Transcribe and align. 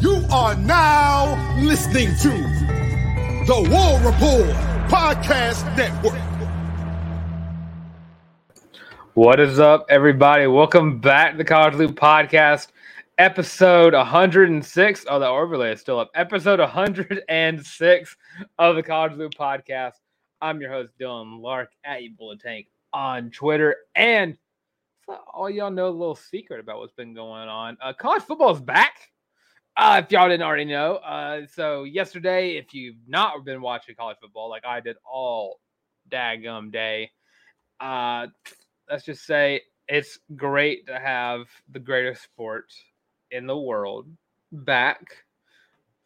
You 0.00 0.22
are 0.30 0.54
now 0.54 1.58
listening 1.60 2.14
to 2.18 2.28
the 3.48 3.68
War 3.68 3.98
Rapport 4.08 4.46
Podcast 4.86 5.76
Network. 5.76 6.20
What 9.14 9.40
is 9.40 9.58
up, 9.58 9.86
everybody? 9.90 10.46
Welcome 10.46 11.00
back 11.00 11.32
to 11.32 11.38
the 11.38 11.44
College 11.44 11.74
Loop 11.74 11.96
Podcast, 11.96 12.68
episode 13.18 13.92
106. 13.92 15.06
Oh, 15.08 15.18
the 15.18 15.26
overlay 15.26 15.72
is 15.72 15.80
still 15.80 15.98
up. 15.98 16.12
Episode 16.14 16.60
106 16.60 18.16
of 18.60 18.76
the 18.76 18.82
College 18.84 19.14
Loop 19.14 19.34
Podcast. 19.34 19.94
I'm 20.40 20.60
your 20.60 20.70
host, 20.70 20.92
Dylan 21.00 21.40
Larck 21.40 21.68
at 21.84 22.04
you 22.04 22.12
Bullet 22.16 22.38
Tank 22.38 22.68
on 22.92 23.30
Twitter. 23.32 23.74
And 23.96 24.36
all 25.34 25.50
y'all 25.50 25.72
know 25.72 25.88
a 25.88 25.90
little 25.90 26.14
secret 26.14 26.60
about 26.60 26.78
what's 26.78 26.92
been 26.92 27.14
going 27.14 27.48
on. 27.48 27.76
Uh, 27.80 27.92
college 27.92 28.22
football 28.22 28.54
is 28.54 28.60
back. 28.60 29.10
Uh, 29.78 30.02
if 30.04 30.10
y'all 30.10 30.28
didn't 30.28 30.42
already 30.42 30.64
know, 30.64 30.96
uh, 30.96 31.42
so 31.54 31.84
yesterday, 31.84 32.56
if 32.56 32.74
you've 32.74 32.96
not 33.06 33.44
been 33.44 33.62
watching 33.62 33.94
college 33.94 34.16
football 34.20 34.50
like 34.50 34.66
I 34.66 34.80
did 34.80 34.96
all 35.08 35.60
daggum 36.10 36.72
day, 36.72 37.12
uh, 37.78 38.26
let's 38.90 39.04
just 39.04 39.24
say 39.24 39.60
it's 39.86 40.18
great 40.34 40.84
to 40.88 40.98
have 40.98 41.46
the 41.70 41.78
greatest 41.78 42.24
sport 42.24 42.72
in 43.30 43.46
the 43.46 43.56
world 43.56 44.08
back 44.50 45.00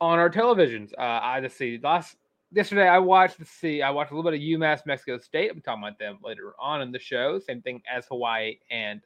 on 0.02 0.18
our 0.18 0.28
televisions. 0.28 0.92
Uh, 0.98 1.20
I 1.22 1.40
just 1.40 1.56
see 1.56 1.80
last 1.82 2.16
yesterday 2.52 2.86
I 2.86 2.98
watched 2.98 3.38
the 3.38 3.46
see 3.46 3.80
I 3.80 3.88
watched 3.88 4.12
a 4.12 4.14
little 4.14 4.30
bit 4.30 4.38
of 4.38 4.44
UMass 4.44 4.84
Mexico 4.84 5.16
State. 5.16 5.50
I'm 5.50 5.62
talking 5.62 5.82
about 5.82 5.98
them 5.98 6.18
later 6.22 6.52
on 6.60 6.82
in 6.82 6.92
the 6.92 6.98
show. 6.98 7.38
Same 7.38 7.62
thing 7.62 7.80
as 7.90 8.04
Hawaii 8.04 8.58
and 8.70 9.00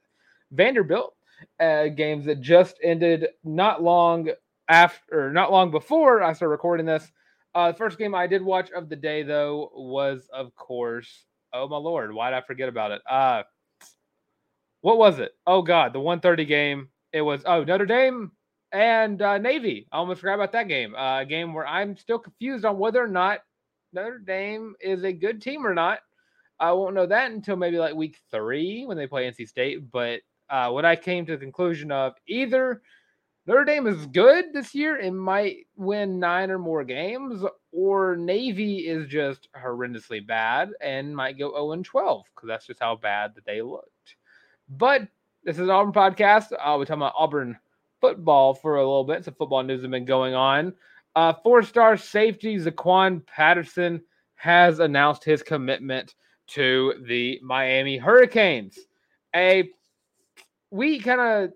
Vanderbilt 0.51 1.15
uh, 1.61 1.87
games 1.87 2.25
that 2.25 2.41
just 2.41 2.81
ended 2.83 3.29
not 3.45 3.81
long 3.81 4.29
after, 4.69 5.33
not 5.33 5.53
long 5.53 5.71
before 5.71 6.23
I 6.23 6.33
started 6.33 6.51
recording 6.51 6.87
this. 6.87 7.11
Uh, 7.55 7.73
the 7.73 7.79
first 7.79 7.99
game 7.99 8.15
I 8.15 8.27
did 8.27 8.43
watch 8.43 8.71
of 8.73 8.89
the 8.89 8.97
day, 8.97 9.23
though, 9.23 9.71
was 9.75 10.29
of 10.33 10.55
course, 10.55 11.25
oh 11.53 11.69
my 11.69 11.77
lord, 11.77 12.13
why 12.13 12.31
did 12.31 12.37
I 12.37 12.47
forget 12.47 12.69
about 12.69 12.91
it? 12.91 13.03
Uh, 13.09 13.43
what 14.83 14.99
was 14.99 15.19
it? 15.19 15.33
Oh 15.47 15.63
god, 15.63 15.93
the 15.93 16.01
130 16.01 16.45
game. 16.45 16.89
It 17.13 17.23
was 17.23 17.43
oh 17.47 17.65
Notre 17.65 17.87
Dame 17.87 18.33
and 18.73 19.23
uh, 19.23 19.39
Navy. 19.39 19.89
I 19.91 19.97
almost 19.97 20.21
forgot 20.21 20.35
about 20.35 20.53
that 20.53 20.69
game. 20.69 20.95
Uh, 20.95 21.21
a 21.21 21.27
game 21.27 21.55
where 21.55 21.67
I'm 21.67 21.97
still 21.97 22.19
confused 22.19 22.65
on 22.65 22.79
whether 22.79 23.03
or 23.03 23.09
not 23.09 23.41
Notre 23.93 24.19
Dame 24.19 24.75
is 24.81 25.03
a 25.05 25.13
good 25.13 25.41
team 25.41 25.67
or 25.67 25.75
not. 25.75 26.01
I 26.59 26.73
won't 26.73 26.95
know 26.95 27.07
that 27.07 27.31
until 27.33 27.57
maybe 27.57 27.79
like 27.79 27.95
week 27.95 28.19
three 28.31 28.85
when 28.87 28.97
they 28.97 29.07
play 29.07 29.31
NC 29.31 29.49
State. 29.49 29.91
But 29.91 30.21
uh, 30.51 30.71
what 30.71 30.85
I 30.85 30.97
came 30.97 31.27
to 31.27 31.33
the 31.33 31.39
conclusion 31.39 31.91
of 31.91 32.15
either 32.27 32.83
Notre 33.47 33.65
Dame 33.65 33.87
is 33.87 34.07
good 34.07 34.47
this 34.53 34.75
year 34.75 34.97
and 34.97 35.19
might 35.19 35.67
win 35.77 36.19
nine 36.19 36.51
or 36.51 36.59
more 36.59 36.83
games, 36.83 37.45
or 37.71 38.17
Navy 38.17 38.89
is 38.89 39.07
just 39.07 39.49
horrendously 39.55 40.27
bad 40.27 40.71
and 40.81 41.15
might 41.15 41.39
go 41.39 41.53
0 41.53 41.83
12 41.83 42.25
because 42.35 42.49
that's 42.49 42.67
just 42.67 42.81
how 42.81 42.97
bad 42.97 43.37
that 43.37 43.45
they 43.45 43.63
looked. 43.63 44.17
But 44.69 45.03
this 45.45 45.57
is 45.57 45.63
an 45.63 45.71
Auburn 45.71 45.93
podcast. 45.93 46.47
I'll 46.61 46.81
be 46.81 46.87
talking 46.87 47.03
about 47.03 47.15
Auburn 47.17 47.57
football 48.01 48.53
for 48.53 48.77
a 48.77 48.81
little 48.81 49.05
bit. 49.05 49.25
Some 49.25 49.35
football 49.35 49.63
news 49.63 49.83
has 49.83 49.91
been 49.91 50.05
going 50.05 50.35
on. 50.35 50.75
Uh, 51.15 51.33
four 51.45 51.63
star 51.63 51.97
safety 51.97 52.59
Zaquan 52.59 53.25
Patterson 53.27 54.03
has 54.35 54.81
announced 54.81 55.23
his 55.23 55.45
commitment 55.45 56.17
to 56.49 56.95
the 57.07 57.39
Miami 57.43 57.97
Hurricanes. 57.97 58.77
A 59.37 59.71
we 60.73 60.99
kind 60.99 61.21
of 61.21 61.53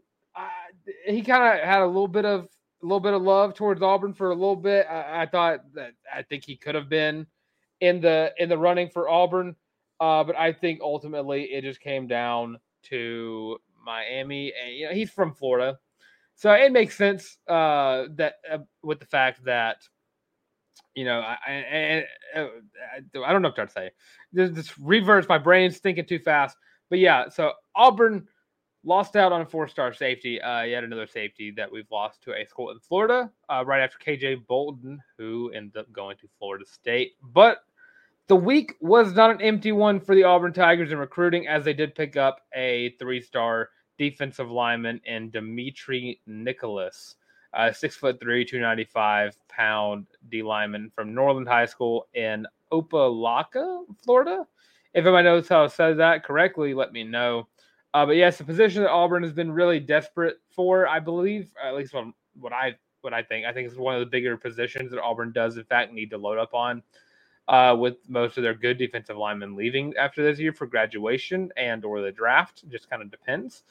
he 1.07 1.23
kind 1.23 1.59
of 1.59 1.65
had 1.65 1.83
a 1.83 1.87
little 1.87 2.09
bit 2.09 2.25
of 2.25 2.49
a 2.83 2.87
little 2.87 3.01
bit 3.01 3.13
of 3.13 3.23
love 3.23 3.55
towards 3.55 3.83
Auburn 3.83 4.15
for 4.15 4.31
a 4.31 4.35
little 4.35 4.57
bit. 4.57 4.87
I, 4.89 5.23
I 5.23 5.27
thought 5.27 5.61
that 5.75 5.93
I 6.13 6.23
think 6.23 6.45
he 6.45 6.57
could 6.57 6.75
have 6.75 6.89
been 6.89 7.27
in 7.81 8.01
the 8.01 8.33
in 8.39 8.49
the 8.49 8.59
running 8.59 8.89
for 8.89 9.09
Auburn, 9.09 9.57
uh, 10.01 10.25
but 10.25 10.37
I 10.37 10.53
think 10.53 10.81
ultimately 10.83 11.45
it 11.45 11.63
just 11.63 11.81
came 11.81 12.07
down 12.07 12.59
to 12.85 13.59
Miami, 13.85 14.53
and 14.63 14.75
you 14.75 14.87
know 14.87 14.95
he's 14.95 15.11
from 15.11 15.35
Florida, 15.35 15.79
so 16.37 16.53
it 16.53 16.73
makes 16.73 16.97
sense 16.97 17.37
uh, 17.49 18.05
that 18.15 18.35
uh, 18.51 18.59
with 18.83 18.99
the 19.01 19.07
fact 19.07 19.45
that 19.45 19.77
you 20.95 21.05
know 21.05 21.21
I, 21.21 21.37
I, 21.47 22.05
I, 22.37 22.49
I 23.27 23.33
don't 23.33 23.43
know 23.43 23.53
what 23.55 23.67
to 23.67 23.73
say. 23.73 23.91
This, 24.33 24.51
this 24.51 24.79
reverse 24.79 25.27
my 25.29 25.39
brain's 25.39 25.79
thinking 25.79 26.07
too 26.07 26.19
fast, 26.19 26.57
but 26.89 26.99
yeah. 26.99 27.29
So 27.29 27.53
Auburn 27.75 28.27
lost 28.85 29.17
out 29.17 29.33
on 29.33 29.43
a 29.43 29.47
four-star 29.47 29.93
safety. 29.93 30.41
Uh, 30.41 30.63
yet 30.63 30.85
another 30.85 31.07
safety 31.07 31.51
that 31.53 31.71
we've 31.71 31.91
lost 31.91 32.23
to 32.23 32.33
a 32.35 32.47
school 32.47 32.71
in 32.71 32.79
Florida 32.81 33.31
uh, 33.49 33.65
right 33.67 33.83
after 33.83 33.99
KJ 33.99 34.47
Bolden, 34.47 35.01
who 35.19 35.51
ended 35.55 35.77
up 35.77 35.93
going 35.93 36.17
to 36.19 36.29
Florida 36.39 36.65
State. 36.67 37.13
But 37.23 37.65
the 38.27 38.37
week 38.37 38.77
was 38.81 39.13
not 39.15 39.31
an 39.31 39.43
empty 39.43 39.73
one 39.73 40.01
for 40.01 40.15
the 40.15 40.25
Auburn 40.25 40.53
Tigers 40.53 40.93
in 40.93 40.99
recruiting, 40.99 41.49
as 41.49 41.65
they 41.65 41.73
did 41.73 41.95
pick 41.95 42.17
up 42.17 42.43
a 42.55 42.95
three-star 42.99 43.71
defensive 43.99 44.51
lineman 44.51 45.01
in 45.05 45.29
Dimitry 45.31 46.21
Nicolas, 46.27 47.17
uh, 47.53 47.71
six 47.71 47.97
foot 47.97 48.19
three, 48.19 48.45
two 48.45 48.61
ninety 48.61 48.85
five 48.85 49.37
pound 49.49 50.07
D 50.31 50.43
lineman 50.43 50.91
from 50.95 51.13
Norland 51.13 51.47
High 51.47 51.67
School 51.67 52.07
in 52.15 52.47
Opa-locka, 52.73 53.85
Florida. 54.03 54.47
If 54.95 55.05
anybody 55.05 55.25
knows 55.25 55.49
how 55.49 55.65
to 55.65 55.71
say 55.71 55.93
that 55.93 56.25
correctly, 56.25 56.73
let 56.73 56.93
me 56.93 57.05
know. 57.05 57.47
Uh, 57.93 58.07
but 58.07 58.17
yes, 58.17 58.39
the 58.39 58.45
position 58.45 58.83
that 58.83 58.91
Auburn 58.91 59.23
has 59.23 59.33
been 59.33 59.51
really 59.51 59.81
desperate 59.81 60.37
for, 60.55 60.87
I 60.87 61.01
believe, 61.01 61.51
at 61.63 61.75
least 61.75 61.91
from 61.91 62.15
what 62.39 62.53
I 62.53 62.77
what 63.01 63.15
I 63.15 63.23
think, 63.23 63.47
I 63.47 63.53
think 63.53 63.67
it's 63.69 63.79
one 63.79 63.95
of 63.95 64.01
the 64.01 64.07
bigger 64.07 64.37
positions 64.37 64.91
that 64.91 65.01
Auburn 65.01 65.33
does 65.33 65.57
in 65.57 65.65
fact 65.65 65.93
need 65.93 66.11
to 66.11 66.19
load 66.19 66.39
up 66.39 66.55
on. 66.55 66.83
Uh, 67.49 67.75
with 67.75 67.97
most 68.09 68.37
of 68.37 68.45
their 68.45 68.55
good 68.55 68.79
defensive 68.79 69.17
linemen 69.17 69.57
leaving 69.57 69.93
after 69.97 70.23
this 70.23 70.39
year 70.39 70.53
for 70.53 70.69
graduation 70.69 71.51
and 71.57 71.85
or 71.85 72.01
the 72.01 72.13
draft, 72.13 72.63
just 72.69 72.89
kind 72.89 73.03
of 73.03 73.11
depends. 73.11 73.65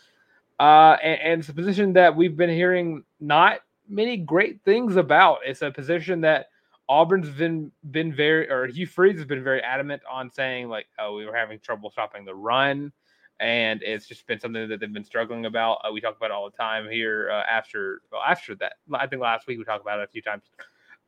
Uh, 0.60 0.98
and, 1.02 1.22
and, 1.22 1.40
it's 1.40 1.48
a 1.48 1.54
position 1.54 1.94
that 1.94 2.14
we've 2.14 2.36
been 2.36 2.50
hearing 2.50 3.06
not 3.22 3.62
many 3.88 4.18
great 4.18 4.60
things 4.66 4.98
about. 4.98 5.38
It's 5.46 5.62
a 5.62 5.72
position 5.72 6.20
that 6.22 6.48
Auburn's 6.90 7.30
been 7.30 7.72
been 7.92 8.14
very, 8.14 8.50
or 8.50 8.68
Hugh 8.68 8.86
Freeze 8.86 9.18
has 9.18 9.26
been 9.26 9.44
very 9.44 9.62
adamant 9.62 10.02
on 10.12 10.30
saying 10.30 10.68
like, 10.68 10.88
oh, 11.00 11.16
we 11.16 11.26
were 11.26 11.36
having 11.36 11.60
trouble 11.60 11.90
stopping 11.90 12.26
the 12.26 12.36
run, 12.36 12.92
and 13.40 13.82
it's 13.84 14.08
just 14.08 14.26
been 14.28 14.40
something 14.40 14.68
that 14.68 14.80
they've 14.80 14.94
been 14.94 15.04
struggling 15.04 15.46
about. 15.46 15.80
Uh, 15.84 15.92
we 15.92 16.02
talk 16.02 16.18
about 16.18 16.28
it 16.28 16.34
all 16.34 16.50
the 16.50 16.58
time 16.58 16.90
here 16.90 17.30
uh, 17.32 17.44
after 17.50 18.02
well, 18.12 18.22
after 18.22 18.56
that. 18.56 18.74
I 18.94 19.08
think 19.08 19.22
last 19.22 19.48
week 19.48 19.58
we 19.58 19.64
talked 19.64 19.82
about 19.82 20.00
it 20.00 20.04
a 20.04 20.12
few 20.12 20.22
times. 20.22 20.44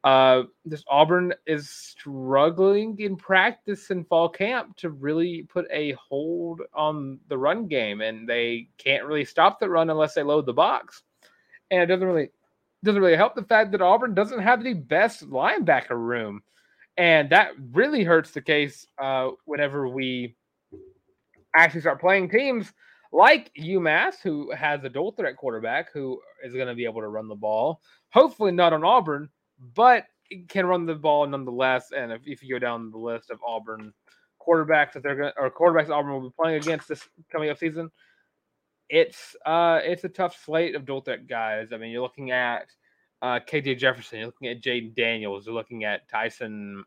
Uh, 0.04 0.44
this 0.66 0.84
Auburn 0.88 1.34
is 1.46 1.70
struggling 1.70 3.00
in 3.00 3.16
practice 3.16 3.92
in 3.92 4.04
fall 4.06 4.30
camp 4.30 4.76
to 4.78 4.90
really 4.90 5.44
put 5.44 5.68
a 5.70 5.92
hold 5.92 6.62
on 6.74 7.20
the 7.28 7.38
run 7.38 7.68
game, 7.68 8.02
and 8.02 8.28
they 8.28 8.68
can't 8.78 9.06
really 9.06 9.26
stop 9.26 9.60
the 9.60 9.70
run 9.70 9.90
unless 9.90 10.14
they 10.14 10.24
load 10.24 10.46
the 10.46 10.54
box. 10.54 11.04
And 11.70 11.84
it 11.84 11.86
doesn't 11.88 12.08
really 12.08 12.30
doesn't 12.84 13.02
really 13.02 13.18
help 13.18 13.36
the 13.36 13.44
fact 13.44 13.72
that 13.72 13.82
Auburn 13.82 14.16
doesn't 14.16 14.42
have 14.42 14.64
the 14.64 14.74
best 14.74 15.30
linebacker 15.30 15.92
room, 15.92 16.42
and 16.98 17.30
that 17.30 17.52
really 17.72 18.04
hurts 18.04 18.32
the 18.32 18.42
case 18.42 18.88
uh, 18.98 19.30
whenever 19.46 19.88
we 19.88 20.36
actually 21.56 21.82
start 21.82 22.00
playing 22.00 22.30
teams 22.30 22.74
like 23.12 23.52
UMass, 23.60 24.16
who 24.24 24.52
has 24.52 24.84
a 24.84 24.90
dual 24.90 25.12
threat 25.12 25.36
quarterback 25.38 25.92
who 25.92 26.20
is 26.44 26.54
going 26.54 26.68
to 26.68 26.76
be 26.76 26.86
able 26.86 27.02
to 27.02 27.10
run 27.10 27.28
the 27.28 27.36
ball. 27.36 27.82
Hopefully, 28.14 28.52
not 28.52 28.74
on 28.74 28.84
Auburn, 28.84 29.30
but 29.76 30.06
can 30.48 30.66
run 30.66 30.86
the 30.86 30.96
ball 30.96 31.28
nonetheless. 31.28 31.92
And 31.96 32.12
if, 32.12 32.22
if 32.26 32.44
you 32.44 32.56
go 32.56 32.60
down 32.60 32.92
the 32.92 32.98
list 32.98 33.30
of 33.30 33.40
Auburn 33.46 33.94
quarterbacks 34.46 34.94
that 34.94 35.04
they're 35.04 35.16
going 35.16 35.34
or 35.38 35.52
quarterbacks 35.52 35.90
Auburn 35.90 36.14
will 36.14 36.30
be 36.30 36.36
playing 36.36 36.58
against 36.58 36.88
this 36.88 37.08
coming 37.32 37.50
up 37.50 37.58
season, 37.58 37.92
it's 38.90 39.36
uh 39.46 39.80
it's 39.84 40.04
a 40.04 40.10
tough 40.10 40.38
slate 40.44 40.76
of 40.76 40.86
dual 40.86 41.02
threat 41.02 41.28
guys. 41.28 41.74
I 41.74 41.78
mean, 41.78 41.92
you're 41.92 42.02
looking 42.02 42.32
at 42.32 42.68
uh, 43.22 43.40
KJ 43.40 43.78
Jefferson, 43.78 44.20
you're 44.20 44.28
looking 44.28 44.48
at 44.48 44.62
Jayden 44.62 44.96
Daniels, 44.96 45.46
you're 45.46 45.56
looking 45.56 45.84
at 45.84 46.10
Tyson, 46.10 46.84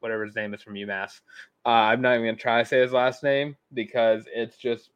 whatever 0.00 0.24
his 0.24 0.36
name 0.36 0.54
is 0.54 0.62
from 0.62 0.74
UMass. 0.74 1.20
Uh, 1.66 1.70
I'm 1.70 2.00
not 2.00 2.14
even 2.14 2.26
gonna 2.26 2.36
try 2.36 2.62
to 2.62 2.68
say 2.68 2.80
his 2.80 2.92
last 2.92 3.22
name 3.22 3.56
because 3.74 4.24
it's 4.32 4.56
just 4.56 4.90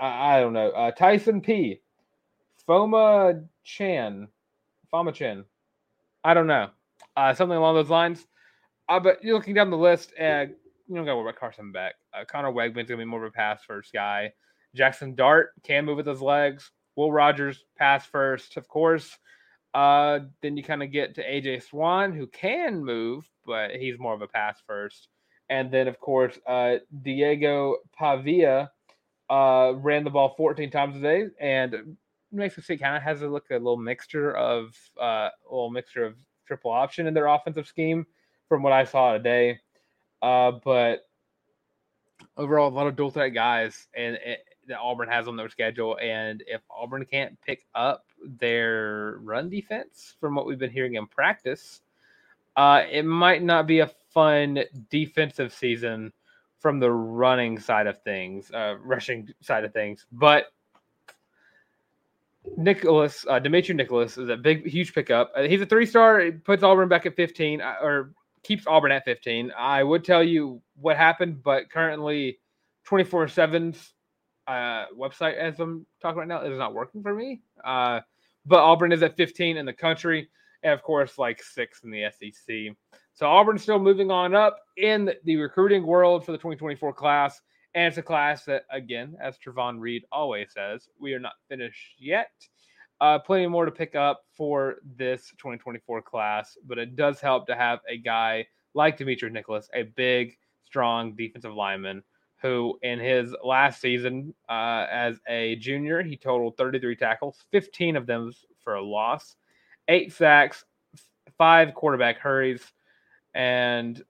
I, 0.00 0.36
I 0.36 0.40
don't 0.40 0.52
know. 0.52 0.70
Uh, 0.70 0.90
Tyson 0.90 1.40
P. 1.40 1.80
Foma 2.66 3.44
Chan, 3.62 4.28
Foma 4.90 5.12
Chan. 5.12 5.44
I 6.24 6.34
don't 6.34 6.46
know. 6.46 6.70
Uh, 7.16 7.34
something 7.34 7.56
along 7.56 7.74
those 7.74 7.90
lines. 7.90 8.26
Uh, 8.88 9.00
but 9.00 9.22
you're 9.22 9.34
looking 9.34 9.54
down 9.54 9.70
the 9.70 9.76
list, 9.76 10.12
and 10.18 10.54
you 10.88 10.94
don't 10.94 11.04
got 11.04 11.12
to 11.12 11.16
worry 11.16 11.28
about 11.28 11.38
Carson 11.38 11.72
Beck. 11.72 11.94
Uh, 12.12 12.24
Conner 12.24 12.52
Weigman's 12.52 12.88
gonna 12.88 12.98
be 12.98 13.04
more 13.04 13.24
of 13.24 13.28
a 13.28 13.32
pass 13.32 13.62
first 13.66 13.92
guy. 13.92 14.32
Jackson 14.74 15.14
Dart 15.14 15.52
can 15.62 15.84
move 15.84 15.96
with 15.98 16.06
his 16.06 16.20
legs. 16.20 16.70
Will 16.96 17.12
Rogers 17.12 17.64
pass 17.76 18.06
first, 18.06 18.56
of 18.56 18.68
course. 18.68 19.18
Uh, 19.74 20.20
then 20.40 20.56
you 20.56 20.62
kind 20.62 20.82
of 20.82 20.92
get 20.92 21.16
to 21.16 21.24
AJ 21.24 21.64
Swann, 21.64 22.12
who 22.12 22.28
can 22.28 22.84
move, 22.84 23.28
but 23.44 23.72
he's 23.72 23.98
more 23.98 24.14
of 24.14 24.22
a 24.22 24.28
pass 24.28 24.62
first. 24.66 25.08
And 25.50 25.70
then, 25.70 25.88
of 25.88 25.98
course, 25.98 26.38
uh, 26.46 26.76
Diego 27.02 27.78
Pavia 27.92 28.70
uh, 29.28 29.72
ran 29.76 30.04
the 30.04 30.10
ball 30.10 30.34
14 30.36 30.70
times 30.70 30.96
a 30.96 31.00
day, 31.00 31.26
and 31.40 31.72
makes 32.30 32.56
Mexico 32.56 32.62
State 32.62 32.80
kind 32.80 32.96
of 32.96 33.02
has 33.02 33.22
a 33.22 33.28
look 33.28 33.46
a 33.50 33.54
little 33.54 33.76
mixture 33.76 34.36
of 34.36 34.74
uh, 35.00 35.28
a 35.28 35.50
little 35.50 35.70
mixture 35.70 36.04
of 36.04 36.14
triple 36.46 36.70
option 36.70 37.06
in 37.06 37.14
their 37.14 37.26
offensive 37.26 37.66
scheme 37.66 38.06
from 38.48 38.62
what 38.62 38.72
I 38.72 38.84
saw 38.84 39.12
today. 39.12 39.58
Uh, 40.22 40.52
but 40.64 41.02
overall, 42.36 42.68
a 42.68 42.74
lot 42.74 42.86
of 42.86 42.96
dual 42.96 43.10
threat 43.10 43.34
guys, 43.34 43.88
and 43.94 44.18
that 44.68 44.78
Auburn 44.78 45.08
has 45.08 45.28
on 45.28 45.36
their 45.36 45.48
schedule. 45.48 45.98
And 46.00 46.42
if 46.46 46.62
Auburn 46.70 47.04
can't 47.04 47.38
pick 47.42 47.64
up 47.74 48.04
their 48.38 49.18
run 49.22 49.48
defense 49.48 50.14
from 50.20 50.34
what 50.34 50.46
we've 50.46 50.58
been 50.58 50.70
hearing 50.70 50.94
in 50.94 51.06
practice, 51.06 51.80
uh, 52.56 52.82
it 52.90 53.04
might 53.04 53.42
not 53.42 53.66
be 53.66 53.80
a 53.80 53.90
fun 54.10 54.60
defensive 54.90 55.52
season 55.52 56.12
from 56.58 56.80
the 56.80 56.90
running 56.90 57.58
side 57.58 57.86
of 57.86 58.00
things, 58.02 58.50
uh, 58.52 58.76
rushing 58.82 59.28
side 59.42 59.64
of 59.64 59.72
things. 59.72 60.06
But 60.12 60.46
Nicolas, 62.56 63.24
uh, 63.28 63.38
Dimitry 63.38 63.74
Nicolas 63.74 64.16
is 64.16 64.28
a 64.28 64.36
big, 64.36 64.66
huge 64.66 64.94
pickup. 64.94 65.32
Uh, 65.36 65.42
he's 65.42 65.60
a 65.60 65.66
three 65.66 65.86
star. 65.86 66.20
He 66.20 66.30
puts 66.30 66.62
Auburn 66.62 66.88
back 66.88 67.06
at 67.06 67.16
15 67.16 67.60
uh, 67.60 67.76
or 67.82 68.12
keeps 68.42 68.66
Auburn 68.66 68.92
at 68.92 69.04
15. 69.04 69.52
I 69.58 69.82
would 69.82 70.04
tell 70.04 70.22
you 70.22 70.60
what 70.80 70.96
happened, 70.96 71.42
but 71.42 71.70
currently 71.70 72.38
24 72.84 73.26
7's 73.26 73.92
uh, 74.46 74.86
website 74.96 75.36
as 75.36 75.58
I'm 75.58 75.86
talking 76.00 76.18
right 76.18 76.28
now 76.28 76.42
is 76.42 76.58
not 76.58 76.74
working 76.74 77.02
for 77.02 77.14
me. 77.14 77.40
Uh, 77.62 78.00
but 78.46 78.58
Auburn 78.58 78.92
is 78.92 79.02
at 79.02 79.16
15 79.16 79.56
in 79.56 79.66
the 79.66 79.72
country, 79.72 80.28
and 80.62 80.72
of 80.72 80.82
course, 80.82 81.18
like 81.18 81.42
six 81.42 81.82
in 81.84 81.90
the 81.90 82.04
SEC. 82.10 82.74
So 83.14 83.26
Auburn's 83.26 83.62
still 83.62 83.78
moving 83.78 84.10
on 84.10 84.34
up 84.34 84.58
in 84.76 85.12
the 85.24 85.36
recruiting 85.36 85.86
world 85.86 86.24
for 86.24 86.32
the 86.32 86.38
2024 86.38 86.92
class. 86.92 87.40
And 87.74 87.88
it's 87.88 87.98
a 87.98 88.02
class 88.02 88.44
that, 88.44 88.64
again, 88.70 89.16
as 89.20 89.36
Travon 89.38 89.80
Reed 89.80 90.04
always 90.12 90.52
says, 90.52 90.88
we 91.00 91.12
are 91.14 91.18
not 91.18 91.34
finished 91.48 91.94
yet. 91.98 92.30
Uh, 93.00 93.18
plenty 93.18 93.46
more 93.46 93.64
to 93.64 93.72
pick 93.72 93.94
up 93.94 94.22
for 94.36 94.76
this 94.96 95.30
2024 95.38 96.02
class, 96.02 96.56
but 96.66 96.78
it 96.78 96.96
does 96.96 97.20
help 97.20 97.46
to 97.48 97.54
have 97.54 97.80
a 97.88 97.98
guy 97.98 98.46
like 98.74 98.96
Dimitry 98.96 99.30
Nicolas, 99.30 99.68
a 99.74 99.82
big, 99.82 100.36
strong 100.64 101.14
defensive 101.14 101.54
lineman 101.54 102.02
who 102.44 102.78
in 102.82 103.00
his 103.00 103.34
last 103.42 103.80
season 103.80 104.34
uh, 104.50 104.84
as 104.90 105.18
a 105.26 105.56
junior, 105.56 106.02
he 106.02 106.14
totaled 106.14 106.58
33 106.58 106.94
tackles, 106.94 107.38
15 107.52 107.96
of 107.96 108.06
them 108.06 108.30
for 108.62 108.74
a 108.74 108.82
loss, 108.82 109.36
eight 109.88 110.12
sacks, 110.12 110.62
five 111.38 111.72
quarterback 111.72 112.18
hurries, 112.18 112.62
and 113.32 114.04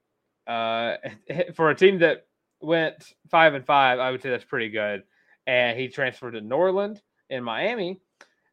uh, 0.49 0.97
for 1.55 1.71
a 1.71 1.77
team 1.77 2.01
that 2.01 2.27
went 2.61 3.13
five 3.31 3.55
and 3.55 3.65
five, 3.65 4.01
I 4.01 4.11
would 4.11 4.21
say 4.21 4.31
that's 4.31 4.45
pretty 4.45 4.69
good. 4.69 5.05
And 5.47 5.79
he 5.79 5.87
transferred 5.87 6.33
to 6.33 6.41
Norland 6.41 7.01
in 7.31 7.45
Miami, 7.45 8.01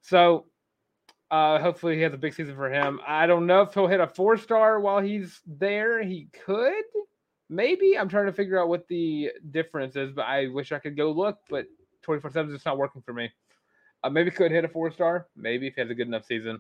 so 0.02 0.46
uh, 1.32 1.58
hopefully 1.58 1.96
he 1.96 2.02
has 2.04 2.14
a 2.14 2.18
big 2.18 2.36
season 2.36 2.56
for 2.56 2.70
him. 2.70 3.00
I 3.08 3.26
don't 3.26 3.48
know 3.48 3.64
if 3.64 3.74
he'll 3.74 3.88
hit 3.88 4.00
a 4.00 4.06
four 4.06 4.38
star 4.38 4.80
while 4.80 5.00
he's 5.00 5.42
there. 5.48 6.04
He 6.04 6.28
could 6.46 6.84
maybe 7.52 7.98
I'm 8.00 8.10
trying 8.10 8.26
to 8.26 8.34
figure 8.34 8.60
out 8.60 8.70
what 8.70 8.88
the 8.88 9.30
difference 9.52 9.96
is, 9.96 10.12
but 10.14 10.26
I 10.26 10.48
wish 10.48 10.72
I 10.72 10.80
could 10.80 10.98
go 10.98 11.12
look, 11.12 11.38
but 11.50 11.68
24 12.02 12.32
7 12.32 12.50
is 12.50 12.56
just 12.56 12.66
not 12.66 12.78
working 12.78 13.02
for 13.02 13.14
me. 13.14 13.30
Uh, 14.04 14.10
maybe 14.10 14.32
could 14.32 14.52
hit 14.52 14.66
a 14.66 14.70
four 14.70 14.90
star, 14.90 15.28
maybe 15.36 15.68
if 15.68 15.76
he 15.76 15.82
has 15.82 15.92
a 15.92 15.94
good 15.94 16.08
enough 16.08 16.26
season, 16.26 16.60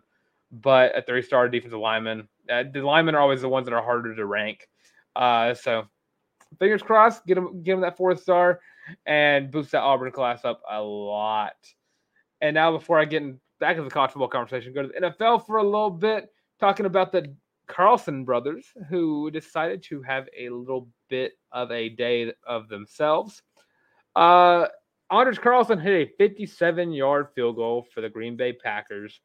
but 0.51 0.95
a 0.95 1.01
three 1.01 1.23
star 1.23 1.49
defensive 1.49 1.79
lineman. 1.79 2.27
Uh, 2.49 2.63
the 2.71 2.81
linemen 2.81 3.15
are 3.15 3.21
always 3.21 3.41
the 3.41 3.49
ones 3.49 3.65
that 3.65 3.73
are 3.73 3.81
harder 3.81 4.13
to 4.13 4.25
rank. 4.25 4.67
Uh, 5.15 5.53
so 5.53 5.87
fingers 6.59 6.83
crossed, 6.83 7.25
get 7.25 7.37
him, 7.37 7.63
get 7.63 7.73
him 7.73 7.81
that 7.81 7.97
fourth 7.97 8.21
star 8.21 8.59
and 9.05 9.49
boost 9.49 9.71
that 9.71 9.81
Auburn 9.81 10.11
class 10.11 10.45
up 10.45 10.61
a 10.69 10.81
lot. 10.81 11.55
And 12.41 12.53
now, 12.53 12.71
before 12.71 12.99
I 12.99 13.05
get 13.05 13.21
in, 13.21 13.39
back 13.59 13.77
to 13.77 13.83
the 13.83 13.89
college 13.89 14.11
football 14.11 14.27
conversation, 14.27 14.73
go 14.73 14.81
to 14.81 14.87
the 14.89 15.07
NFL 15.07 15.45
for 15.45 15.57
a 15.57 15.63
little 15.63 15.91
bit, 15.91 16.33
talking 16.59 16.85
about 16.85 17.11
the 17.11 17.33
Carlson 17.71 18.25
brothers, 18.25 18.65
who 18.89 19.31
decided 19.31 19.81
to 19.83 20.01
have 20.01 20.27
a 20.37 20.49
little 20.49 20.89
bit 21.09 21.33
of 21.51 21.71
a 21.71 21.89
day 21.89 22.31
of 22.45 22.67
themselves. 22.67 23.41
Uh, 24.15 24.67
Anders 25.11 25.39
Carlson 25.39 25.79
hit 25.79 26.09
a 26.09 26.11
57 26.17 26.91
yard 26.91 27.27
field 27.33 27.55
goal 27.55 27.87
for 27.93 28.01
the 28.01 28.09
Green 28.09 28.35
Bay 28.35 28.53
Packers 28.53 29.21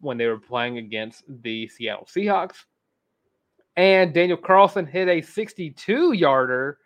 when 0.00 0.16
they 0.16 0.26
were 0.26 0.38
playing 0.38 0.78
against 0.78 1.24
the 1.42 1.68
Seattle 1.68 2.06
Seahawks. 2.06 2.64
And 3.76 4.14
Daniel 4.14 4.38
Carlson 4.38 4.86
hit 4.86 5.08
a 5.08 5.20
62 5.20 6.12
yarder 6.12 6.78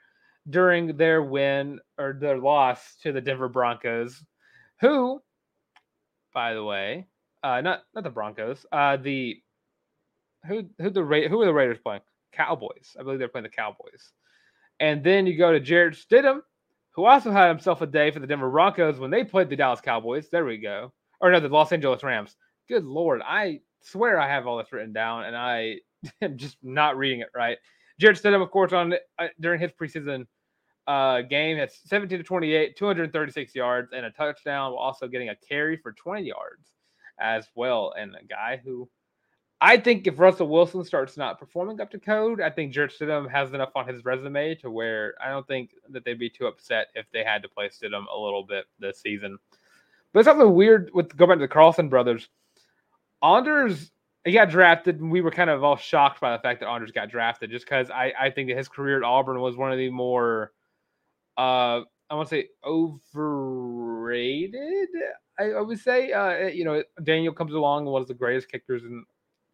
during 0.49 0.97
their 0.97 1.23
win 1.23 1.79
or 1.99 2.17
their 2.19 2.39
loss 2.39 2.97
to 3.03 3.13
the 3.13 3.21
Denver 3.21 3.49
Broncos, 3.49 4.25
who, 4.81 5.23
by 6.35 6.55
the 6.55 6.65
way, 6.65 7.07
uh, 7.43 7.61
not 7.61 7.83
not 7.95 8.05
the 8.05 8.11
Broncos, 8.11 8.67
uh, 8.73 8.97
the 8.97 9.41
who 10.47 10.65
who 10.79 10.91
the 10.91 11.05
Ra- 11.05 11.29
who 11.29 11.41
are 11.41 11.47
the 11.47 11.55
Raiders 11.55 11.79
playing? 11.79 12.03
Cowboys. 12.33 12.97
I 12.99 13.03
believe 13.03 13.19
they're 13.19 13.29
playing 13.29 13.45
the 13.45 13.51
Cowboys. 13.51 14.13
And 14.79 15.05
then 15.05 15.27
you 15.27 15.37
go 15.37 15.53
to 15.53 15.61
Jarrett 15.61 15.95
Stidham, 15.95 16.41
who 16.93 17.05
also 17.05 17.31
had 17.31 17.49
himself 17.49 17.83
a 17.83 17.87
day 17.87 18.11
for 18.11 18.21
the 18.21 18.27
Denver 18.27 18.51
Broncos 18.51 18.99
when 18.99 19.11
they 19.11 19.25
played 19.25 19.51
the 19.51 19.57
Dallas 19.57 19.81
Cowboys. 19.81 20.31
There 20.31 20.45
we 20.45 20.59
go. 20.59 20.93
Or 21.21 21.31
no, 21.31 21.41
the 21.41 21.49
Los 21.49 21.73
Angeles 21.73 22.03
Rams. 22.03 22.37
Good 22.69 22.85
lord, 22.85 23.21
I 23.25 23.61
swear 23.83 24.21
I 24.21 24.29
have 24.29 24.47
all 24.47 24.59
this 24.59 24.73
written 24.73 24.93
down, 24.93 25.25
and 25.25 25.37
I 25.37 25.77
am 26.23 26.37
just 26.37 26.57
not 26.63 26.97
reading 26.97 27.21
it 27.21 27.31
right. 27.35 27.59
Jarrett 27.99 28.19
Stidham, 28.19 28.43
of 28.43 28.51
course, 28.51 28.73
on 28.73 28.95
uh, 29.19 29.27
during 29.41 29.61
his 29.61 29.73
preseason 29.73 30.27
uh, 30.87 31.21
game, 31.23 31.59
had 31.59 31.71
17 31.71 32.19
to 32.19 32.25
28, 32.25 32.77
236 32.77 33.55
yards, 33.55 33.93
and 33.95 34.07
a 34.07 34.11
touchdown, 34.11 34.73
while 34.73 34.81
also 34.81 35.07
getting 35.07 35.29
a 35.29 35.37
carry 35.37 35.77
for 35.77 35.93
20 35.93 36.23
yards 36.23 36.73
as 37.21 37.47
well. 37.55 37.93
And 37.99 38.15
a 38.15 38.25
guy 38.25 38.61
who 38.65 38.89
I 39.63 39.77
think 39.77 40.07
if 40.07 40.19
Russell 40.19 40.49
Wilson 40.49 40.83
starts 40.85 41.19
not 41.19 41.39
performing 41.39 41.81
up 41.81 41.91
to 41.91 41.99
code, 41.99 42.41
I 42.41 42.49
think 42.49 42.73
Jarrett 42.73 42.95
Stidham 42.99 43.31
has 43.31 43.53
enough 43.53 43.73
on 43.75 43.87
his 43.87 44.05
resume 44.05 44.55
to 44.57 44.71
where 44.71 45.15
I 45.23 45.29
don't 45.29 45.47
think 45.47 45.73
that 45.91 46.05
they'd 46.05 46.19
be 46.19 46.31
too 46.31 46.47
upset 46.47 46.87
if 46.95 47.05
they 47.13 47.23
had 47.23 47.43
to 47.43 47.49
play 47.49 47.69
Stidham 47.69 48.07
a 48.13 48.19
little 48.19 48.43
bit 48.43 48.65
this 48.79 49.01
season. 49.01 49.39
But 50.15 50.25
something 50.25 50.55
weird 50.55 50.91
with 50.95 51.15
go 51.17 51.27
back 51.27 51.37
to 51.37 51.41
the 51.41 51.49
Carlson 51.49 51.91
brothers. 51.91 52.29
Anders 53.23 53.91
he 54.25 54.33
got 54.33 54.51
drafted, 54.51 55.01
and 55.01 55.11
we 55.11 55.23
were 55.23 55.31
kind 55.31 55.51
of 55.51 55.65
all 55.65 55.77
shocked 55.77 56.21
by 56.21 56.33
the 56.33 56.43
fact 56.43 56.61
that 56.61 56.69
Anders 56.69 56.93
got 56.93 57.11
drafted, 57.11 57.51
just 57.51 57.65
because 57.65 57.91
I, 57.91 58.13
I 58.19 58.31
think 58.31 58.51
that 58.51 58.57
his 58.57 58.69
career 58.69 58.99
at 58.99 59.03
Auburn 59.03 59.41
was 59.41 59.57
one 59.57 59.73
of 59.73 59.79
the 59.79 59.91
more 59.91 60.53
uh 61.37 61.81
I 62.11 62.15
want 62.15 62.29
to 62.29 62.35
say 62.35 62.49
overrated. 62.65 64.89
I, 65.39 65.53
I 65.53 65.61
would 65.61 65.79
say, 65.79 66.13
uh, 66.13 66.49
you 66.49 66.65
know, 66.65 66.83
Daniel 67.05 67.33
comes 67.33 67.55
along 67.55 67.85
one 67.85 68.03
of 68.03 68.09
the 68.09 68.15
greatest 68.15 68.51
kickers 68.51 68.83
in 68.83 69.05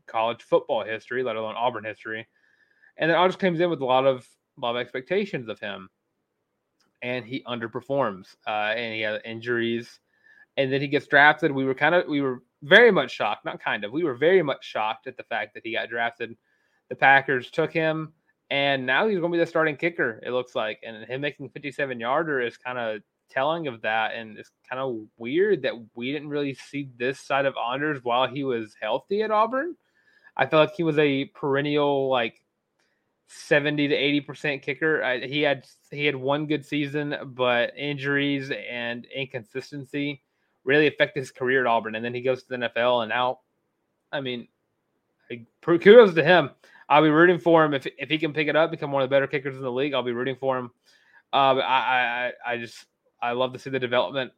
college 0.07 0.43
football 0.43 0.85
history, 0.85 1.23
let 1.23 1.37
alone 1.37 1.55
Auburn 1.57 1.85
history. 1.85 2.27
And 2.97 3.11
then 3.11 3.19
Anders 3.19 3.37
comes 3.37 3.61
in 3.61 3.71
with 3.71 3.81
a 3.81 3.85
lot 3.85 4.07
of 4.07 4.27
a 4.57 4.61
lot 4.61 4.77
of 4.77 4.81
expectations 4.81 5.49
of 5.49 5.61
him, 5.61 5.89
and 7.03 7.25
he 7.25 7.43
underperforms, 7.47 8.37
uh, 8.47 8.73
and 8.75 8.95
he 8.95 9.03
has 9.03 9.21
injuries, 9.25 10.01
and 10.57 10.73
then 10.73 10.81
he 10.81 10.89
gets 10.89 11.07
drafted. 11.07 11.53
We 11.53 11.65
were 11.65 11.75
kind 11.75 11.95
of 11.95 12.09
we 12.09 12.21
were 12.21 12.43
very 12.63 12.91
much 12.91 13.11
shocked, 13.11 13.45
not 13.45 13.63
kind 13.63 13.85
of, 13.85 13.93
we 13.93 14.05
were 14.05 14.15
very 14.15 14.43
much 14.43 14.65
shocked 14.65 15.07
at 15.07 15.17
the 15.17 15.23
fact 15.25 15.55
that 15.55 15.63
he 15.65 15.73
got 15.73 15.89
drafted. 15.89 16.37
The 16.89 16.97
Packers 16.97 17.51
took 17.51 17.73
him, 17.73 18.13
and 18.51 18.87
now 18.87 19.07
he's 19.07 19.19
going 19.19 19.33
to 19.33 19.37
be 19.37 19.45
the 19.45 19.47
starting 19.47 19.77
kicker. 19.77 20.21
It 20.25 20.31
looks 20.31 20.55
like, 20.55 20.81
and 20.85 21.05
him 21.05 21.21
making 21.21 21.51
57 21.51 21.99
yarder 22.01 22.41
is 22.41 22.57
kind 22.57 22.79
of 22.79 23.03
telling 23.29 23.67
of 23.67 23.83
that, 23.83 24.15
and 24.15 24.39
it's 24.39 24.51
kind 24.69 24.81
of 24.81 25.07
weird 25.17 25.63
that 25.63 25.75
we 25.95 26.13
didn't 26.13 26.29
really 26.29 26.55
see 26.55 26.89
this 26.97 27.21
side 27.21 27.47
of 27.47 27.55
Anders 27.57 28.03
while 28.03 28.27
he 28.27 28.45
was 28.45 28.75
healthy 28.81 29.23
at 29.23 29.31
Auburn. 29.31 29.77
I 30.37 30.47
felt 30.47 30.69
like 30.69 30.77
he 30.77 30.83
was 30.83 30.99
a 30.99 31.27
perennial 31.27 32.09
like 32.09 32.43
70 33.29 33.89
to 33.89 33.95
80 33.95 34.21
percent 34.21 34.63
kicker. 34.63 35.03
I, 35.03 35.21
he 35.21 35.43
had 35.43 35.67
he 35.91 36.05
had 36.05 36.17
one 36.17 36.47
good 36.47 36.65
season, 36.65 37.17
but 37.35 37.77
injuries 37.77 38.51
and 38.51 39.07
inconsistency 39.07 40.23
really 40.65 40.87
affected 40.87 41.21
his 41.21 41.31
career 41.31 41.61
at 41.61 41.67
Auburn. 41.67 41.95
And 41.95 42.05
then 42.05 42.15
he 42.15 42.21
goes 42.21 42.43
to 42.43 42.49
the 42.51 42.57
NFL, 42.57 43.03
and 43.03 43.09
now, 43.09 43.41
I 44.13 44.21
mean, 44.21 44.49
kudos 45.63 46.15
to 46.15 46.25
him. 46.25 46.51
I'll 46.89 47.03
be 47.03 47.09
rooting 47.09 47.39
for 47.39 47.65
him 47.65 47.75
if 47.75 47.87
if 47.99 48.09
he 48.09 48.19
can 48.19 48.33
pick 48.33 48.49
it 48.49 48.57
up, 48.57 48.71
become 48.71 48.93
one 48.93 49.03
of 49.03 49.09
the 49.09 49.15
better 49.15 49.27
kickers 49.27 49.57
in 49.57 49.63
the 49.63 49.73
league. 49.73 49.95
I'll 49.95 50.03
be 50.03 50.13
rooting 50.13 50.37
for 50.37 50.59
him. 50.59 50.71
Uh, 51.33 51.57
I, 51.57 52.33
I 52.47 52.53
I 52.53 52.57
just 52.59 52.87
I 53.21 53.33
love 53.33 53.53
to 53.55 53.59
see 53.59 53.71
the 53.71 53.81
development 53.81 54.33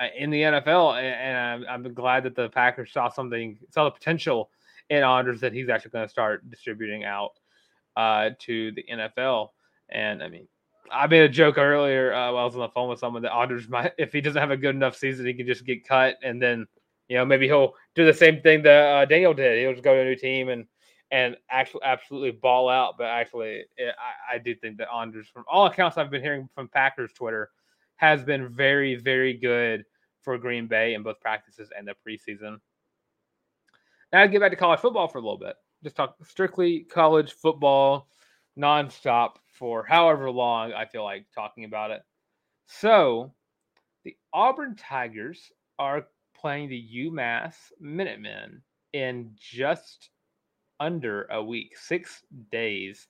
uh, 0.00 0.06
in 0.16 0.30
the 0.30 0.42
NFL, 0.42 0.96
and, 0.98 1.06
and 1.06 1.66
I'm, 1.66 1.86
I'm 1.86 1.94
glad 1.94 2.22
that 2.24 2.34
the 2.34 2.48
Packers 2.48 2.92
saw 2.92 3.08
something, 3.08 3.58
saw 3.70 3.84
the 3.84 3.90
potential 3.90 4.50
in 4.90 5.02
Anders 5.02 5.40
that 5.40 5.52
he's 5.52 5.68
actually 5.68 5.90
going 5.90 6.06
to 6.06 6.10
start 6.10 6.48
distributing 6.50 7.04
out 7.04 7.32
uh, 7.96 8.30
to 8.40 8.72
the 8.72 8.84
NFL. 8.90 9.50
And 9.90 10.22
I 10.22 10.28
mean, 10.28 10.48
I 10.90 11.06
made 11.06 11.22
a 11.22 11.28
joke 11.28 11.58
earlier 11.58 12.12
uh, 12.14 12.32
while 12.32 12.42
I 12.42 12.44
was 12.44 12.54
on 12.54 12.60
the 12.60 12.68
phone 12.68 12.88
with 12.88 12.98
someone 12.98 13.22
that 13.22 13.34
Anders 13.34 13.68
might, 13.68 13.92
if 13.98 14.12
he 14.12 14.20
doesn't 14.20 14.40
have 14.40 14.50
a 14.50 14.56
good 14.56 14.74
enough 14.74 14.96
season, 14.96 15.26
he 15.26 15.34
can 15.34 15.46
just 15.46 15.64
get 15.64 15.86
cut, 15.86 16.16
and 16.22 16.40
then 16.40 16.66
you 17.08 17.16
know 17.16 17.24
maybe 17.24 17.46
he'll 17.46 17.74
do 17.94 18.04
the 18.04 18.14
same 18.14 18.40
thing 18.40 18.62
that 18.62 18.86
uh, 18.86 19.04
Daniel 19.04 19.34
did. 19.34 19.58
He'll 19.58 19.72
just 19.72 19.84
go 19.84 19.94
to 19.94 20.00
a 20.00 20.04
new 20.04 20.16
team 20.16 20.48
and 20.48 20.66
and 21.10 21.36
actually 21.50 21.82
absolutely 21.84 22.32
ball 22.32 22.68
out. 22.68 22.94
But 22.98 23.06
actually, 23.06 23.64
it, 23.76 23.94
I, 24.30 24.36
I 24.36 24.38
do 24.38 24.54
think 24.54 24.78
that 24.78 24.88
Anders, 24.92 25.28
from 25.28 25.44
all 25.50 25.66
accounts 25.66 25.96
I've 25.96 26.10
been 26.10 26.22
hearing 26.22 26.48
from 26.54 26.68
Packers 26.68 27.12
Twitter, 27.12 27.50
has 27.96 28.22
been 28.22 28.48
very 28.48 28.94
very 28.96 29.34
good 29.34 29.84
for 30.22 30.38
Green 30.38 30.66
Bay 30.66 30.94
in 30.94 31.02
both 31.02 31.20
practices 31.20 31.70
and 31.76 31.86
the 31.86 31.94
preseason. 32.06 32.58
Now 34.12 34.26
get 34.26 34.40
back 34.40 34.50
to 34.50 34.56
college 34.56 34.80
football 34.80 35.08
for 35.08 35.18
a 35.18 35.20
little 35.20 35.38
bit. 35.38 35.56
Just 35.82 35.96
talk 35.96 36.16
strictly 36.24 36.80
college 36.80 37.32
football, 37.32 38.08
nonstop 38.58 39.36
for 39.46 39.84
however 39.84 40.30
long 40.30 40.72
I 40.72 40.86
feel 40.86 41.04
like 41.04 41.26
talking 41.34 41.64
about 41.64 41.90
it. 41.90 42.02
So, 42.66 43.32
the 44.04 44.16
Auburn 44.32 44.76
Tigers 44.76 45.52
are 45.78 46.06
playing 46.34 46.68
the 46.68 46.88
UMass 46.96 47.54
Minutemen 47.80 48.62
in 48.92 49.32
just 49.36 50.10
under 50.80 51.24
a 51.24 51.42
week, 51.42 51.76
six 51.76 52.22
days. 52.50 53.06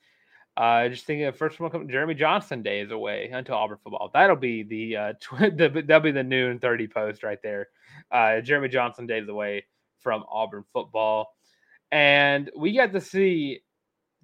Uh, 0.56 0.88
just 0.88 1.06
thinking 1.06 1.26
of 1.26 1.36
first 1.36 1.60
one, 1.60 1.70
come, 1.70 1.88
Jeremy 1.88 2.14
Johnson 2.14 2.62
Day 2.62 2.80
is 2.80 2.90
away 2.90 3.30
until 3.32 3.54
Auburn 3.54 3.78
football. 3.82 4.10
That'll 4.12 4.34
be 4.34 4.64
the, 4.64 4.96
uh, 4.96 5.12
tw- 5.20 5.56
the 5.56 5.84
that'll 5.86 6.00
be 6.00 6.10
the 6.10 6.24
noon 6.24 6.58
thirty 6.58 6.88
post 6.88 7.22
right 7.22 7.38
there. 7.42 7.68
Uh, 8.10 8.40
Jeremy 8.40 8.68
Johnson 8.68 9.06
Day 9.06 9.20
is 9.20 9.28
away 9.28 9.64
from 10.00 10.24
Auburn 10.30 10.64
football. 10.72 11.34
And 11.90 12.50
we 12.56 12.76
got 12.76 12.92
to 12.92 13.00
see 13.00 13.60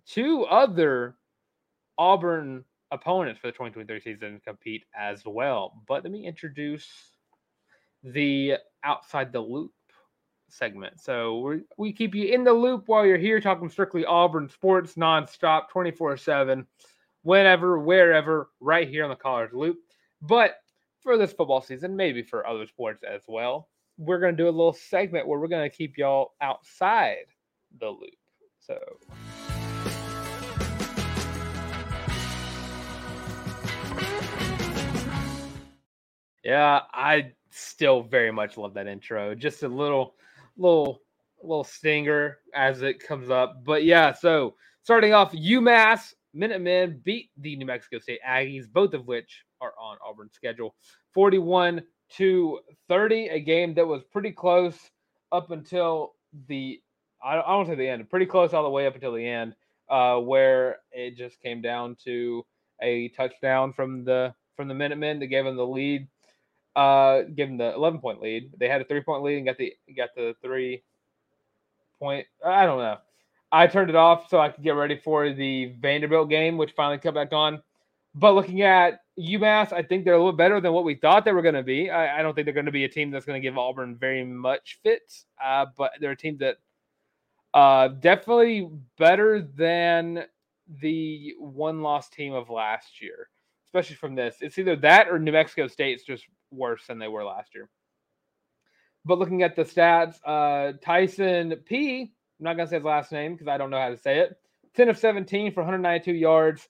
two 0.07 0.45
other 0.45 1.17
Auburn 1.99 2.65
opponents 2.91 3.41
for 3.41 3.49
the 3.49 3.53
2023 3.53 4.01
season 4.01 4.41
compete 4.45 4.85
as 4.97 5.23
well. 5.25 5.83
But 5.87 6.05
let 6.05 6.13
me 6.13 6.27
introduce 6.27 6.89
the 8.03 8.55
outside 8.85 9.33
the 9.33 9.41
loop 9.41 9.73
segment. 10.49 11.01
So 11.01 11.39
we 11.41 11.61
we 11.77 11.93
keep 11.93 12.15
you 12.15 12.33
in 12.33 12.45
the 12.45 12.53
loop 12.53 12.85
while 12.87 13.07
you're 13.07 13.19
here 13.19 13.41
talking 13.41 13.69
strictly 13.69 14.05
Auburn 14.05 14.49
sports 14.49 14.95
nonstop, 14.95 15.69
24 15.71 16.17
7, 16.17 16.67
whenever, 17.23 17.79
wherever, 17.79 18.51
right 18.61 18.89
here 18.89 19.05
on 19.05 19.11
the 19.11 19.17
College 19.17 19.53
Loop. 19.53 19.79
But 20.23 20.57
for 21.01 21.17
this 21.19 21.33
football 21.33 21.61
season, 21.61 21.97
maybe 21.97 22.23
for 22.23 22.47
other 22.47 22.67
sports 22.67 23.03
as 23.03 23.23
well, 23.29 23.69
we're 23.99 24.21
going 24.21 24.37
to 24.37 24.43
do 24.43 24.49
a 24.49 24.51
little 24.51 24.73
segment 24.73 25.27
where 25.27 25.39
we're 25.39 25.49
going 25.49 25.69
to 25.69 25.75
keep 25.75 25.97
y'all 25.97 26.33
outside 26.41 27.27
the 27.81 27.89
loop. 27.89 28.11
So. 28.61 28.79
Yeah, 36.43 36.81
I 36.93 37.33
still 37.51 38.03
very 38.03 38.31
much 38.31 38.59
love 38.59 38.75
that 38.75 38.87
intro. 38.87 39.35
Just 39.35 39.63
a 39.63 39.69
little, 39.69 40.15
little, 40.59 41.01
little 41.43 41.65
stinger 41.65 42.39
as 42.55 42.83
it 42.83 43.01
comes 43.01 43.31
up. 43.31 43.65
But 43.65 43.85
yeah, 43.85 44.13
so 44.13 44.57
starting 44.83 45.15
off, 45.15 45.33
UMass 45.33 46.13
Minutemen 46.35 47.01
beat 47.05 47.31
the 47.39 47.55
New 47.57 47.65
Mexico 47.65 47.99
State 48.01 48.19
Aggies, 48.29 48.65
both 48.71 48.93
of 48.93 49.07
which 49.07 49.45
are 49.61 49.73
on 49.81 49.97
Auburn's 50.05 50.35
schedule. 50.35 50.75
41 51.13 51.81
to 52.17 52.61
30, 52.89 53.29
a 53.29 53.41
game 53.41 53.75
that 53.75 53.87
was 53.87 54.03
pretty 54.05 54.33
close 54.33 54.91
up 55.33 55.51
until 55.51 56.15
the 56.49 56.81
I, 57.25 57.37
don't 57.37 57.67
say 57.67 57.75
the 57.75 57.89
end, 57.89 58.09
pretty 58.11 58.27
close 58.27 58.53
all 58.53 58.63
the 58.63 58.71
way 58.71 58.87
up 58.87 58.95
until 58.95 59.13
the 59.13 59.27
end, 59.27 59.55
uh, 59.89 60.19
where 60.19 60.81
it 60.93 61.17
just 61.17 61.41
came 61.41 61.63
down 61.63 61.97
to 62.05 62.45
a 62.83 63.09
touchdown 63.11 63.73
from 63.73 64.05
the 64.05 64.35
from 64.57 64.69
the 64.69 64.75
Minutemen 64.75 65.19
that 65.21 65.27
gave 65.27 65.45
them 65.45 65.57
the 65.57 65.67
lead, 65.67 66.07
uh, 66.77 67.23
gave 67.23 67.49
them 67.49 67.57
the 67.57 67.75
11 67.75 68.01
point 68.01 68.21
lead. 68.21 68.51
They 68.59 68.69
had 68.69 68.81
a 68.81 68.85
three 68.85 69.01
point 69.01 69.23
lead 69.23 69.39
and 69.39 69.47
got 69.47 69.57
the 69.57 69.75
got 69.97 70.11
the 70.15 70.35
three 70.43 70.83
point. 71.99 72.27
I 72.45 72.67
don't 72.67 72.79
know. 72.79 72.99
I 73.51 73.69
turned 73.69 73.89
it 73.89 73.97
off 73.97 74.29
so 74.29 74.39
I 74.39 74.51
could 74.51 74.65
get 74.65 74.75
ready 74.75 74.97
for 74.97 75.33
the 75.33 75.75
Vanderbilt 75.81 76.29
game, 76.29 76.59
which 76.59 76.73
finally 76.73 76.99
come 76.99 77.15
back 77.15 77.33
on. 77.33 77.63
But 78.15 78.35
looking 78.35 78.63
at 78.63 79.01
UMass, 79.19 79.73
I 79.73 79.83
think 79.83 80.05
they're 80.05 80.15
a 80.15 80.19
little 80.19 80.33
better 80.33 80.61
than 80.61 80.73
what 80.73 80.85
we 80.85 80.97
thought 80.97 81.25
they 81.25 81.33
were 81.33 81.43
going 81.43 81.55
to 81.55 81.63
be. 81.63 81.91
I, 81.91 82.19
I, 82.19 82.23
don't 82.23 82.35
think 82.35 82.47
they're 82.47 82.55
going 82.55 82.67
to 82.67 82.73
be 82.73 82.85
a 82.85 82.89
team 82.89 83.11
that's 83.11 83.25
going 83.25 83.41
to 83.41 83.47
give 83.47 83.57
Auburn 83.57 83.97
very 83.97 84.25
much 84.25 84.81
fits, 84.83 85.27
uh, 85.43 85.67
but 85.77 85.93
they're 86.01 86.13
a 86.13 86.17
team 86.17 86.37
that 86.39 86.57
uh, 87.55 87.89
definitely 87.89 88.69
better 88.99 89.41
than 89.41 90.25
the 90.81 91.35
one 91.39 91.83
loss 91.83 92.09
team 92.09 92.33
of 92.33 92.51
last 92.51 93.01
year, 93.01 93.29
especially 93.69 93.97
from 93.97 94.17
this. 94.17 94.37
It's 94.41 94.59
either 94.59 94.75
that 94.77 95.09
or 95.09 95.19
New 95.21 95.33
Mexico 95.33 95.69
State's 95.69 96.03
just 96.03 96.25
worse 96.51 96.87
than 96.87 96.99
they 96.99 97.09
were 97.09 97.25
last 97.25 97.55
year. 97.55 97.69
But 99.05 99.19
looking 99.19 99.43
at 99.43 99.55
the 99.55 99.65
stats, 99.65 100.17
uh, 100.25 100.73
Tyson 100.83 101.55
P, 101.65 102.13
I'm 102.41 102.45
not 102.45 102.57
going 102.57 102.67
to 102.67 102.71
say 102.71 102.77
his 102.77 102.85
last 102.85 103.13
name 103.13 103.35
because 103.35 103.49
I 103.49 103.59
don't 103.59 103.71
know 103.71 103.81
how 103.81 103.91
to 103.91 103.99
say 103.99 104.19
it, 104.19 104.37
10 104.75 104.89
of 104.89 104.99
17 104.99 105.53
for 105.53 105.61
192 105.61 106.13
yards. 106.13 106.69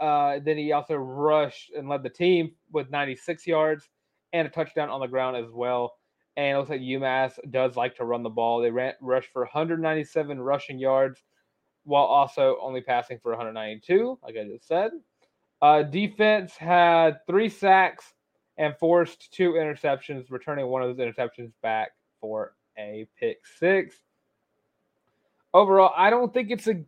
Uh, 0.00 0.38
then 0.42 0.56
he 0.56 0.72
also 0.72 0.94
rushed 0.94 1.72
and 1.76 1.88
led 1.88 2.02
the 2.02 2.08
team 2.10 2.52
with 2.72 2.90
96 2.90 3.46
yards 3.46 3.88
and 4.32 4.46
a 4.46 4.50
touchdown 4.50 4.88
on 4.88 5.00
the 5.00 5.06
ground 5.06 5.36
as 5.36 5.50
well. 5.52 5.92
And 6.36 6.54
it 6.54 6.58
looks 6.58 6.70
like 6.70 6.80
UMass 6.80 7.32
does 7.50 7.76
like 7.76 7.96
to 7.96 8.04
run 8.04 8.22
the 8.22 8.30
ball. 8.30 8.60
They 8.60 8.70
ran 8.70 8.94
rushed 9.00 9.30
for 9.32 9.42
197 9.42 10.40
rushing 10.40 10.78
yards 10.78 11.22
while 11.84 12.04
also 12.04 12.56
only 12.62 12.80
passing 12.80 13.18
for 13.22 13.32
192, 13.32 14.18
like 14.22 14.36
I 14.36 14.44
just 14.44 14.66
said. 14.66 14.92
Uh, 15.60 15.82
defense 15.82 16.56
had 16.56 17.18
three 17.26 17.48
sacks 17.48 18.14
and 18.56 18.76
forced 18.78 19.32
two 19.32 19.52
interceptions, 19.52 20.30
returning 20.30 20.66
one 20.66 20.82
of 20.82 20.96
those 20.96 21.06
interceptions 21.06 21.52
back 21.62 21.90
for 22.20 22.54
a 22.78 23.06
pick 23.18 23.38
six. 23.58 23.96
Overall, 25.52 25.92
I 25.96 26.10
don't 26.10 26.32
think 26.32 26.50
it's 26.50 26.68
a 26.68 26.84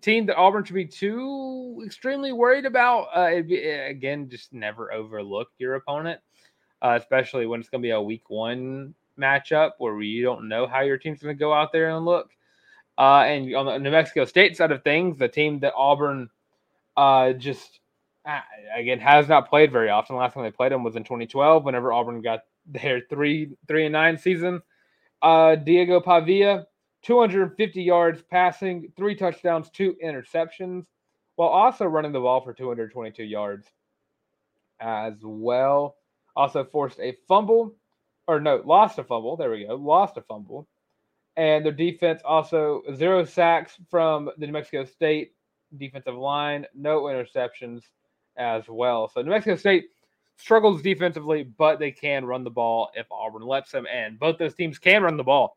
team 0.00 0.26
that 0.26 0.36
Auburn 0.36 0.64
should 0.64 0.74
be 0.74 0.86
too 0.86 1.82
extremely 1.84 2.32
worried 2.32 2.64
about. 2.64 3.08
Uh, 3.14 3.42
be, 3.42 3.58
again, 3.58 4.28
just 4.30 4.52
never 4.52 4.92
overlook 4.92 5.48
your 5.58 5.74
opponent 5.74 6.20
uh, 6.82 6.98
especially 7.00 7.46
when 7.46 7.60
it's 7.60 7.68
going 7.68 7.82
to 7.82 7.86
be 7.86 7.90
a 7.90 8.00
week 8.00 8.28
one 8.28 8.94
matchup 9.18 9.72
where 9.78 10.00
you 10.02 10.22
don't 10.22 10.48
know 10.48 10.66
how 10.66 10.80
your 10.80 10.98
team's 10.98 11.22
going 11.22 11.34
to 11.34 11.38
go 11.38 11.52
out 11.52 11.72
there 11.72 11.90
and 11.90 12.04
look. 12.04 12.30
Uh, 12.98 13.20
and 13.20 13.54
on 13.54 13.66
the 13.66 13.78
New 13.78 13.90
Mexico 13.90 14.24
State 14.24 14.56
side 14.56 14.72
of 14.72 14.82
things, 14.82 15.18
the 15.18 15.28
team 15.28 15.60
that 15.60 15.74
Auburn 15.76 16.30
uh, 16.96 17.32
just 17.32 17.80
again 18.74 18.98
has 18.98 19.28
not 19.28 19.48
played 19.48 19.70
very 19.70 19.90
often. 19.90 20.16
The 20.16 20.20
last 20.20 20.34
time 20.34 20.44
they 20.44 20.50
played 20.50 20.72
them 20.72 20.82
was 20.82 20.96
in 20.96 21.04
2012, 21.04 21.64
whenever 21.64 21.92
Auburn 21.92 22.22
got 22.22 22.40
their 22.66 23.02
three 23.10 23.50
three 23.68 23.84
and 23.84 23.92
nine 23.92 24.16
season. 24.16 24.62
Uh, 25.20 25.56
Diego 25.56 26.00
Pavia, 26.00 26.66
250 27.06 27.80
yards 27.80 28.20
passing, 28.28 28.92
three 28.96 29.14
touchdowns, 29.14 29.70
two 29.70 29.96
interceptions, 30.04 30.84
while 31.36 31.48
also 31.48 31.84
running 31.84 32.10
the 32.10 32.18
ball 32.18 32.40
for 32.40 32.52
222 32.52 33.22
yards 33.22 33.68
as 34.80 35.14
well. 35.22 35.94
Also 36.34 36.64
forced 36.64 36.98
a 36.98 37.16
fumble, 37.28 37.72
or 38.26 38.40
no, 38.40 38.60
lost 38.64 38.98
a 38.98 39.04
fumble. 39.04 39.36
There 39.36 39.52
we 39.52 39.66
go, 39.66 39.76
lost 39.76 40.16
a 40.16 40.22
fumble. 40.22 40.66
And 41.36 41.64
their 41.64 41.72
defense 41.72 42.22
also 42.24 42.82
zero 42.94 43.24
sacks 43.24 43.78
from 43.88 44.28
the 44.38 44.46
New 44.46 44.52
Mexico 44.52 44.84
State 44.84 45.32
defensive 45.76 46.16
line, 46.16 46.66
no 46.74 47.02
interceptions 47.02 47.82
as 48.36 48.64
well. 48.68 49.08
So 49.08 49.22
New 49.22 49.30
Mexico 49.30 49.54
State 49.54 49.90
struggles 50.36 50.82
defensively, 50.82 51.44
but 51.44 51.78
they 51.78 51.92
can 51.92 52.24
run 52.24 52.42
the 52.42 52.50
ball 52.50 52.90
if 52.94 53.06
Auburn 53.12 53.42
lets 53.42 53.70
them. 53.70 53.86
And 53.86 54.18
both 54.18 54.38
those 54.38 54.54
teams 54.54 54.78
can 54.78 55.04
run 55.04 55.16
the 55.16 55.22
ball. 55.22 55.56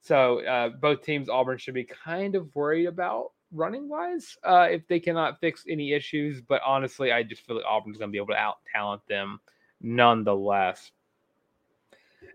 So 0.00 0.40
uh, 0.44 0.70
both 0.70 1.02
teams 1.02 1.28
Auburn 1.28 1.58
should 1.58 1.74
be 1.74 1.84
kind 1.84 2.34
of 2.34 2.54
worried 2.54 2.86
about 2.86 3.32
running 3.52 3.88
wise 3.88 4.36
uh, 4.44 4.68
if 4.70 4.86
they 4.88 5.00
cannot 5.00 5.40
fix 5.40 5.64
any 5.68 5.92
issues. 5.92 6.40
But 6.40 6.62
honestly, 6.64 7.12
I 7.12 7.22
just 7.22 7.46
feel 7.46 7.56
like 7.56 7.64
Auburn's 7.66 7.98
going 7.98 8.10
to 8.10 8.12
be 8.12 8.18
able 8.18 8.28
to 8.28 8.36
out 8.36 8.58
talent 8.72 9.02
them 9.08 9.40
nonetheless. 9.80 10.90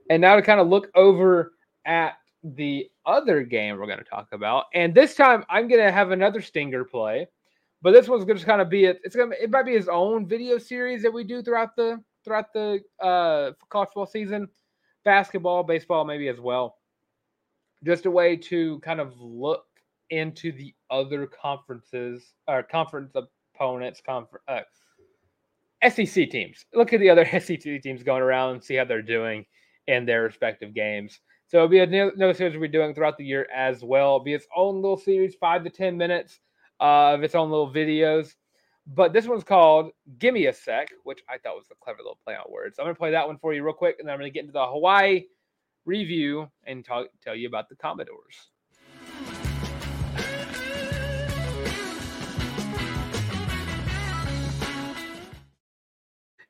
And 0.10 0.22
now 0.22 0.36
to 0.36 0.42
kind 0.42 0.60
of 0.60 0.68
look 0.68 0.90
over 0.96 1.54
at 1.86 2.14
the 2.44 2.90
other 3.06 3.42
game 3.42 3.78
we're 3.78 3.88
going 3.88 3.98
to 3.98 4.04
talk 4.04 4.28
about, 4.32 4.66
and 4.74 4.94
this 4.94 5.16
time 5.16 5.44
I'm 5.50 5.68
going 5.68 5.84
to 5.84 5.92
have 5.92 6.12
another 6.12 6.42
stinger 6.42 6.84
play, 6.84 7.28
but 7.82 7.92
this 7.92 8.08
one's 8.08 8.26
going 8.26 8.38
to 8.38 8.46
kind 8.46 8.62
of 8.62 8.70
be 8.70 8.86
it. 8.86 9.00
It's 9.04 9.16
going 9.16 9.32
to 9.32 9.44
it 9.44 9.50
might 9.50 9.66
be 9.66 9.74
his 9.74 9.88
own 9.88 10.28
video 10.28 10.58
series 10.58 11.02
that 11.02 11.12
we 11.12 11.24
do 11.24 11.42
throughout 11.42 11.76
the 11.76 12.02
throughout 12.24 12.54
the 12.54 12.82
uh, 13.02 13.52
college 13.70 13.88
football 13.90 14.06
season, 14.06 14.48
basketball, 15.04 15.64
baseball, 15.64 16.06
maybe 16.06 16.28
as 16.28 16.40
well. 16.40 16.78
Just 17.84 18.06
a 18.06 18.12
way 18.12 18.36
to 18.36 18.80
kind 18.80 19.00
of 19.00 19.14
look 19.20 19.66
into 20.10 20.52
the 20.52 20.74
other 20.90 21.28
conferences 21.28 22.34
or 22.48 22.64
conference 22.64 23.14
opponents, 23.56 24.02
conference. 24.06 24.44
Uh, 24.48 24.62
SEC 25.90 26.30
teams. 26.30 26.66
Look 26.74 26.94
at 26.94 27.00
the 27.00 27.10
other 27.10 27.26
SEC 27.40 27.82
teams 27.82 28.04
going 28.04 28.22
around 28.22 28.54
and 28.54 28.64
see 28.64 28.76
how 28.76 28.86
they're 28.86 29.02
doing 29.02 29.46
in 29.88 30.06
their 30.06 30.24
respective 30.24 30.74
games. 30.74 31.20
So 31.48 31.58
it'll 31.58 31.70
be 31.70 31.80
another 31.80 32.34
series 32.34 32.54
we'll 32.54 32.62
be 32.62 32.68
doing 32.68 32.94
throughout 32.96 33.18
the 33.18 33.26
year 33.26 33.48
as 33.54 33.84
well. 33.84 34.16
It'll 34.16 34.20
be 34.24 34.34
its 34.34 34.48
own 34.56 34.82
little 34.82 34.98
series, 34.98 35.36
five 35.36 35.64
to 35.64 35.70
ten 35.70 35.96
minutes 35.96 36.40
uh, 36.80 37.14
of 37.14 37.24
its 37.24 37.36
own 37.36 37.52
little 37.52 37.72
videos. 37.72 38.34
But 38.88 39.14
this 39.14 39.28
one's 39.28 39.44
called 39.44 39.92
Gimme 40.20 40.48
a 40.48 40.54
Sec, 40.54 40.90
which 41.04 41.22
I 41.30 41.38
thought 41.38 41.56
was 41.56 41.66
a 41.72 41.76
clever 41.76 42.00
little 42.00 42.20
play 42.24 42.36
on 42.36 42.52
words. 42.52 42.76
So 42.76 42.84
I'm 42.84 42.90
to 42.90 42.98
play 42.98 43.12
that 43.12 43.28
one 43.28 43.38
for 43.38 43.54
you 43.54 43.64
real 43.64 43.74
quick, 43.74 43.98
and 44.00 44.08
then 44.08 44.14
I'm 44.14 44.22
to 44.22 44.30
get 44.30 44.42
into 44.42 44.54
the 44.54 44.66
Hawaii 44.66 45.26
review 45.86 46.50
and 46.66 46.84
talk, 46.84 47.08
tell 47.24 47.36
you 47.36 47.48
about 47.48 47.70
the 47.70 47.76
Commodores. 47.76 48.50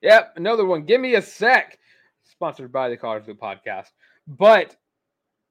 Yep, 0.01 0.33
another 0.35 0.65
one. 0.65 0.85
Give 0.85 1.01
me 1.01 1.15
a 1.15 1.21
sec. 1.21 1.79
Sponsored 2.23 2.71
by 2.71 2.89
the 2.89 2.97
College 2.97 3.27
Loop 3.27 3.39
Podcast. 3.39 3.89
But 4.27 4.75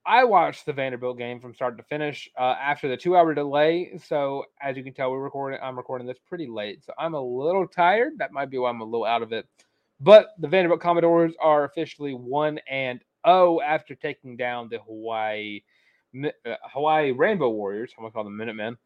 I 0.07 0.25
watched 0.25 0.67
the 0.67 0.73
Vanderbilt 0.73 1.19
game 1.19 1.41
from 1.41 1.55
start 1.55 1.77
to 1.79 1.83
finish 1.83 2.29
uh, 2.39 2.55
after 2.61 2.89
the 2.89 2.97
two-hour 2.97 3.35
delay. 3.35 3.99
So 4.05 4.45
as 4.61 4.77
you 4.77 4.85
can 4.85 4.93
tell, 4.93 5.11
we're 5.11 5.23
recording. 5.23 5.59
I'm 5.63 5.77
recording 5.77 6.07
this 6.07 6.19
pretty 6.29 6.47
late, 6.47 6.85
so 6.85 6.93
I'm 6.99 7.15
a 7.15 7.21
little 7.21 7.67
tired. 7.67 8.19
That 8.19 8.33
might 8.33 8.51
be 8.51 8.59
why 8.59 8.71
I'm 8.71 8.81
a 8.81 8.85
little 8.85 9.07
out 9.07 9.23
of 9.23 9.33
it. 9.33 9.47
But 10.01 10.29
the 10.39 10.49
Vanderbilt 10.49 10.81
Commodores 10.81 11.35
are 11.41 11.65
officially 11.65 12.13
one 12.13 12.61
and 12.69 13.01
zero 13.27 13.59
oh 13.59 13.61
after 13.61 13.95
taking 13.95 14.37
down 14.37 14.69
the 14.69 14.79
Hawaii 14.79 15.63
uh, 16.25 16.55
Hawaii 16.73 17.13
Rainbow 17.13 17.51
Warriors. 17.51 17.93
I'm 17.97 18.05
gonna 18.05 18.13
call 18.13 18.25
them 18.25 18.37
Minutemen 18.37 18.77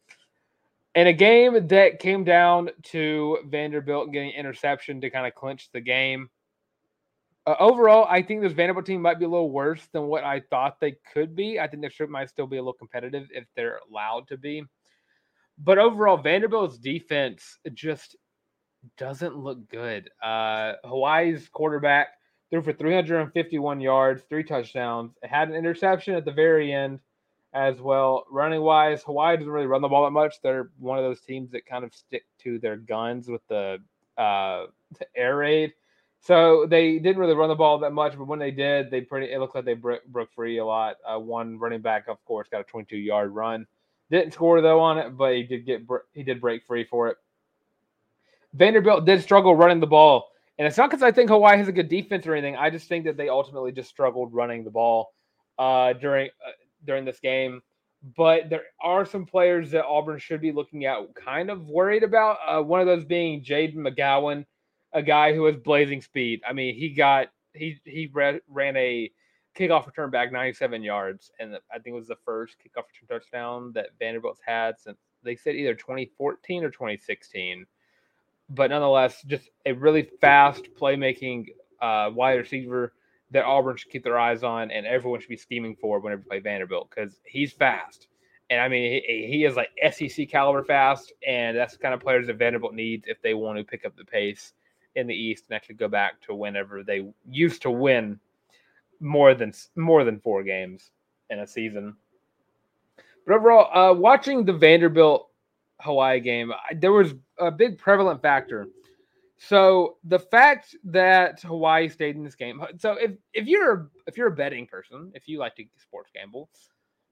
in 0.94 1.06
a 1.06 1.12
game 1.12 1.68
that 1.68 2.00
came 2.00 2.24
down 2.24 2.70
to 2.82 3.38
Vanderbilt 3.46 4.12
getting 4.12 4.32
interception 4.32 5.00
to 5.00 5.10
kind 5.10 5.26
of 5.26 5.34
clinch 5.34 5.70
the 5.72 5.80
game. 5.80 6.28
Uh, 7.46 7.54
overall, 7.60 8.06
I 8.10 8.20
think 8.20 8.42
this 8.42 8.52
Vanderbilt 8.52 8.86
team 8.86 9.00
might 9.00 9.18
be 9.18 9.24
a 9.24 9.28
little 9.28 9.50
worse 9.50 9.86
than 9.92 10.08
what 10.08 10.24
I 10.24 10.40
thought 10.50 10.80
they 10.80 10.96
could 11.12 11.36
be. 11.36 11.60
I 11.60 11.68
think 11.68 11.82
their 11.82 11.90
trip 11.90 12.10
might 12.10 12.28
still 12.30 12.48
be 12.48 12.56
a 12.56 12.60
little 12.60 12.72
competitive 12.72 13.28
if 13.30 13.44
they're 13.54 13.78
allowed 13.88 14.26
to 14.28 14.36
be. 14.36 14.64
But 15.56 15.78
overall, 15.78 16.16
Vanderbilt's 16.16 16.78
defense 16.78 17.58
just 17.74 18.16
doesn't 18.96 19.36
look 19.36 19.68
good. 19.68 20.10
Uh, 20.22 20.74
Hawaii's 20.84 21.48
quarterback 21.48 22.08
threw 22.50 22.62
for 22.62 22.72
351 22.72 23.80
yards, 23.80 24.22
three 24.28 24.44
touchdowns. 24.44 25.12
Had 25.22 25.48
an 25.48 25.54
interception 25.54 26.14
at 26.14 26.24
the 26.24 26.32
very 26.32 26.72
end 26.72 27.00
as 27.52 27.80
well. 27.80 28.26
Running 28.30 28.62
wise, 28.62 29.02
Hawaii 29.02 29.36
doesn't 29.36 29.52
really 29.52 29.66
run 29.66 29.82
the 29.82 29.88
ball 29.88 30.04
that 30.04 30.10
much. 30.10 30.40
They're 30.42 30.70
one 30.78 30.98
of 30.98 31.04
those 31.04 31.20
teams 31.20 31.50
that 31.52 31.66
kind 31.66 31.84
of 31.84 31.94
stick 31.94 32.24
to 32.40 32.58
their 32.58 32.76
guns 32.76 33.28
with 33.28 33.46
the, 33.48 33.78
uh, 34.16 34.66
the 34.98 35.06
air 35.14 35.36
raid. 35.36 35.72
So 36.20 36.66
they 36.66 36.98
didn't 36.98 37.18
really 37.18 37.34
run 37.34 37.48
the 37.48 37.54
ball 37.54 37.78
that 37.78 37.92
much, 37.92 38.16
but 38.18 38.26
when 38.26 38.38
they 38.38 38.50
did, 38.50 38.90
they 38.90 39.00
pretty 39.00 39.32
it 39.32 39.38
looked 39.38 39.54
like 39.54 39.64
they 39.64 39.74
broke, 39.74 40.04
broke 40.06 40.32
free 40.32 40.58
a 40.58 40.64
lot. 40.64 40.96
Uh, 41.06 41.18
one 41.18 41.58
running 41.58 41.80
back, 41.80 42.08
of 42.08 42.22
course, 42.24 42.48
got 42.50 42.60
a 42.60 42.64
22 42.64 42.96
yard 42.96 43.30
run. 43.30 43.66
Didn't 44.10 44.32
score 44.32 44.60
though 44.60 44.80
on 44.80 44.98
it, 44.98 45.16
but 45.16 45.34
he 45.34 45.42
did 45.44 45.64
get 45.64 45.82
he 46.12 46.22
did 46.22 46.40
break 46.40 46.66
free 46.66 46.84
for 46.84 47.08
it. 47.08 47.18
Vanderbilt 48.54 49.04
did 49.04 49.22
struggle 49.22 49.54
running 49.54 49.80
the 49.80 49.86
ball, 49.86 50.30
and 50.58 50.66
it's 50.66 50.76
not 50.76 50.90
because 50.90 51.02
I 51.02 51.12
think 51.12 51.30
Hawaii 51.30 51.56
has 51.56 51.68
a 51.68 51.72
good 51.72 51.88
defense 51.88 52.26
or 52.26 52.34
anything. 52.34 52.56
I 52.56 52.70
just 52.70 52.88
think 52.88 53.04
that 53.04 53.16
they 53.16 53.28
ultimately 53.28 53.72
just 53.72 53.88
struggled 53.88 54.34
running 54.34 54.64
the 54.64 54.70
ball 54.70 55.12
uh, 55.58 55.92
during 55.94 56.28
uh, 56.46 56.50
during 56.84 57.04
this 57.04 57.20
game. 57.20 57.60
But 58.16 58.48
there 58.48 58.64
are 58.80 59.04
some 59.04 59.26
players 59.26 59.72
that 59.72 59.84
Auburn 59.84 60.18
should 60.18 60.40
be 60.40 60.52
looking 60.52 60.84
at, 60.84 60.98
kind 61.14 61.50
of 61.50 61.66
worried 61.66 62.04
about. 62.04 62.38
Uh, 62.46 62.62
one 62.62 62.80
of 62.80 62.86
those 62.86 63.04
being 63.04 63.42
Jayden 63.42 63.76
McGowan, 63.76 64.44
a 64.92 65.02
guy 65.02 65.34
who 65.34 65.44
has 65.46 65.56
blazing 65.56 66.00
speed. 66.00 66.40
I 66.48 66.52
mean, 66.52 66.74
he 66.74 66.90
got 66.90 67.28
he 67.54 67.78
he 67.84 68.10
ran 68.12 68.76
a 68.76 69.10
kickoff 69.56 69.86
return 69.86 70.10
back 70.10 70.32
97 70.32 70.82
yards, 70.82 71.30
and 71.38 71.56
I 71.72 71.78
think 71.78 71.94
it 71.94 71.98
was 71.98 72.08
the 72.08 72.16
first 72.24 72.56
kickoff 72.58 72.84
return 73.00 73.20
touchdown 73.20 73.72
that 73.74 73.90
Vanderbilt's 73.98 74.40
had 74.44 74.78
since 74.78 74.98
they 75.22 75.36
said 75.36 75.56
either 75.56 75.74
2014 75.74 76.64
or 76.64 76.70
2016. 76.70 77.66
But 78.50 78.70
nonetheless, 78.70 79.22
just 79.22 79.50
a 79.66 79.72
really 79.72 80.08
fast 80.20 80.68
playmaking 80.80 81.48
uh, 81.80 82.10
wide 82.12 82.34
receiver 82.34 82.94
that 83.30 83.44
Auburn 83.44 83.76
should 83.76 83.90
keep 83.90 84.04
their 84.04 84.18
eyes 84.18 84.42
on 84.42 84.70
and 84.70 84.86
everyone 84.86 85.20
should 85.20 85.28
be 85.28 85.36
scheming 85.36 85.76
for 85.76 86.00
whenever 86.00 86.22
they 86.22 86.28
play 86.28 86.40
Vanderbilt 86.40 86.90
because 86.90 87.20
he's 87.24 87.52
fast. 87.52 88.08
And 88.50 88.60
I 88.60 88.68
mean, 88.68 89.02
he, 89.06 89.26
he, 89.30 89.44
is 89.44 89.56
like 89.56 89.68
SEC 89.92 90.28
caliber 90.30 90.64
fast, 90.64 91.12
and 91.26 91.54
that's 91.54 91.74
the 91.74 91.78
kind 91.80 91.92
of 91.92 92.00
players 92.00 92.28
that 92.28 92.38
Vanderbilt 92.38 92.72
needs 92.72 93.04
if 93.06 93.20
they 93.20 93.34
want 93.34 93.58
to 93.58 93.64
pick 93.64 93.84
up 93.84 93.94
the 93.94 94.04
pace 94.04 94.54
in 94.94 95.06
the 95.06 95.14
East 95.14 95.44
and 95.48 95.56
actually 95.56 95.74
go 95.74 95.88
back 95.88 96.20
to 96.22 96.34
whenever 96.34 96.82
they 96.82 97.06
used 97.28 97.60
to 97.62 97.70
win 97.70 98.18
more 99.00 99.34
than 99.34 99.52
more 99.76 100.02
than 100.02 100.18
four 100.18 100.42
games 100.42 100.90
in 101.28 101.40
a 101.40 101.46
season. 101.46 101.94
But 103.26 103.34
overall, 103.34 103.76
uh, 103.76 103.92
watching 103.92 104.46
the 104.46 104.54
Vanderbilt 104.54 105.27
Hawaii 105.80 106.20
game, 106.20 106.52
there 106.76 106.92
was 106.92 107.14
a 107.38 107.50
big 107.50 107.78
prevalent 107.78 108.22
factor 108.22 108.68
so 109.38 109.96
the 110.04 110.18
fact 110.18 110.74
that 110.84 111.40
Hawaii 111.42 111.88
stayed 111.88 112.16
in 112.16 112.24
this 112.24 112.34
game. 112.34 112.60
So 112.78 112.94
if 112.94 113.12
if 113.32 113.46
you're 113.46 113.90
if 114.06 114.16
you're 114.16 114.28
a 114.28 114.34
betting 114.36 114.66
person, 114.66 115.12
if 115.14 115.28
you 115.28 115.38
like 115.38 115.54
to 115.56 115.64
sports 115.80 116.10
gamble, 116.12 116.50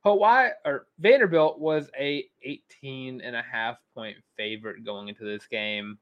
Hawaii 0.03 0.51
or 0.65 0.87
Vanderbilt 0.99 1.61
was 1.61 1.89
a 1.99 2.25
18 2.43 3.21
and 3.21 3.37
a 3.37 3.43
half 3.43 3.77
point 3.95 4.17
favorite 4.37 4.85
going 4.85 5.09
into 5.09 5.25
this 5.25 5.47
game, 5.47 5.99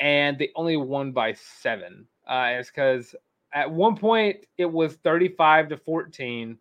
and 0.00 0.38
they 0.38 0.50
only 0.56 0.78
won 0.78 1.12
by 1.12 1.34
seven. 1.34 2.06
Uh, 2.26 2.54
it's 2.58 2.70
because 2.70 3.14
at 3.52 3.70
one 3.70 3.96
point 3.96 4.46
it 4.56 4.64
was 4.64 4.94
35 5.04 5.68
to 5.68 5.76
14, 5.76 6.56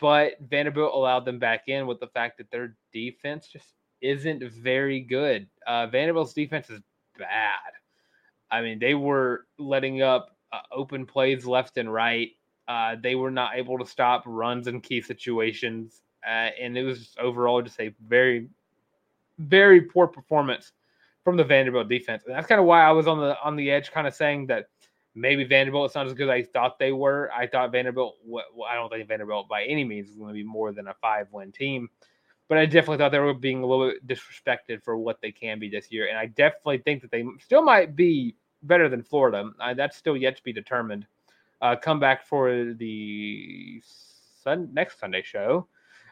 but 0.00 0.32
Vanderbilt 0.40 0.92
allowed 0.92 1.24
them 1.24 1.38
back 1.38 1.68
in 1.68 1.86
with 1.86 2.00
the 2.00 2.08
fact 2.08 2.38
that 2.38 2.50
their 2.50 2.76
defense 2.92 3.46
just 3.46 3.74
isn't 4.00 4.42
very 4.52 5.00
good. 5.00 5.46
Uh, 5.66 5.86
Vanderbilt's 5.86 6.32
defense 6.32 6.70
is 6.70 6.80
bad. 7.18 7.58
I 8.50 8.62
mean, 8.62 8.78
they 8.78 8.94
were 8.94 9.46
letting 9.58 10.02
up 10.02 10.36
uh, 10.52 10.60
open 10.72 11.04
plays 11.06 11.44
left 11.44 11.76
and 11.76 11.92
right. 11.92 12.30
Uh, 12.66 12.96
they 13.02 13.14
were 13.14 13.30
not 13.30 13.56
able 13.56 13.78
to 13.78 13.86
stop 13.86 14.22
runs 14.26 14.66
in 14.66 14.80
key 14.80 15.00
situations, 15.00 16.02
uh, 16.26 16.50
and 16.60 16.76
it 16.76 16.84
was 16.84 17.14
overall 17.18 17.62
just 17.62 17.80
a 17.80 17.94
very, 18.06 18.48
very 19.38 19.80
poor 19.80 20.06
performance 20.06 20.72
from 21.24 21.36
the 21.36 21.44
Vanderbilt 21.44 21.88
defense. 21.88 22.24
And 22.26 22.34
that's 22.34 22.46
kind 22.46 22.60
of 22.60 22.66
why 22.66 22.82
I 22.82 22.92
was 22.92 23.06
on 23.06 23.18
the 23.18 23.36
on 23.42 23.56
the 23.56 23.70
edge, 23.70 23.90
kind 23.90 24.06
of 24.06 24.14
saying 24.14 24.46
that 24.48 24.68
maybe 25.14 25.44
Vanderbilt 25.44 25.90
is 25.90 25.94
not 25.94 26.06
as 26.06 26.14
good 26.14 26.28
as 26.28 26.32
I 26.32 26.42
thought 26.42 26.78
they 26.78 26.92
were. 26.92 27.30
I 27.34 27.46
thought 27.46 27.72
Vanderbilt. 27.72 28.16
Well, 28.24 28.44
I 28.68 28.74
don't 28.74 28.90
think 28.90 29.08
Vanderbilt 29.08 29.48
by 29.48 29.64
any 29.64 29.84
means 29.84 30.10
is 30.10 30.16
going 30.16 30.28
to 30.28 30.34
be 30.34 30.44
more 30.44 30.72
than 30.72 30.88
a 30.88 30.94
five 31.00 31.28
win 31.32 31.52
team 31.52 31.88
but 32.48 32.58
I 32.58 32.66
definitely 32.66 32.98
thought 32.98 33.12
they 33.12 33.18
were 33.18 33.34
being 33.34 33.62
a 33.62 33.66
little 33.66 33.90
bit 33.90 34.06
disrespected 34.06 34.82
for 34.82 34.96
what 34.96 35.20
they 35.20 35.30
can 35.30 35.58
be 35.58 35.68
this 35.68 35.92
year. 35.92 36.08
And 36.08 36.18
I 36.18 36.26
definitely 36.26 36.78
think 36.78 37.02
that 37.02 37.10
they 37.10 37.24
still 37.40 37.62
might 37.62 37.94
be 37.94 38.34
better 38.62 38.88
than 38.88 39.02
Florida. 39.02 39.50
Uh, 39.60 39.74
that's 39.74 39.96
still 39.96 40.16
yet 40.16 40.36
to 40.36 40.42
be 40.42 40.52
determined. 40.52 41.06
Uh, 41.60 41.76
come 41.76 42.00
back 42.00 42.26
for 42.26 42.72
the 42.74 43.82
sun- 44.42 44.70
next 44.72 44.98
Sunday 44.98 45.22
show 45.22 45.66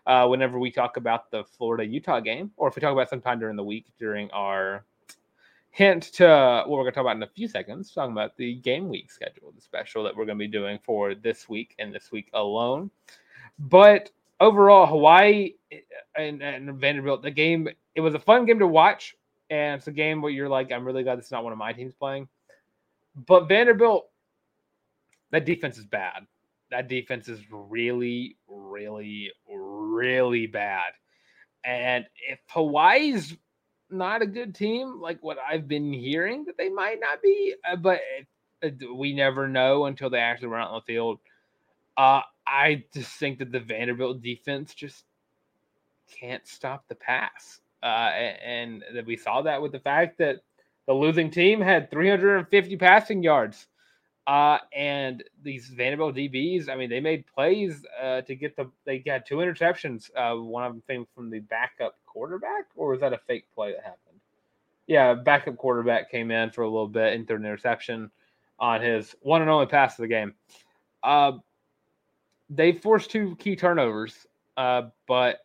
uh, 0.06 0.26
whenever 0.26 0.58
we 0.58 0.70
talk 0.70 0.96
about 0.96 1.30
the 1.30 1.44
Florida 1.44 1.84
Utah 1.84 2.20
game, 2.20 2.50
or 2.56 2.68
if 2.68 2.76
we 2.76 2.80
talk 2.80 2.92
about 2.92 3.08
sometime 3.08 3.38
during 3.38 3.56
the 3.56 3.64
week 3.64 3.86
during 3.98 4.30
our 4.30 4.84
hint 5.70 6.04
to 6.04 6.24
what 6.66 6.70
we're 6.70 6.84
going 6.84 6.92
to 6.92 6.94
talk 6.94 7.02
about 7.02 7.16
in 7.16 7.22
a 7.22 7.28
few 7.28 7.46
seconds, 7.46 7.92
talking 7.92 8.12
about 8.12 8.36
the 8.36 8.54
game 8.56 8.88
week 8.88 9.10
schedule, 9.10 9.52
the 9.54 9.60
special 9.60 10.02
that 10.02 10.16
we're 10.16 10.24
going 10.24 10.38
to 10.38 10.44
be 10.44 10.50
doing 10.50 10.78
for 10.82 11.14
this 11.14 11.48
week 11.48 11.74
and 11.78 11.94
this 11.94 12.10
week 12.10 12.30
alone. 12.32 12.90
But 13.58 14.10
overall, 14.40 14.86
Hawaii 14.86 15.54
eh, 15.72 15.78
and, 16.16 16.42
and 16.42 16.74
Vanderbilt, 16.80 17.22
the 17.22 17.30
game, 17.30 17.68
it 17.94 18.00
was 18.00 18.14
a 18.14 18.18
fun 18.18 18.46
game 18.46 18.58
to 18.58 18.66
watch. 18.66 19.14
And 19.48 19.78
it's 19.78 19.86
a 19.86 19.92
game 19.92 20.22
where 20.22 20.32
you're 20.32 20.48
like, 20.48 20.72
I'm 20.72 20.84
really 20.84 21.04
glad 21.04 21.18
it's 21.18 21.30
not 21.30 21.44
one 21.44 21.52
of 21.52 21.58
my 21.58 21.72
teams 21.72 21.94
playing. 21.94 22.28
But 23.26 23.48
Vanderbilt, 23.48 24.08
that 25.30 25.44
defense 25.44 25.78
is 25.78 25.84
bad. 25.84 26.26
That 26.70 26.88
defense 26.88 27.28
is 27.28 27.40
really, 27.50 28.36
really, 28.48 29.30
really 29.48 30.46
bad. 30.46 30.92
And 31.64 32.06
if 32.28 32.40
Hawaii's 32.48 33.36
not 33.90 34.22
a 34.22 34.26
good 34.26 34.54
team, 34.54 35.00
like 35.00 35.18
what 35.22 35.38
I've 35.48 35.68
been 35.68 35.92
hearing 35.92 36.44
that 36.46 36.56
they 36.56 36.68
might 36.68 36.98
not 37.00 37.22
be, 37.22 37.54
uh, 37.68 37.76
but 37.76 38.00
we 38.92 39.12
never 39.12 39.48
know 39.48 39.86
until 39.86 40.10
they 40.10 40.18
actually 40.18 40.48
run 40.48 40.62
out 40.62 40.70
on 40.70 40.82
the 40.86 40.92
field. 40.92 41.20
Uh, 41.96 42.22
I 42.46 42.84
just 42.94 43.12
think 43.12 43.38
that 43.38 43.52
the 43.52 43.60
Vanderbilt 43.60 44.22
defense 44.22 44.74
just 44.74 45.04
can't 46.08 46.46
stop 46.46 46.84
the 46.88 46.94
pass. 46.94 47.60
Uh, 47.82 48.10
and, 48.44 48.84
that 48.94 49.06
we 49.06 49.16
saw 49.16 49.42
that 49.42 49.60
with 49.60 49.72
the 49.72 49.78
fact 49.78 50.18
that 50.18 50.40
the 50.86 50.92
losing 50.92 51.30
team 51.30 51.60
had 51.60 51.90
350 51.90 52.76
passing 52.76 53.22
yards. 53.22 53.66
Uh, 54.26 54.58
and 54.74 55.22
these 55.42 55.68
Vanderbilt 55.68 56.16
DBs, 56.16 56.68
I 56.68 56.74
mean, 56.74 56.90
they 56.90 57.00
made 57.00 57.24
plays 57.32 57.84
uh, 58.02 58.22
to 58.22 58.34
get 58.34 58.56
the. 58.56 58.68
They 58.84 58.98
got 58.98 59.24
two 59.24 59.36
interceptions. 59.36 60.10
Uh, 60.16 60.34
one 60.36 60.64
of 60.64 60.72
them 60.72 60.82
came 60.88 61.06
from 61.14 61.30
the 61.30 61.38
backup 61.38 61.96
quarterback, 62.06 62.66
or 62.74 62.88
was 62.88 63.00
that 63.00 63.12
a 63.12 63.18
fake 63.18 63.44
play 63.54 63.72
that 63.72 63.84
happened? 63.84 64.18
Yeah, 64.88 65.14
backup 65.14 65.56
quarterback 65.56 66.10
came 66.10 66.32
in 66.32 66.50
for 66.50 66.62
a 66.62 66.68
little 66.68 66.88
bit 66.88 67.12
and 67.12 67.26
threw 67.26 67.36
an 67.36 67.44
interception 67.44 68.10
on 68.58 68.80
his 68.80 69.14
one 69.20 69.42
and 69.42 69.50
only 69.50 69.66
pass 69.66 69.96
of 69.96 70.02
the 70.02 70.08
game. 70.08 70.34
Uh, 71.04 71.32
they 72.50 72.72
forced 72.72 73.10
two 73.10 73.36
key 73.36 73.56
turnovers, 73.56 74.26
uh, 74.56 74.82
but 75.06 75.40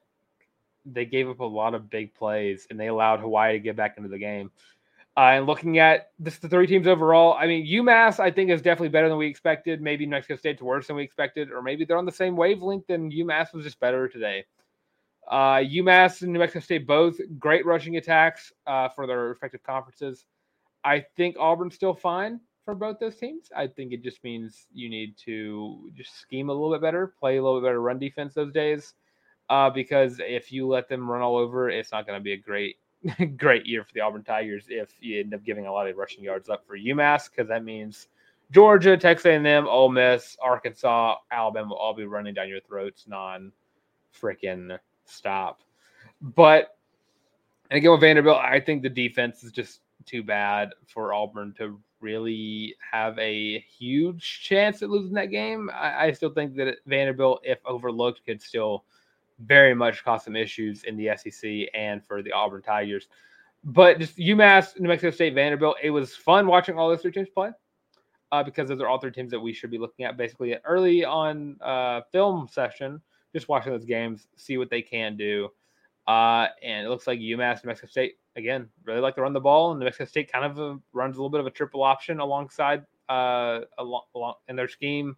they 0.86 1.06
gave 1.06 1.30
up 1.30 1.40
a 1.40 1.46
lot 1.46 1.74
of 1.74 1.90
big 1.90 2.14
plays 2.14 2.68
and 2.70 2.80
they 2.80 2.88
allowed 2.88 3.20
Hawaii 3.20 3.54
to 3.54 3.60
get 3.60 3.76
back 3.76 3.98
into 3.98 4.10
the 4.10 4.18
game. 4.18 4.52
Uh, 5.18 5.32
and 5.34 5.46
looking 5.46 5.78
at 5.78 6.12
the 6.20 6.32
three 6.32 6.66
teams 6.66 6.88
overall, 6.88 7.34
I 7.34 7.46
mean, 7.46 7.68
UMass 7.68 8.20
I 8.20 8.32
think 8.32 8.50
is 8.50 8.62
definitely 8.62 8.90
better 8.90 9.10
than 9.10 9.18
we 9.18 9.28
expected. 9.28 9.82
Maybe 9.82 10.06
New 10.06 10.12
Mexico 10.12 10.38
State's 10.38 10.62
worse 10.62 10.88
than 10.88 10.96
we 10.96 11.04
expected, 11.04 11.52
or 11.52 11.62
maybe 11.62 11.84
they're 11.84 11.98
on 11.98 12.06
the 12.06 12.12
same 12.12 12.36
wavelength 12.36 12.90
and 12.90 13.12
UMass 13.12 13.54
was 13.54 13.66
just 13.66 13.80
better 13.80 14.08
today. 14.08 14.46
Uh, 15.30 15.58
UMass 15.58 16.22
and 16.22 16.32
New 16.32 16.40
Mexico 16.40 16.62
State 16.62 16.88
both 16.88 17.18
great 17.38 17.66
rushing 17.66 17.98
attacks 17.98 18.54
uh, 18.68 18.90
for 18.90 19.06
their 19.06 19.28
respective 19.28 19.64
conferences. 19.64 20.26
I 20.84 21.06
think 21.16 21.36
Auburn's 21.38 21.76
still 21.76 21.94
fine 21.94 22.40
for 22.66 22.76
both 22.76 23.00
those 23.00 23.16
teams. 23.16 23.50
I 23.56 23.68
think 23.68 23.92
it 23.92 24.04
just 24.04 24.24
means 24.24 24.68
you 24.74 24.90
need 24.90 25.18
to 25.26 25.92
just 25.96 26.20
scheme 26.20 26.50
a 26.50 26.54
little 26.54 26.72
bit 26.72 26.82
better, 26.82 27.08
play 27.20 27.38
a 27.38 27.44
little 27.44 27.60
bit 27.60 27.68
better 27.68 27.82
run 27.82 28.00
defense 28.00 28.34
those 28.34 28.54
days. 28.54 28.94
Uh, 29.50 29.70
because 29.70 30.20
if 30.20 30.52
you 30.52 30.68
let 30.68 30.88
them 30.88 31.10
run 31.10 31.22
all 31.22 31.36
over, 31.36 31.70
it's 31.70 31.92
not 31.92 32.06
going 32.06 32.18
to 32.18 32.24
be 32.24 32.34
a 32.34 32.38
great, 32.38 32.78
great 33.38 33.66
year 33.66 33.84
for 33.84 33.94
the 33.94 34.00
Auburn 34.00 34.24
Tigers 34.24 34.66
if 34.70 34.92
you 35.02 35.20
end 35.20 35.34
up 35.34 35.44
giving 35.44 35.66
a 35.66 35.72
lot 35.72 35.88
of 35.88 35.98
rushing 35.98 36.24
yards 36.24 36.50
up 36.50 36.66
for 36.66 36.78
UMass, 36.78 37.30
because 37.30 37.50
that 37.50 37.64
means 37.64 38.08
Georgia, 38.52 38.96
Texas 38.96 39.26
A&M, 39.26 39.68
Ole 39.68 39.90
Miss, 39.90 40.38
Arkansas, 40.42 41.16
Alabama 41.32 41.70
will 41.70 41.78
all 41.78 41.94
be 41.94 42.06
running 42.06 42.34
down 42.34 42.48
your 42.48 42.62
throats 42.62 43.06
non 43.08 43.52
freaking 44.20 44.78
stop. 45.06 45.62
But 46.22 46.78
and 47.70 47.78
again 47.78 47.92
with 47.92 48.02
Vanderbilt, 48.02 48.38
I 48.38 48.60
think 48.60 48.84
the 48.84 48.90
defense 48.90 49.44
is 49.44 49.52
just 49.52 49.82
too 50.06 50.24
bad 50.24 50.72
for 50.88 51.14
Auburn 51.14 51.54
to 51.58 51.80
really 52.02 52.76
have 52.92 53.18
a 53.20 53.60
huge 53.60 54.42
chance 54.44 54.82
at 54.82 54.90
losing 54.90 55.14
that 55.14 55.28
game. 55.28 55.70
I, 55.74 56.08
I 56.08 56.12
still 56.12 56.32
think 56.32 56.56
that 56.56 56.78
Vanderbilt, 56.86 57.42
if 57.44 57.60
overlooked, 57.66 58.26
could 58.26 58.42
still 58.42 58.86
very 59.40 59.74
much 59.74 60.04
cause 60.04 60.26
some 60.26 60.36
issues 60.36 60.84
in 60.84 60.98
the 60.98 61.10
SEC 61.18 61.70
and 61.74 62.06
for 62.06 62.22
the 62.22 62.32
Auburn 62.32 62.62
Tigers. 62.62 63.08
But 63.64 64.00
just 64.00 64.18
UMass, 64.18 64.80
New 64.80 64.88
Mexico 64.88 65.12
State, 65.12 65.36
Vanderbilt, 65.36 65.78
it 65.84 65.92
was 65.92 66.16
fun 66.16 66.48
watching 66.48 66.78
all 66.78 66.90
those 66.90 67.02
three 67.02 67.12
teams 67.12 67.30
play 67.30 67.52
uh, 68.32 68.44
because 68.44 68.70
those 68.70 68.82
are 68.82 68.88
all 68.88 69.00
three 69.00 69.12
teams 69.12 69.32
that 69.32 69.40
we 69.40 69.54
should 69.54 69.72
be 69.72 69.78
looking 69.78 70.06
at 70.06 70.18
basically 70.18 70.56
early 70.66 71.06
on 71.06 71.58
uh, 71.62 72.02
film 72.12 72.48
session, 72.52 73.02
just 73.34 73.50
watching 73.50 73.72
those 73.72 73.86
games, 73.86 74.28
see 74.36 74.58
what 74.58 74.70
they 74.70 74.82
can 74.82 75.16
do. 75.16 75.50
Uh, 76.12 76.50
and 76.62 76.86
it 76.86 76.90
looks 76.90 77.08
like 77.08 77.20
UMass, 77.20 77.64
New 77.64 77.70
Mexico 77.70 77.88
State, 77.88 78.16
again, 78.36 78.68
really 78.84 79.00
like 79.00 79.16
to 79.16 79.22
run 79.22 79.32
the 79.32 79.40
ball. 79.40 79.72
And 79.72 79.80
New 79.80 79.86
Mexico 79.86 80.04
State 80.04 80.30
kind 80.30 80.44
of 80.44 80.60
a, 80.60 80.78
runs 80.92 81.16
a 81.16 81.20
little 81.20 81.30
bit 81.30 81.40
of 81.40 81.46
a 81.46 81.52
triple 81.52 81.84
option 81.84 82.20
alongside 82.20 82.84
uh, 83.08 83.62
along, 83.78 84.02
along 84.14 84.34
in 84.50 84.58
their 84.58 84.68
scheme. 84.68 85.16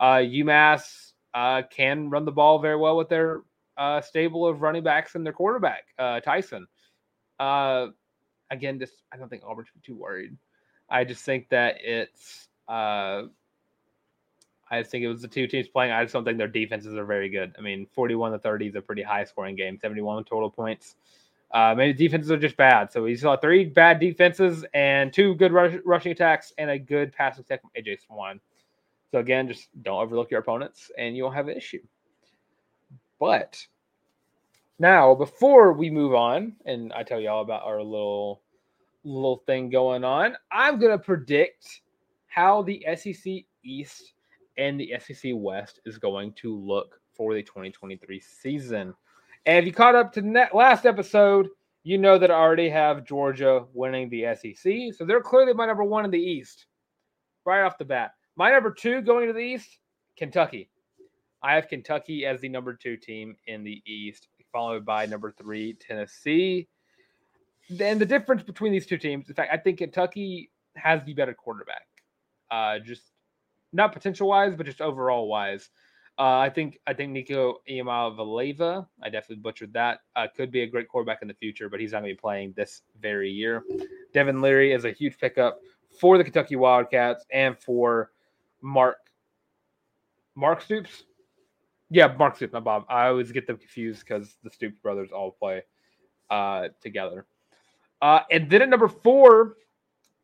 Uh, 0.00 0.22
UMass 0.24 1.12
uh, 1.34 1.62
can 1.70 2.08
run 2.08 2.24
the 2.24 2.32
ball 2.32 2.58
very 2.58 2.76
well 2.76 2.96
with 2.96 3.10
their 3.10 3.42
uh, 3.76 4.00
stable 4.00 4.46
of 4.46 4.62
running 4.62 4.82
backs 4.82 5.16
and 5.16 5.26
their 5.26 5.34
quarterback, 5.34 5.82
uh, 5.98 6.18
Tyson. 6.20 6.66
Uh, 7.38 7.88
again, 8.50 8.78
just 8.78 9.02
I 9.12 9.18
don't 9.18 9.28
think 9.28 9.42
Auburn 9.44 9.66
should 9.66 9.82
be 9.82 9.86
too 9.86 9.98
worried. 9.98 10.34
I 10.88 11.04
just 11.04 11.24
think 11.24 11.50
that 11.50 11.76
it's. 11.82 12.48
Uh, 12.68 13.24
I 14.72 14.80
just 14.80 14.90
think 14.90 15.04
it 15.04 15.08
was 15.08 15.20
the 15.20 15.28
two 15.28 15.46
teams 15.46 15.68
playing. 15.68 15.92
I 15.92 16.02
just 16.02 16.14
don't 16.14 16.24
think 16.24 16.38
their 16.38 16.48
defenses 16.48 16.94
are 16.94 17.04
very 17.04 17.28
good. 17.28 17.54
I 17.58 17.60
mean, 17.60 17.86
41 17.92 18.32
to 18.32 18.38
30 18.38 18.68
is 18.68 18.74
a 18.74 18.80
pretty 18.80 19.02
high 19.02 19.22
scoring 19.24 19.54
game, 19.54 19.78
71 19.78 20.24
total 20.24 20.50
points. 20.50 20.96
Uh, 21.50 21.74
maybe 21.76 21.92
defenses 21.92 22.30
are 22.30 22.38
just 22.38 22.56
bad. 22.56 22.90
So 22.90 23.02
we 23.02 23.14
saw 23.14 23.36
three 23.36 23.66
bad 23.66 24.00
defenses 24.00 24.64
and 24.72 25.12
two 25.12 25.34
good 25.34 25.52
rush, 25.52 25.74
rushing 25.84 26.12
attacks 26.12 26.54
and 26.56 26.70
a 26.70 26.78
good 26.78 27.12
passing 27.12 27.44
attack 27.44 27.60
from 27.60 27.70
AJ 27.76 27.98
Swann. 28.06 28.40
So 29.10 29.18
again, 29.18 29.46
just 29.46 29.68
don't 29.82 30.00
overlook 30.00 30.30
your 30.30 30.40
opponents 30.40 30.90
and 30.96 31.14
you 31.14 31.24
won't 31.24 31.36
have 31.36 31.48
an 31.48 31.56
issue. 31.56 31.82
But 33.20 33.62
now, 34.78 35.14
before 35.14 35.74
we 35.74 35.90
move 35.90 36.14
on, 36.14 36.54
and 36.64 36.94
I 36.94 37.02
tell 37.02 37.20
y'all 37.20 37.42
about 37.42 37.62
our 37.64 37.82
little 37.82 38.40
little 39.04 39.42
thing 39.46 39.68
going 39.68 40.02
on, 40.02 40.34
I'm 40.50 40.80
gonna 40.80 40.98
predict 40.98 41.82
how 42.26 42.62
the 42.62 42.86
SEC 42.96 43.44
East 43.62 44.14
and 44.56 44.78
the 44.78 44.94
SEC 44.98 45.32
West 45.34 45.80
is 45.84 45.98
going 45.98 46.32
to 46.34 46.56
look 46.56 47.00
for 47.14 47.34
the 47.34 47.42
2023 47.42 48.20
season. 48.20 48.94
And 49.46 49.58
if 49.58 49.66
you 49.66 49.72
caught 49.72 49.94
up 49.94 50.12
to 50.12 50.22
net 50.22 50.54
last 50.54 50.86
episode, 50.86 51.48
you 51.84 51.98
know 51.98 52.18
that 52.18 52.30
I 52.30 52.34
already 52.34 52.68
have 52.68 53.04
Georgia 53.04 53.64
winning 53.72 54.08
the 54.08 54.34
SEC. 54.34 54.94
So 54.96 55.04
they're 55.04 55.20
clearly 55.20 55.52
my 55.52 55.66
number 55.66 55.84
one 55.84 56.04
in 56.04 56.10
the 56.10 56.18
East 56.18 56.66
right 57.44 57.64
off 57.64 57.78
the 57.78 57.84
bat. 57.84 58.12
My 58.36 58.50
number 58.50 58.70
two 58.70 59.02
going 59.02 59.26
to 59.26 59.32
the 59.32 59.40
East, 59.40 59.78
Kentucky. 60.16 60.70
I 61.42 61.54
have 61.54 61.68
Kentucky 61.68 62.24
as 62.24 62.40
the 62.40 62.48
number 62.48 62.74
two 62.74 62.96
team 62.96 63.36
in 63.46 63.64
the 63.64 63.82
East, 63.84 64.28
followed 64.52 64.84
by 64.84 65.06
number 65.06 65.32
three, 65.32 65.74
Tennessee. 65.74 66.68
And 67.80 68.00
the 68.00 68.06
difference 68.06 68.42
between 68.42 68.72
these 68.72 68.86
two 68.86 68.98
teams, 68.98 69.28
in 69.28 69.34
fact, 69.34 69.52
I 69.52 69.56
think 69.56 69.78
Kentucky 69.78 70.50
has 70.76 71.02
the 71.04 71.14
better 71.14 71.34
quarterback. 71.34 71.86
Uh, 72.50 72.78
just 72.78 73.11
not 73.72 73.92
potential 73.92 74.28
wise, 74.28 74.54
but 74.56 74.66
just 74.66 74.80
overall 74.80 75.28
wise. 75.28 75.70
Uh, 76.18 76.38
I 76.38 76.50
think 76.50 76.78
I 76.86 76.92
think 76.92 77.12
Nico 77.12 77.62
Iamaleava, 77.68 78.86
I 79.02 79.08
definitely 79.08 79.36
butchered 79.36 79.72
that. 79.72 80.00
Uh, 80.14 80.26
could 80.36 80.50
be 80.50 80.60
a 80.60 80.66
great 80.66 80.88
quarterback 80.88 81.22
in 81.22 81.28
the 81.28 81.34
future, 81.34 81.70
but 81.70 81.80
he's 81.80 81.92
not 81.92 82.00
going 82.00 82.10
to 82.10 82.14
be 82.14 82.20
playing 82.20 82.52
this 82.54 82.82
very 83.00 83.30
year. 83.30 83.62
Devin 84.12 84.42
Leary 84.42 84.72
is 84.72 84.84
a 84.84 84.92
huge 84.92 85.16
pickup 85.18 85.58
for 85.98 86.18
the 86.18 86.24
Kentucky 86.24 86.56
Wildcats 86.56 87.24
and 87.32 87.58
for 87.58 88.10
Mark 88.60 88.98
Mark 90.34 90.60
Stoops. 90.60 91.04
Yeah, 91.88 92.14
Mark 92.18 92.36
Stoops, 92.36 92.52
not 92.52 92.64
Bob. 92.64 92.84
I 92.90 93.06
always 93.06 93.32
get 93.32 93.46
them 93.46 93.56
confused 93.56 94.04
because 94.06 94.36
the 94.42 94.50
Stoops 94.50 94.78
brothers 94.82 95.10
all 95.12 95.30
play 95.30 95.62
uh, 96.30 96.68
together. 96.82 97.26
Uh, 98.02 98.20
and 98.30 98.50
then 98.50 98.60
at 98.60 98.68
number 98.68 98.88
four, 98.88 99.56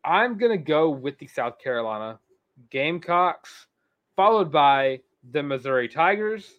I'm 0.03 0.37
gonna 0.37 0.57
go 0.57 0.91
with 0.91 1.17
the 1.17 1.27
South 1.27 1.57
Carolina 1.57 2.19
Gamecocks, 2.69 3.67
followed 4.15 4.51
by 4.51 5.01
the 5.31 5.43
Missouri 5.43 5.87
Tigers, 5.87 6.49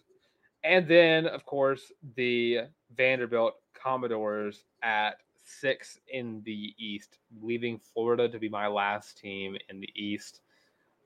and 0.63 0.87
then, 0.87 1.27
of 1.27 1.45
course, 1.45 1.91
the 2.15 2.61
Vanderbilt 2.95 3.55
Commodores 3.73 4.63
at 4.83 5.15
six 5.43 5.99
in 6.07 6.41
the 6.45 6.73
East, 6.77 7.17
leaving 7.41 7.79
Florida 7.79 8.29
to 8.29 8.39
be 8.39 8.49
my 8.49 8.67
last 8.67 9.17
team 9.17 9.57
in 9.69 9.79
the 9.79 9.89
East. 9.95 10.41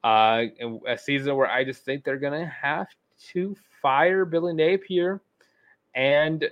Uh, 0.03 0.45
a 0.87 0.97
season 0.97 1.35
where 1.35 1.49
I 1.49 1.63
just 1.63 1.83
think 1.83 2.03
they're 2.03 2.19
going 2.19 2.39
to 2.39 2.45
have 2.45 2.87
to 3.31 3.55
fire 3.81 4.25
Billy 4.25 4.53
Napier 4.53 5.21
and 5.95 6.49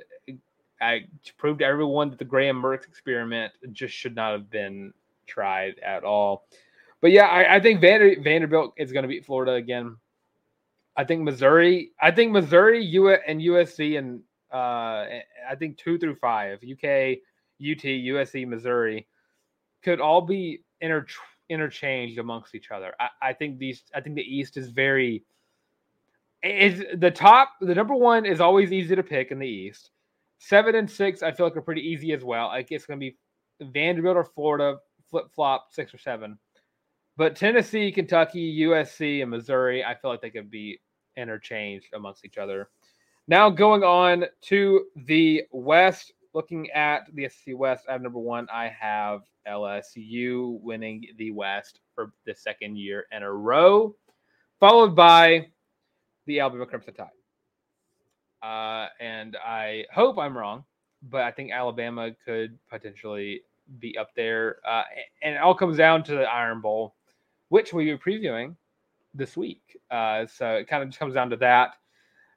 I 0.82 1.06
proved 1.38 1.60
to 1.60 1.66
everyone 1.66 2.10
that 2.10 2.20
the 2.20 2.26
Graham 2.26 2.62
Mertz 2.62 2.88
experiment 2.88 3.54
just 3.72 3.94
should 3.94 4.16
not 4.16 4.32
have 4.32 4.50
been 4.50 4.94
tried 5.28 5.76
at 5.80 6.04
all. 6.04 6.48
But 7.04 7.12
yeah, 7.12 7.26
I, 7.26 7.56
I 7.56 7.60
think 7.60 7.82
Vander, 7.82 8.16
Vanderbilt 8.22 8.76
is 8.78 8.94
going 8.94 9.04
to 9.04 9.10
beat 9.10 9.26
Florida 9.26 9.52
again. 9.52 9.98
I 10.96 11.04
think 11.04 11.22
Missouri. 11.22 11.92
I 12.02 12.12
think 12.12 12.32
Missouri, 12.32 12.82
U 12.82 13.10
and 13.10 13.42
USC, 13.42 13.98
and 13.98 14.22
uh, 14.54 15.20
I 15.50 15.56
think 15.60 15.78
two 15.78 16.00
through 16.00 16.16
five, 16.16 16.60
UK, 16.60 17.18
UT, 17.60 17.84
USC, 17.84 18.48
Missouri, 18.48 19.06
could 19.84 20.00
all 20.00 20.22
be 20.22 20.64
inter- 20.80 21.06
interchanged 21.50 22.20
amongst 22.20 22.56
each 22.56 22.72
other. 22.72 22.94
I, 22.98 23.10
I 23.22 23.34
think 23.34 23.58
these. 23.58 23.84
I 23.94 24.00
think 24.00 24.16
the 24.16 24.22
East 24.22 24.56
is 24.56 24.70
very. 24.70 25.26
Is 26.42 26.86
the 26.96 27.12
top. 27.12 27.50
The 27.60 27.76
number 27.76 27.96
one 27.96 28.26
is 28.26 28.40
always 28.40 28.72
easy 28.72 28.96
to 28.96 29.04
pick 29.04 29.32
in 29.32 29.40
the 29.40 29.48
East. 29.48 29.92
Seven 30.38 30.76
and 30.76 30.90
six, 30.90 31.22
I 31.22 31.34
feel 31.34 31.48
like 31.48 31.58
are 31.58 31.62
pretty 31.62 31.82
easy 31.82 32.14
as 32.14 32.24
well. 32.24 32.48
I 32.48 32.62
guess 32.62 32.78
it's 32.78 32.86
going 32.86 33.02
to 33.02 33.12
be 33.12 33.18
Vanderbilt 33.60 34.16
or 34.16 34.24
Florida, 34.24 34.78
flip 35.10 35.26
flop 35.36 35.68
six 35.72 35.94
or 35.94 35.98
seven. 35.98 36.38
But 37.16 37.36
Tennessee, 37.36 37.92
Kentucky, 37.92 38.62
USC, 38.62 39.22
and 39.22 39.30
Missouri, 39.30 39.84
I 39.84 39.94
feel 39.96 40.10
like 40.10 40.22
they 40.22 40.32
could 40.32 40.50
be 40.50 40.80
interchanged 41.16 41.94
amongst 41.94 42.26
each 42.26 42.38
other. 42.38 42.70
Now 43.28 43.50
going 43.50 43.84
on 43.84 44.26
to 44.44 44.86
the 45.06 45.44
West, 45.52 46.14
looking 46.34 46.70
at 46.72 47.04
the 47.14 47.30
SEC 47.30 47.56
West, 47.56 47.86
I 47.88 47.94
have 47.94 48.02
number 48.02 48.20
one. 48.20 48.48
I 48.52 48.68
have 48.68 49.22
LSU 49.48 50.60
winning 50.62 51.06
the 51.18 51.32
West 51.32 51.80
for 51.96 52.14
the 52.26 52.34
second 52.34 52.78
year 52.78 53.06
in 53.12 53.24
a 53.24 53.32
row, 53.32 53.96
followed 54.60 54.96
by 54.96 55.48
the 56.26 56.40
Alabama 56.40 56.66
Crimson 56.66 56.94
Tide. 56.96 57.08
Uh, 58.42 58.90
and 59.00 59.38
I 59.38 59.86
hope 59.94 60.18
I'm 60.18 60.38
wrong, 60.38 60.66
but 61.04 61.22
I 61.22 61.32
think 61.32 61.52
Alabama 61.52 62.12
could 62.26 62.58
potentially 62.70 63.42
be 63.80 63.98
up 63.98 64.10
there. 64.16 64.58
Uh, 64.68 64.84
and 65.22 65.36
it 65.36 65.42
all 65.42 65.56
comes 65.56 65.78
down 65.78 66.04
to 66.04 66.12
the 66.16 66.24
Iron 66.24 66.60
Bowl, 66.60 66.96
which 67.50 67.74
we'll 67.74 67.86
be 67.86 67.98
previewing 67.98 68.56
this 69.14 69.38
week. 69.38 69.78
Uh, 69.92 70.26
so 70.26 70.56
it 70.56 70.68
kind 70.68 70.84
of 70.84 70.98
comes 70.98 71.14
down 71.14 71.30
to 71.30 71.38
that 71.38 71.76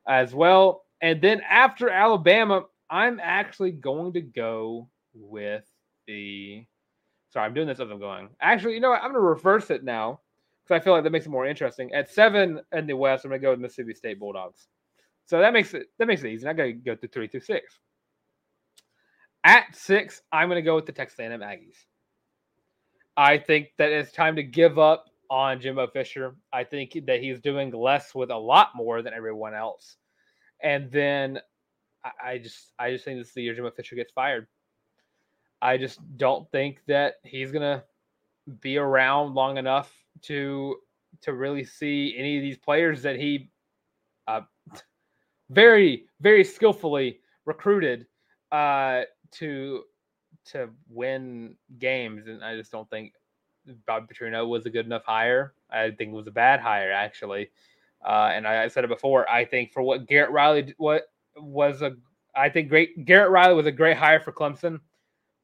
as 0.07 0.35
well. 0.35 0.85
And 1.01 1.21
then 1.21 1.40
after 1.49 1.88
Alabama, 1.88 2.64
I'm 2.90 3.21
actually 3.23 3.73
going 3.73 4.12
to 4.14 4.21
go 4.21 4.88
with 5.14 5.64
the. 6.07 6.64
Sorry, 7.31 7.45
I'm 7.45 7.55
doing 7.55 7.66
this 7.66 7.81
as 7.81 7.90
I'm 7.90 7.99
going. 7.99 8.29
Actually, 8.40 8.75
you 8.75 8.81
know 8.81 8.90
what? 8.90 9.03
I'm 9.03 9.11
going 9.11 9.14
to 9.14 9.21
reverse 9.21 9.71
it 9.71 9.85
now 9.85 10.21
because 10.64 10.81
I 10.81 10.85
feel 10.85 10.92
like 10.95 11.05
that 11.05 11.11
makes 11.11 11.27
it 11.27 11.31
more 11.31 11.47
interesting. 11.47 11.92
At 11.92 12.11
seven 12.11 12.61
in 12.73 12.87
the 12.87 12.97
West, 12.97 13.25
I'm 13.25 13.31
going 13.31 13.40
to 13.40 13.45
go 13.45 13.51
with 13.51 13.61
Mississippi 13.61 13.95
State 13.95 14.19
Bulldogs. 14.19 14.69
So 15.27 15.40
that 15.40 15.53
makes 15.53 15.75
it 15.75 15.88
that 15.99 16.07
makes 16.07 16.23
it 16.23 16.31
easy. 16.31 16.47
I 16.47 16.53
got 16.53 16.64
to 16.64 16.73
go 16.73 16.97
through 16.97 17.09
three 17.09 17.29
through 17.29 17.40
six. 17.40 17.79
At 19.45 19.75
six, 19.75 20.23
I'm 20.33 20.49
going 20.49 20.57
to 20.57 20.62
go 20.62 20.75
with 20.75 20.87
the 20.87 20.92
Texas 20.92 21.19
A&M 21.19 21.40
Aggies. 21.40 21.77
I 23.16 23.38
think 23.38 23.68
that 23.79 23.90
it's 23.90 24.12
time 24.12 24.37
to 24.37 24.42
give 24.42 24.79
up 24.79 25.07
on 25.31 25.61
Jimbo 25.61 25.88
Fisher. 25.88 26.37
I 26.52 26.64
think 26.64 26.96
that 27.07 27.20
he's 27.20 27.40
doing 27.40 27.70
less 27.70 28.14
with 28.14 28.31
a 28.31 28.37
lot 28.37 28.70
more 28.74 29.02
than 29.02 29.14
everyone 29.14 29.55
else. 29.55 29.96
And 30.62 30.90
then 30.90 31.40
I, 32.05 32.33
I 32.33 32.38
just 32.38 32.72
I 32.79 32.90
just 32.90 33.05
think 33.05 33.18
this 33.18 33.29
is 33.29 33.35
the 33.35 33.42
year 33.42 33.55
Jimbo 33.55 33.70
Fisher 33.70 33.96
gets 33.96 34.12
fired. 34.12 34.46
I 35.62 35.79
just 35.79 36.00
don't 36.16 36.50
think 36.50 36.81
that 36.87 37.14
he's 37.24 37.52
gonna 37.52 37.83
be 38.61 38.76
around 38.76 39.35
long 39.35 39.57
enough 39.57 39.92
to 40.22 40.76
to 41.22 41.33
really 41.33 41.64
see 41.64 42.14
any 42.16 42.37
of 42.37 42.42
these 42.42 42.59
players 42.59 43.02
that 43.02 43.16
he 43.16 43.50
uh, 44.29 44.42
very 45.50 46.07
very 46.20 46.44
skillfully 46.44 47.20
recruited 47.46 48.07
uh, 48.52 49.02
to 49.33 49.83
to 50.52 50.70
win 50.88 51.56
games, 51.78 52.26
and 52.26 52.42
I 52.42 52.56
just 52.56 52.72
don't 52.72 52.88
think 52.90 53.12
Bob 53.87 54.09
Petrino 54.09 54.48
was 54.48 54.66
a 54.66 54.70
good 54.70 54.87
enough 54.87 55.04
hire. 55.04 55.54
I 55.70 55.90
think 55.90 56.12
it 56.12 56.16
was 56.16 56.26
a 56.26 56.32
bad 56.32 56.61
hire 56.61 56.92
actually. 56.92 57.50
Uh, 58.04 58.30
and 58.32 58.46
I, 58.46 58.64
I, 58.64 58.68
said 58.68 58.85
it 58.85 58.88
before. 58.88 59.28
I 59.28 59.44
think 59.44 59.72
for 59.72 59.82
what 59.82 60.06
Garrett 60.06 60.30
Riley 60.30 60.74
what 60.76 61.11
was 61.37 61.82
a 61.82 61.96
I 62.35 62.50
think 62.50 62.68
great 62.68 63.04
Garrett 63.04 63.30
Riley 63.30 63.54
was 63.54 63.66
a 63.66 63.72
great 63.72 63.96
hire 63.96 64.20
for 64.20 64.32
Clemson, 64.32 64.80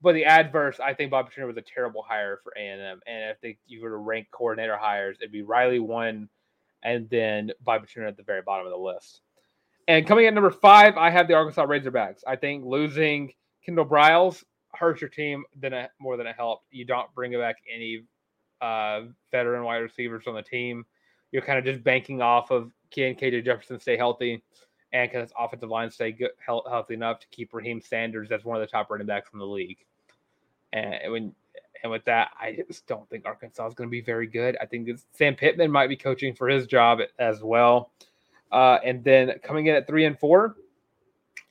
but 0.01 0.15
the 0.15 0.25
adverse 0.25 0.79
I 0.79 0.95
think 0.95 1.11
Bob 1.11 1.31
Petrino 1.31 1.47
was 1.47 1.57
a 1.57 1.63
terrible 1.63 2.03
hire 2.03 2.39
for 2.43 2.53
A 2.57 2.61
and 2.61 2.81
M. 2.81 3.01
And 3.07 3.31
if 3.31 3.41
they, 3.41 3.59
you 3.67 3.83
were 3.83 3.91
to 3.91 3.97
rank 3.97 4.29
coordinator 4.31 4.77
hires, 4.77 5.17
it'd 5.21 5.33
be 5.33 5.43
Riley 5.43 5.81
one, 5.81 6.29
and 6.83 7.09
then 7.11 7.51
Bob 7.63 7.87
Petrino 7.87 8.09
at 8.09 8.17
the 8.17 8.23
very 8.23 8.43
bottom 8.43 8.67
of 8.67 8.73
the 8.73 8.79
list. 8.79 9.23
And 9.89 10.07
coming 10.07 10.27
at 10.27 10.35
number 10.35 10.51
five, 10.51 10.97
I 10.97 11.11
have 11.11 11.27
the 11.27 11.35
Arkansas 11.35 11.67
Razorbacks. 11.67 12.21
I 12.27 12.37
think 12.37 12.65
losing 12.65 13.33
Kendall 13.65 13.87
Briles 13.87 14.45
hurts 14.75 15.01
your 15.01 15.11
team 15.11 15.45
than 15.61 15.73
a, 15.73 15.91
more 15.99 16.17
than 16.17 16.27
it 16.27 16.37
helped. 16.37 16.67
You 16.71 16.85
don't 16.85 17.13
bring 17.15 17.33
back 17.33 17.57
any 17.73 18.05
uh, 18.61 19.03
veteran 19.31 19.65
wide 19.65 19.79
receivers 19.79 20.27
on 20.27 20.35
the 20.35 20.43
team. 20.43 20.85
You're 21.31 21.43
kind 21.43 21.59
of 21.59 21.65
just 21.65 21.83
banking 21.83 22.21
off 22.21 22.51
of 22.51 22.71
can 22.91 23.15
KJ 23.15 23.45
Jefferson 23.45 23.81
stay 23.81 23.97
healthy 23.97 24.43
and 24.93 25.11
can 25.11 25.27
offensive 25.39 25.71
line 25.71 25.91
stay 25.91 26.13
good, 26.13 26.31
healthy 26.45 26.95
enough 26.95 27.21
to 27.21 27.27
keep 27.31 27.53
Raheim 27.53 27.83
Sanders 27.83 28.31
as 28.31 28.45
one 28.45 28.57
of 28.57 28.61
the 28.61 28.67
top 28.67 28.91
running 28.91 29.07
backs 29.07 29.31
in 29.33 29.39
the 29.39 29.47
league. 29.47 29.79
And 30.73 31.13
when 31.13 31.35
and 31.83 31.91
with 31.91 32.05
that, 32.05 32.31
I 32.41 32.57
just 32.69 32.87
don't 32.87 33.09
think 33.11 33.27
Arkansas 33.27 33.67
is 33.67 33.75
going 33.75 33.89
to 33.89 33.91
be 33.91 34.01
very 34.01 34.27
good. 34.27 34.57
I 34.61 34.67
think 34.67 34.89
Sam 35.13 35.35
Pittman 35.35 35.71
might 35.71 35.89
be 35.89 35.97
coaching 35.97 36.33
for 36.35 36.49
his 36.49 36.67
job 36.67 37.01
as 37.19 37.43
well. 37.43 37.91
Uh, 38.53 38.79
and 38.85 39.03
then 39.03 39.33
coming 39.43 39.67
in 39.67 39.75
at 39.75 39.87
three 39.87 40.05
and 40.05 40.19
four, 40.19 40.57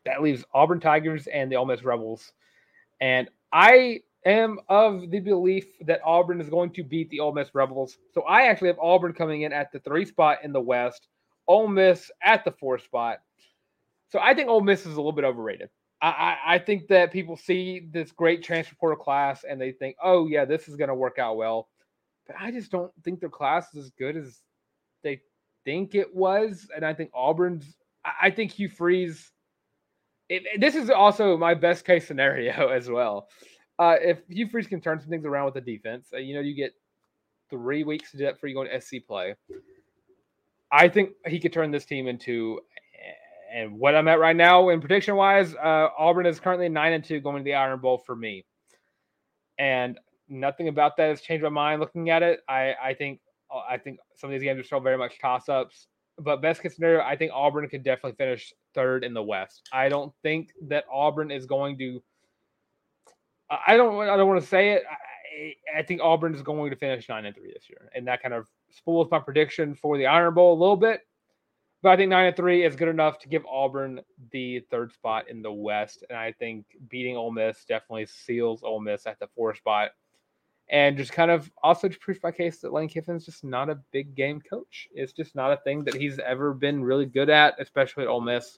that 0.06 0.22
leaves 0.22 0.46
Auburn 0.54 0.80
Tigers 0.80 1.28
and 1.28 1.52
the 1.52 1.56
Ole 1.58 1.66
Miss 1.66 1.84
Rebels. 1.84 2.32
And 3.02 3.30
I 3.52 4.02
am 4.26 4.60
of 4.70 5.10
the 5.10 5.20
belief 5.20 5.66
that 5.82 6.02
Auburn 6.06 6.40
is 6.40 6.50
going 6.50 6.72
to 6.74 6.84
beat 6.84 7.10
the 7.10 7.20
Ole 7.20 7.34
Miss 7.34 7.50
Rebels. 7.54 7.98
So 8.14 8.22
I 8.22 8.44
actually 8.44 8.68
have 8.68 8.80
Auburn 8.80 9.14
coming 9.14 9.42
in 9.42 9.52
at 9.52 9.72
the 9.72 9.80
three 9.80 10.06
spot 10.06 10.40
in 10.44 10.54
the 10.54 10.62
West, 10.62 11.08
Ole 11.48 11.68
Miss 11.68 12.12
at 12.24 12.46
the 12.46 12.52
four 12.52 12.78
spot. 12.78 13.18
So 14.10 14.20
I 14.20 14.34
think 14.34 14.48
Ole 14.48 14.62
Miss 14.62 14.82
is 14.82 14.94
a 14.94 14.98
little 14.98 15.12
bit 15.12 15.26
overrated. 15.26 15.70
I, 16.04 16.38
I, 16.46 16.58
think 16.58 16.88
that 16.88 17.14
people 17.14 17.38
see 17.38 17.88
this 17.92 18.12
great 18.12 18.44
transfer 18.44 18.74
portal 18.80 18.98
class 18.98 19.44
and 19.48 19.62
they 19.62 19.72
think, 19.72 19.96
oh 20.04 20.26
yeah, 20.26 20.46
this 20.46 20.68
is 20.68 20.76
going 20.76 20.88
to 20.88 20.96
work 20.96 21.20
out 21.20 21.38
well. 21.38 21.70
But 22.26 22.38
I 22.40 22.50
just 22.50 22.72
don't 22.72 22.92
think 23.04 23.20
their 23.20 23.30
class 23.30 23.68
is 23.76 23.86
as 23.86 23.92
good 23.92 24.18
as 24.18 24.40
they 25.04 25.22
think 25.64 25.94
it 25.94 26.14
was. 26.16 26.68
And 26.76 26.84
I 26.84 26.96
think 26.96 27.12
Auburn's. 27.14 27.76
I, 28.04 28.14
I 28.24 28.32
think 28.32 28.52
Hugh 28.52 28.70
Freeze. 28.70 29.32
This 30.58 30.76
is 30.76 30.90
also 30.90 31.38
my 31.38 31.54
best 31.54 31.86
case 31.86 32.08
scenario 32.08 32.68
as 32.74 32.90
well. 32.90 33.28
Uh, 33.80 33.96
if 34.00 34.20
Hugh 34.30 34.48
Freeze 34.48 34.68
can 34.68 34.82
turn 34.82 35.00
some 35.00 35.10
things 35.10 35.26
around 35.26 35.46
with 35.46 35.56
the 35.56 35.62
defense, 35.62 36.10
uh, 36.14 36.18
you 36.18 36.36
know, 36.36 36.42
you 36.42 36.56
get 36.56 36.72
three 37.50 37.84
weeks 37.84 38.12
to 38.12 38.18
do 38.18 38.26
that 38.26 38.40
for 38.40 38.48
you 38.48 38.56
going 38.56 38.70
to 38.70 38.82
SC 38.82 39.06
play. 39.08 39.36
I 40.72 40.88
think 40.88 41.12
he 41.28 41.40
could 41.40 41.52
turn 41.52 41.72
this 41.72 41.86
team 41.86 42.08
into, 42.08 42.60
and 43.54 43.78
what 43.78 43.96
I'm 43.96 44.08
at 44.08 44.20
right 44.20 44.36
now 44.36 44.70
in 44.70 44.80
prediction 44.80 45.16
wise, 45.16 45.54
uh, 45.56 45.90
Auburn 45.98 46.26
is 46.26 46.40
currently 46.40 46.70
nine 46.70 46.94
and 46.94 47.04
two 47.04 47.20
going 47.20 47.38
to 47.38 47.44
the 47.44 47.56
Iron 47.56 47.80
Bowl 47.80 47.98
for 47.98 48.16
me, 48.16 48.46
and 49.58 50.00
nothing 50.30 50.70
about 50.70 50.96
that 50.98 51.10
has 51.10 51.22
changed 51.22 51.44
my 51.44 51.50
mind. 51.50 51.82
Looking 51.82 52.10
at 52.10 52.24
it, 52.24 52.40
I 52.48 52.74
I 52.82 52.94
think 52.94 53.20
I 53.70 53.78
think 53.78 54.00
some 54.16 54.30
of 54.30 54.32
these 54.32 54.44
games 54.44 54.60
are 54.60 54.64
still 54.64 54.80
very 54.80 54.98
much 54.98 55.20
toss 55.20 55.50
ups. 55.50 55.88
But 56.18 56.42
best 56.42 56.62
case 56.62 56.76
scenario, 56.76 57.02
I 57.02 57.16
think 57.16 57.32
Auburn 57.34 57.68
could 57.70 57.84
definitely 57.84 58.16
finish 58.18 58.54
third 58.76 59.04
in 59.04 59.14
the 59.14 59.24
West. 59.24 59.68
I 59.72 59.90
don't 59.90 60.14
think 60.22 60.52
that 60.68 60.86
Auburn 60.92 61.32
is 61.32 61.46
going 61.46 61.78
to 61.80 62.02
I 63.66 63.76
don't 63.76 64.08
I 64.08 64.16
don't 64.16 64.28
want 64.28 64.42
to 64.42 64.48
say 64.48 64.72
it. 64.72 64.84
I, 64.90 65.80
I, 65.80 65.84
think 65.84 66.02
Auburn 66.02 66.34
is 66.34 66.42
going 66.42 66.70
to 66.70 66.76
finish 66.76 67.10
nine 67.10 67.26
and 67.26 67.36
three 67.36 67.52
this 67.54 67.70
year, 67.70 67.90
and 67.94 68.08
that 68.08 68.22
kind 68.22 68.34
of 68.34 68.48
spoils 68.70 69.10
my 69.12 69.20
prediction 69.20 69.76
for 69.76 69.98
the 69.98 70.06
Iron 70.06 70.34
Bowl 70.34 70.54
a 70.54 70.60
little 70.60 70.78
bit. 70.78 71.02
But 71.82 71.90
I 71.90 71.98
think 71.98 72.10
nine 72.10 72.28
and 72.28 72.36
three 72.36 72.64
is 72.64 72.76
good 72.76 72.88
enough 72.88 73.20
to 73.20 73.30
give 73.30 73.46
Auburn 73.46 74.02
the 74.32 74.62
third 74.70 74.94
spot 74.94 75.30
in 75.30 75.42
the 75.42 75.52
West, 75.52 76.04
and 76.10 76.18
I 76.18 76.32
think 76.32 76.66
beating 76.90 77.18
Ole 77.18 77.32
Miss 77.32 77.66
definitely 77.66 78.06
seals 78.06 78.64
Ole 78.64 78.80
Miss 78.80 79.06
at 79.06 79.20
the 79.20 79.28
fourth 79.36 79.58
spot, 79.58 79.92
and 80.72 80.96
just 80.96 81.12
kind 81.12 81.30
of 81.30 81.52
also 81.62 81.90
to 81.90 82.00
prove 82.00 82.18
my 82.24 82.32
case 82.32 82.60
that 82.60 82.72
Lane 82.72 82.88
Kiffin's 82.88 83.26
just 83.26 83.44
not 83.44 83.70
a 83.70 83.76
big 83.92 84.16
game 84.16 84.40
coach. 84.40 84.88
It's 84.94 85.12
just 85.12 85.36
not 85.36 85.52
a 85.52 85.58
thing 85.58 85.84
that 85.84 85.94
he's 85.94 86.18
ever 86.20 86.54
been 86.54 86.82
really 86.82 87.06
good 87.06 87.30
at, 87.30 87.56
especially 87.60 88.04
at 88.04 88.10
Ole 88.10 88.22
Miss. 88.22 88.58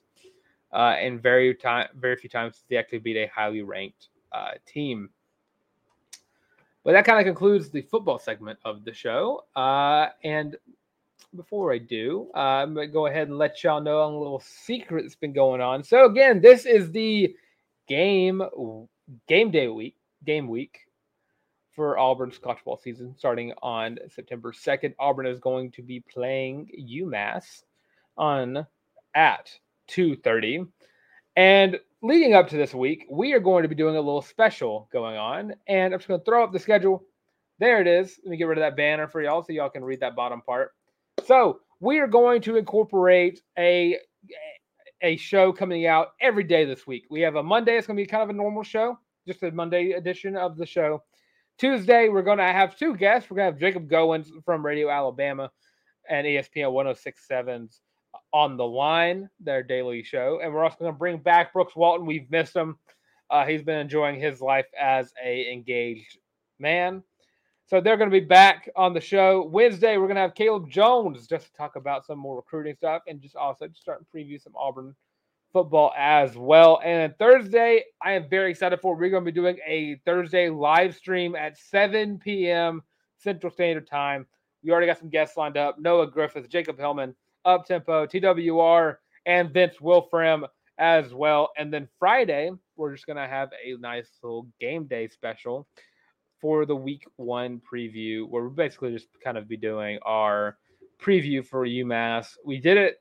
Uh, 0.71 0.95
and 0.99 1.21
very 1.21 1.53
time, 1.53 1.87
very 1.95 2.15
few 2.15 2.29
times 2.29 2.63
he 2.69 2.77
actually 2.77 2.99
beat 2.99 3.17
a 3.17 3.27
highly 3.27 3.63
ranked 3.63 4.09
uh, 4.31 4.51
team. 4.65 5.09
But 6.83 6.93
that 6.93 7.05
kind 7.05 7.19
of 7.19 7.25
concludes 7.25 7.69
the 7.69 7.81
football 7.81 8.19
segment 8.19 8.59
of 8.63 8.85
the 8.85 8.93
show. 8.93 9.45
Uh, 9.55 10.09
and 10.23 10.55
before 11.35 11.73
I 11.73 11.79
do, 11.79 12.29
uh, 12.35 12.39
I'm 12.39 12.75
going 12.75 12.87
to 12.87 12.93
go 12.93 13.07
ahead 13.07 13.27
and 13.27 13.37
let 13.37 13.63
y'all 13.63 13.81
know 13.81 14.03
a 14.03 14.17
little 14.17 14.39
secret 14.39 15.03
that's 15.03 15.15
been 15.15 15.33
going 15.33 15.61
on. 15.61 15.83
So 15.83 16.05
again, 16.05 16.41
this 16.41 16.65
is 16.65 16.91
the 16.91 17.35
game 17.87 18.43
game 19.27 19.51
day 19.51 19.67
week, 19.67 19.95
game 20.25 20.47
week 20.47 20.79
for 21.75 21.97
Auburn's 21.97 22.37
college 22.37 22.63
ball 22.63 22.77
season 22.77 23.15
starting 23.17 23.53
on 23.61 23.97
September 24.09 24.51
2nd. 24.51 24.93
Auburn 24.99 25.25
is 25.25 25.39
going 25.39 25.71
to 25.71 25.81
be 25.81 25.99
playing 26.01 26.69
UMass 26.79 27.63
on 28.17 28.65
at 29.15 29.51
2:30. 29.89 30.67
And 31.35 31.79
leading 32.01 32.35
up 32.35 32.47
to 32.49 32.57
this 32.57 32.73
week, 32.73 33.05
we 33.09 33.33
are 33.33 33.39
going 33.39 33.63
to 33.63 33.69
be 33.69 33.75
doing 33.75 33.95
a 33.95 34.01
little 34.01 34.21
special 34.21 34.87
going 34.91 35.17
on. 35.17 35.53
And 35.67 35.93
I'm 35.93 35.99
just 35.99 36.07
going 36.07 36.19
to 36.19 36.25
throw 36.25 36.43
up 36.43 36.51
the 36.51 36.59
schedule. 36.59 37.03
There 37.59 37.81
it 37.81 37.87
is. 37.87 38.19
Let 38.23 38.31
me 38.31 38.37
get 38.37 38.45
rid 38.45 38.57
of 38.57 38.63
that 38.63 38.77
banner 38.77 39.07
for 39.07 39.21
y'all 39.21 39.43
so 39.43 39.53
y'all 39.53 39.69
can 39.69 39.83
read 39.83 39.99
that 40.01 40.15
bottom 40.15 40.41
part. 40.41 40.71
So 41.25 41.59
we 41.79 41.99
are 41.99 42.07
going 42.07 42.41
to 42.43 42.57
incorporate 42.57 43.41
a 43.57 43.97
a 45.01 45.17
show 45.17 45.51
coming 45.51 45.85
out 45.85 46.13
every 46.21 46.43
day 46.43 46.63
this 46.65 46.87
week. 46.87 47.05
We 47.09 47.19
have 47.21 47.35
a 47.35 47.43
Monday, 47.43 47.77
it's 47.77 47.85
going 47.85 47.97
to 47.97 48.03
be 48.03 48.07
kind 48.07 48.23
of 48.23 48.29
a 48.29 48.33
normal 48.33 48.63
show, 48.63 48.97
just 49.27 49.43
a 49.43 49.51
Monday 49.51 49.91
edition 49.91 50.37
of 50.37 50.55
the 50.55 50.65
show. 50.65 51.03
Tuesday, 51.57 52.09
we're 52.09 52.23
going 52.23 52.39
to 52.39 52.43
have 52.43 52.77
two 52.77 52.95
guests. 52.95 53.29
We're 53.29 53.37
going 53.37 53.47
to 53.47 53.53
have 53.53 53.59
Jacob 53.59 53.89
Goins 53.89 54.29
from 54.43 54.65
Radio 54.65 54.89
Alabama 54.89 55.51
and 56.09 56.25
ESPN 56.25 56.71
1067's 56.73 57.81
on 58.33 58.57
the 58.57 58.65
line, 58.65 59.29
their 59.39 59.63
daily 59.63 60.03
show. 60.03 60.39
And 60.41 60.53
we're 60.53 60.63
also 60.63 60.77
going 60.79 60.93
to 60.93 60.97
bring 60.97 61.17
back 61.17 61.53
Brooks 61.53 61.75
Walton. 61.75 62.05
We've 62.05 62.29
missed 62.29 62.55
him. 62.55 62.77
Uh, 63.29 63.45
he's 63.45 63.63
been 63.63 63.79
enjoying 63.79 64.19
his 64.19 64.41
life 64.41 64.65
as 64.79 65.13
a 65.23 65.51
engaged 65.51 66.17
man. 66.59 67.03
So 67.65 67.79
they're 67.79 67.97
going 67.97 68.09
to 68.09 68.19
be 68.19 68.25
back 68.25 68.69
on 68.75 68.93
the 68.93 69.01
show 69.01 69.45
Wednesday. 69.45 69.97
We're 69.97 70.07
going 70.07 70.15
to 70.15 70.21
have 70.21 70.35
Caleb 70.35 70.69
Jones 70.69 71.27
just 71.27 71.47
to 71.47 71.53
talk 71.53 71.75
about 71.75 72.05
some 72.05 72.19
more 72.19 72.35
recruiting 72.35 72.75
stuff 72.75 73.03
and 73.07 73.21
just 73.21 73.35
also 73.35 73.67
just 73.67 73.81
start 73.81 73.99
to 73.99 74.17
preview 74.17 74.41
some 74.41 74.53
Auburn 74.55 74.95
football 75.53 75.93
as 75.95 76.35
well. 76.35 76.81
And 76.83 77.15
Thursday, 77.17 77.83
I 78.01 78.13
am 78.13 78.27
very 78.29 78.49
excited 78.51 78.81
for. 78.81 78.95
We're 78.95 79.09
going 79.09 79.23
to 79.23 79.31
be 79.31 79.35
doing 79.35 79.57
a 79.65 80.01
Thursday 80.03 80.49
live 80.49 80.95
stream 80.95 81.35
at 81.35 81.57
7 81.57 82.19
p.m. 82.19 82.81
Central 83.17 83.53
Standard 83.53 83.87
Time. 83.87 84.25
We 84.63 84.71
already 84.71 84.87
got 84.87 84.99
some 84.99 85.09
guests 85.09 85.37
lined 85.37 85.55
up: 85.55 85.79
Noah 85.79 86.07
Griffith, 86.07 86.49
Jacob 86.49 86.77
Hillman, 86.77 87.15
Up 87.45 87.65
Tempo, 87.65 88.05
TWR, 88.07 88.95
and 89.25 89.53
Vince 89.53 89.77
Wilfram 89.77 90.47
as 90.79 91.13
well. 91.13 91.51
And 91.57 91.71
then 91.71 91.87
Friday, 91.99 92.51
we're 92.75 92.93
just 92.93 93.05
going 93.05 93.17
to 93.17 93.27
have 93.27 93.49
a 93.63 93.77
nice 93.79 94.09
little 94.23 94.47
game 94.59 94.85
day 94.87 95.07
special 95.07 95.67
for 96.41 96.65
the 96.65 96.75
week 96.75 97.05
one 97.15 97.61
preview, 97.61 98.27
where 98.27 98.43
we're 98.43 98.49
basically 98.49 98.91
just 98.91 99.07
kind 99.23 99.37
of 99.37 99.47
be 99.47 99.55
doing 99.55 99.99
our 100.03 100.57
preview 101.01 101.45
for 101.45 101.65
UMass. 101.65 102.29
We 102.43 102.59
did 102.59 102.77
it 102.77 102.97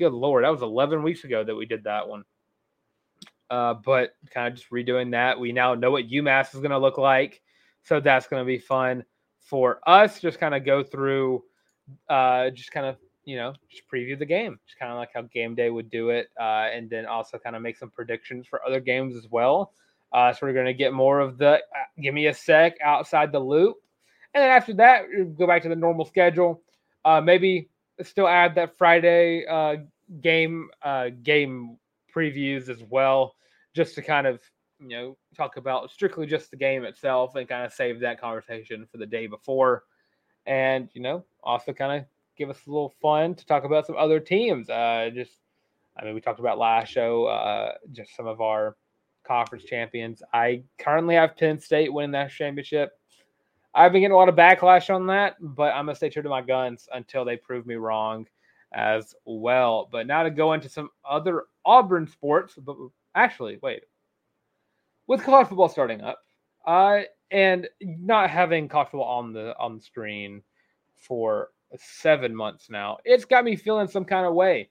good 0.00 0.12
lord, 0.12 0.44
that 0.44 0.50
was 0.50 0.62
11 0.62 1.02
weeks 1.02 1.24
ago 1.24 1.44
that 1.44 1.54
we 1.54 1.66
did 1.66 1.84
that 1.84 2.08
one. 2.08 2.24
Uh, 3.50 3.74
but 3.74 4.14
kind 4.32 4.48
of 4.48 4.54
just 4.54 4.70
redoing 4.70 5.10
that. 5.12 5.38
We 5.38 5.52
now 5.52 5.74
know 5.74 5.90
what 5.90 6.08
UMass 6.08 6.54
is 6.54 6.60
going 6.60 6.70
to 6.70 6.78
look 6.78 6.98
like. 6.98 7.42
So 7.82 8.00
that's 8.00 8.26
going 8.26 8.40
to 8.40 8.46
be 8.46 8.58
fun 8.58 9.04
for 9.40 9.80
us. 9.86 10.20
Just 10.20 10.38
kind 10.38 10.54
of 10.54 10.64
go 10.64 10.82
through, 10.82 11.42
uh, 12.08 12.50
just 12.50 12.70
kind 12.70 12.86
of, 12.86 12.96
you 13.24 13.36
know, 13.36 13.52
just 13.70 13.82
preview 13.92 14.18
the 14.18 14.26
game, 14.26 14.58
just 14.66 14.78
kind 14.78 14.92
of 14.92 14.98
like 14.98 15.10
how 15.14 15.22
game 15.22 15.54
day 15.54 15.70
would 15.70 15.90
do 15.90 16.10
it. 16.10 16.28
Uh, 16.38 16.68
and 16.72 16.88
then 16.88 17.06
also 17.06 17.38
kind 17.38 17.56
of 17.56 17.62
make 17.62 17.76
some 17.76 17.90
predictions 17.90 18.46
for 18.46 18.64
other 18.64 18.80
games 18.80 19.16
as 19.16 19.26
well. 19.30 19.72
Uh, 20.12 20.32
so 20.32 20.46
we're 20.46 20.52
going 20.52 20.66
to 20.66 20.74
get 20.74 20.92
more 20.92 21.20
of 21.20 21.38
the 21.38 21.54
uh, 21.54 21.58
give 22.00 22.14
me 22.14 22.26
a 22.26 22.34
sec 22.34 22.76
outside 22.84 23.32
the 23.32 23.38
loop. 23.38 23.76
And 24.34 24.42
then 24.42 24.50
after 24.50 24.74
that, 24.74 25.04
go 25.36 25.46
back 25.46 25.62
to 25.62 25.68
the 25.68 25.76
normal 25.76 26.04
schedule. 26.04 26.62
Uh, 27.04 27.20
maybe 27.20 27.69
still 28.02 28.28
add 28.28 28.54
that 28.54 28.76
Friday 28.76 29.46
uh, 29.46 29.76
game 30.20 30.68
uh, 30.82 31.10
game 31.22 31.78
previews 32.14 32.68
as 32.68 32.82
well, 32.88 33.34
just 33.74 33.94
to 33.96 34.02
kind 34.02 34.26
of 34.26 34.40
you 34.80 34.88
know 34.88 35.16
talk 35.36 35.56
about 35.56 35.90
strictly 35.90 36.26
just 36.26 36.50
the 36.50 36.56
game 36.56 36.84
itself 36.84 37.34
and 37.34 37.48
kind 37.48 37.64
of 37.64 37.72
save 37.72 38.00
that 38.00 38.20
conversation 38.20 38.86
for 38.90 38.98
the 38.98 39.06
day 39.06 39.26
before, 39.26 39.84
and 40.46 40.88
you 40.92 41.02
know 41.02 41.24
also 41.42 41.72
kind 41.72 42.00
of 42.00 42.06
give 42.36 42.50
us 42.50 42.58
a 42.66 42.70
little 42.70 42.94
fun 43.02 43.34
to 43.34 43.46
talk 43.46 43.64
about 43.64 43.86
some 43.86 43.96
other 43.96 44.20
teams. 44.20 44.68
Uh, 44.70 45.10
just 45.14 45.32
I 45.96 46.04
mean 46.04 46.14
we 46.14 46.20
talked 46.20 46.40
about 46.40 46.58
last 46.58 46.90
show, 46.90 47.26
uh, 47.26 47.72
just 47.92 48.16
some 48.16 48.26
of 48.26 48.40
our 48.40 48.76
conference 49.24 49.64
champions. 49.64 50.22
I 50.32 50.64
currently 50.78 51.14
have 51.14 51.36
Penn 51.36 51.60
State 51.60 51.92
winning 51.92 52.12
that 52.12 52.30
championship. 52.30 52.92
I've 53.74 53.92
been 53.92 54.00
getting 54.02 54.14
a 54.14 54.16
lot 54.16 54.28
of 54.28 54.34
backlash 54.34 54.92
on 54.94 55.06
that, 55.08 55.36
but 55.40 55.72
I'm 55.74 55.86
gonna 55.86 55.94
stay 55.94 56.10
true 56.10 56.22
to 56.22 56.28
my 56.28 56.42
guns 56.42 56.88
until 56.92 57.24
they 57.24 57.36
prove 57.36 57.66
me 57.66 57.76
wrong 57.76 58.26
as 58.72 59.14
well. 59.24 59.88
But 59.90 60.06
now 60.06 60.22
to 60.22 60.30
go 60.30 60.52
into 60.52 60.68
some 60.68 60.90
other 61.08 61.44
Auburn 61.64 62.06
sports, 62.06 62.54
but 62.56 62.76
actually, 63.14 63.58
wait, 63.62 63.82
with 65.06 65.22
college 65.22 65.48
football 65.48 65.68
starting 65.68 66.00
up, 66.00 66.20
uh, 66.66 67.00
and 67.30 67.68
not 67.80 68.28
having 68.30 68.68
college 68.68 68.88
football 68.88 69.08
on 69.18 69.32
the 69.32 69.56
on 69.58 69.76
the 69.76 69.82
screen 69.82 70.42
for 70.96 71.50
seven 71.76 72.34
months 72.34 72.68
now, 72.70 72.98
it's 73.04 73.24
got 73.24 73.44
me 73.44 73.56
feeling 73.56 73.86
some 73.88 74.04
kind 74.04 74.26
of 74.26 74.34
way. 74.34 74.68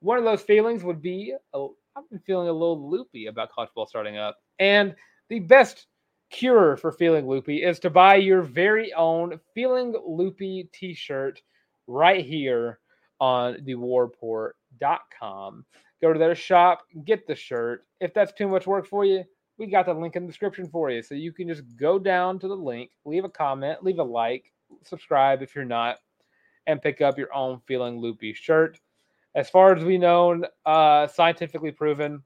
One 0.00 0.18
of 0.18 0.24
those 0.24 0.42
feelings 0.42 0.84
would 0.84 1.02
be 1.02 1.34
i 1.54 1.66
I've 1.96 2.08
been 2.10 2.20
feeling 2.20 2.48
a 2.48 2.52
little 2.52 2.88
loopy 2.88 3.26
about 3.26 3.50
college 3.50 3.68
football 3.70 3.86
starting 3.86 4.16
up, 4.16 4.38
and 4.58 4.94
the 5.28 5.40
best 5.40 5.86
cure 6.30 6.76
for 6.76 6.92
feeling 6.92 7.26
loopy 7.26 7.62
is 7.62 7.78
to 7.80 7.90
buy 7.90 8.16
your 8.16 8.42
very 8.42 8.92
own 8.94 9.40
feeling 9.54 9.94
loopy 10.06 10.68
t-shirt 10.72 11.40
right 11.86 12.24
here 12.24 12.78
on 13.20 13.54
thewarrapport.com 13.66 15.64
go 16.00 16.12
to 16.12 16.18
their 16.18 16.34
shop 16.34 16.84
get 17.04 17.26
the 17.26 17.34
shirt. 17.34 17.86
If 18.00 18.14
that's 18.14 18.32
too 18.32 18.46
much 18.48 18.66
work 18.66 18.86
for 18.86 19.04
you 19.04 19.24
we 19.56 19.66
got 19.66 19.86
the 19.86 19.94
link 19.94 20.14
in 20.14 20.22
the 20.22 20.28
description 20.28 20.68
for 20.68 20.88
you. 20.90 21.02
So 21.02 21.16
you 21.16 21.32
can 21.32 21.48
just 21.48 21.64
go 21.76 21.98
down 21.98 22.38
to 22.40 22.48
the 22.48 22.56
link 22.56 22.90
leave 23.04 23.24
a 23.24 23.28
comment 23.28 23.82
leave 23.82 23.98
a 23.98 24.04
like 24.04 24.52
subscribe 24.84 25.42
if 25.42 25.54
you're 25.54 25.64
not 25.64 25.96
and 26.66 26.82
pick 26.82 27.00
up 27.00 27.18
your 27.18 27.34
own 27.34 27.60
feeling 27.66 27.98
loopy 27.98 28.34
shirt. 28.34 28.78
As 29.34 29.48
far 29.48 29.74
as 29.74 29.82
we 29.82 29.98
know 29.98 30.42
uh, 30.66 31.06
scientifically 31.06 31.72
proven 31.72 32.22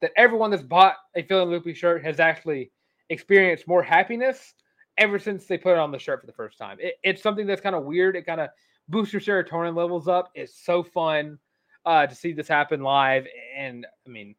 that 0.00 0.12
everyone 0.16 0.50
that's 0.50 0.62
bought 0.62 0.96
a 1.14 1.22
feeling 1.22 1.48
loopy 1.48 1.72
shirt 1.72 2.04
has 2.04 2.20
actually 2.20 2.70
experienced 3.10 3.68
more 3.68 3.82
happiness 3.82 4.54
ever 4.98 5.18
since 5.18 5.46
they 5.46 5.58
put 5.58 5.72
it 5.72 5.78
on 5.78 5.92
the 5.92 5.98
shirt 5.98 6.20
for 6.20 6.26
the 6.26 6.32
first 6.32 6.58
time. 6.58 6.78
It, 6.80 6.94
it's 7.02 7.22
something 7.22 7.46
that's 7.46 7.60
kind 7.60 7.76
of 7.76 7.84
weird. 7.84 8.16
It 8.16 8.26
kind 8.26 8.40
of 8.40 8.50
boosts 8.88 9.12
your 9.12 9.20
serotonin 9.20 9.76
levels 9.76 10.08
up. 10.08 10.30
It's 10.34 10.64
so 10.64 10.82
fun 10.82 11.38
uh, 11.84 12.06
to 12.06 12.14
see 12.14 12.32
this 12.32 12.48
happen 12.48 12.82
live. 12.82 13.26
And 13.56 13.86
I 14.06 14.10
mean, 14.10 14.34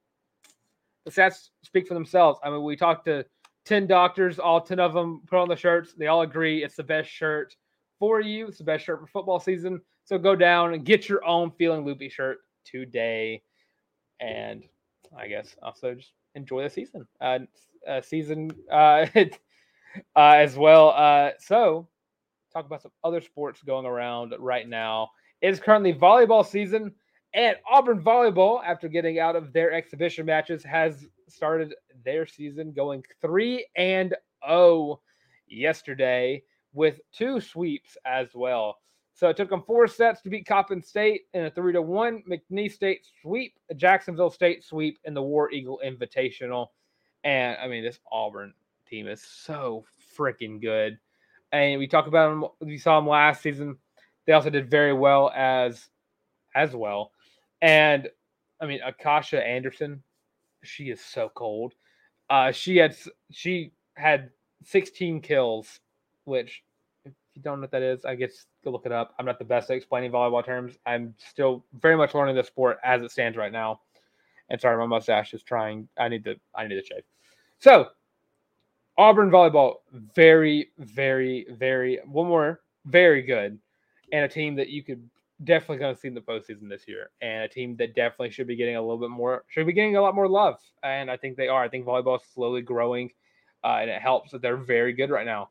the 1.06 1.12
stats 1.12 1.50
speak 1.64 1.88
for 1.88 1.94
themselves. 1.94 2.40
I 2.44 2.50
mean, 2.50 2.64
we 2.64 2.76
talked 2.76 3.06
to 3.06 3.26
10 3.66 3.88
doctors, 3.88 4.40
all 4.40 4.62
10 4.62 4.80
of 4.80 4.94
them 4.94 5.22
put 5.28 5.40
on 5.40 5.50
the 5.50 5.56
shirts. 5.56 5.94
They 5.94 6.08
all 6.08 6.22
agree 6.22 6.64
it's 6.64 6.76
the 6.76 6.84
best 6.84 7.10
shirt 7.10 7.56
for 8.00 8.22
you. 8.22 8.48
It's 8.48 8.58
the 8.58 8.64
best 8.64 8.86
shirt 8.86 9.00
for 9.00 9.08
football 9.08 9.40
season. 9.40 9.82
So 10.06 10.18
go 10.18 10.36
down 10.36 10.74
and 10.74 10.86
get 10.86 11.10
your 11.10 11.24
own 11.26 11.52
Feeling 11.52 11.86
Loopy 11.86 12.10
shirt 12.10 12.40
today. 12.66 13.44
And 14.20 14.64
I 15.18 15.28
guess 15.28 15.56
also 15.62 15.96
just 15.96 16.14
enjoy 16.38 16.64
the 16.64 16.70
season. 16.70 17.06
Uh, 17.20 17.40
uh, 17.88 18.02
season 18.02 18.52
uh, 18.72 19.06
uh, 19.16 19.26
as 20.16 20.56
well. 20.56 20.90
Uh, 20.90 21.32
so, 21.40 21.88
talk 22.54 22.66
about 22.66 22.82
some 22.82 22.92
other 23.04 23.20
sports 23.20 23.62
going 23.64 23.86
around 23.86 24.34
right 24.40 24.70
now. 24.70 25.10
It 25.42 25.50
is 25.50 25.60
currently 25.60 25.94
volleyball 25.94 26.46
season, 26.46 26.94
and 27.34 27.58
Auburn 27.70 28.02
volleyball, 28.02 28.62
after 28.66 28.88
getting 28.88 29.20
out 29.20 29.36
of 29.36 29.52
their 29.52 29.72
exhibition 29.74 30.26
matches, 30.26 30.64
has 30.64 31.06
started 31.28 31.74
their 32.06 32.26
season 32.26 32.72
going 32.72 33.04
three 33.22 33.68
and 33.76 34.10
zero 34.10 34.20
oh 34.48 35.00
yesterday 35.48 36.42
with 36.74 37.00
two 37.12 37.42
sweeps 37.42 37.98
as 38.06 38.30
well. 38.34 38.78
So 39.18 39.30
it 39.30 39.36
took 39.36 39.50
them 39.50 39.64
four 39.66 39.88
sets 39.88 40.22
to 40.22 40.30
beat 40.30 40.46
Coppin 40.46 40.80
State 40.80 41.22
in 41.34 41.46
a 41.46 41.50
three 41.50 41.74
to 41.74 41.82
one 41.82 42.22
McNeese 42.30 42.74
State 42.74 43.04
sweep, 43.24 43.56
a 43.72 43.74
Jacksonville 43.74 44.30
State 44.30 44.64
sweep, 44.64 45.00
and 45.06 45.16
the 45.16 45.22
War 45.24 45.52
Eagle 45.52 45.82
Invitational. 45.84 46.68
And 47.24 47.58
I 47.60 47.68
mean, 47.68 47.84
this 47.84 48.00
Auburn 48.12 48.54
team 48.88 49.08
is 49.08 49.24
so 49.24 49.86
freaking 50.16 50.62
good. 50.62 51.00
And 51.52 51.80
we 51.80 51.88
talked 51.88 52.08
about 52.08 52.30
them. 52.30 52.46
We 52.62 52.78
saw 52.78 53.00
them 53.00 53.10
last 53.10 53.42
season. 53.42 53.78
They 54.28 54.34
also 54.34 54.52
did 54.52 54.70
very 54.70 54.94
well 54.94 55.32
as 55.36 55.90
as 56.54 56.76
well. 56.76 57.12
And 57.64 58.10
I 58.62 58.68
mean, 58.68 58.82
Akasha 58.86 59.44
Anderson, 59.44 60.04
she 60.64 60.92
is 60.92 61.02
so 61.02 61.32
cold. 61.34 61.74
Uh, 62.30 62.52
she 62.52 62.78
had 62.78 62.96
she 63.32 63.72
had 63.96 64.30
16 64.64 65.22
kills, 65.22 65.80
which 66.26 66.62
you 67.38 67.44
don't 67.44 67.60
know 67.60 67.62
what 67.62 67.72
that 67.72 67.84
is, 67.84 68.04
I 68.04 68.16
guess 68.16 68.48
go 68.64 68.72
look 68.72 68.86
it 68.86 68.92
up. 68.92 69.14
I'm 69.20 69.26
not 69.26 69.38
the 69.38 69.46
best 69.46 69.70
at 69.70 69.78
explaining 69.78 70.12
volleyball 70.12 70.44
terms. 70.44 70.78
I'm 70.88 71.14
still 71.18 71.64
very 71.80 71.96
much 71.96 72.16
learning 72.16 72.36
the 72.36 72.44
sport 72.44 72.80
as 72.84 73.04
it 73.04 73.12
stands 73.12 73.38
right 73.38 73.52
now. 73.52 73.82
And 74.50 74.60
sorry, 74.60 74.78
my 74.78 74.88
mustache 74.88 75.34
is 75.34 75.44
trying. 75.44 75.88
I 75.98 76.08
need 76.10 76.24
to. 76.24 76.36
I 76.56 76.66
need 76.66 76.76
to 76.76 76.84
shave. 76.84 77.04
So, 77.60 77.90
Auburn 78.98 79.30
volleyball, 79.30 79.76
very, 80.16 80.72
very, 80.80 81.46
very 81.52 82.00
one 82.06 82.28
more, 82.28 82.62
very 82.86 83.22
good, 83.22 83.60
and 84.12 84.26
a 84.26 84.28
team 84.28 84.56
that 84.56 84.70
you 84.70 84.84
could 84.84 85.08
definitely 85.44 85.78
going 85.78 85.94
to 85.94 86.02
see 86.02 86.08
in 86.08 86.16
the 86.16 86.22
postseason 86.22 86.70
this 86.70 86.88
year, 86.88 87.12
and 87.22 87.44
a 87.44 87.48
team 87.48 87.76
that 87.76 87.94
definitely 87.94 88.32
should 88.32 88.48
be 88.48 88.56
getting 88.56 88.78
a 88.78 88.82
little 88.82 88.98
bit 88.98 89.12
more, 89.12 89.44
should 89.50 89.68
be 89.68 89.74
getting 89.74 89.98
a 89.98 90.02
lot 90.02 90.16
more 90.16 90.28
love, 90.28 90.58
and 90.82 91.12
I 91.12 91.18
think 91.18 91.38
they 91.38 91.50
are. 91.50 91.64
I 91.64 91.70
think 91.70 91.86
volleyball 91.86 92.20
is 92.20 92.28
slowly 92.34 92.62
growing, 92.62 93.12
uh, 93.64 93.78
and 93.82 93.90
it 93.90 94.02
helps 94.02 94.32
that 94.32 94.42
they're 94.42 94.58
very 94.58 94.94
good 94.94 95.12
right 95.12 95.26
now. 95.26 95.50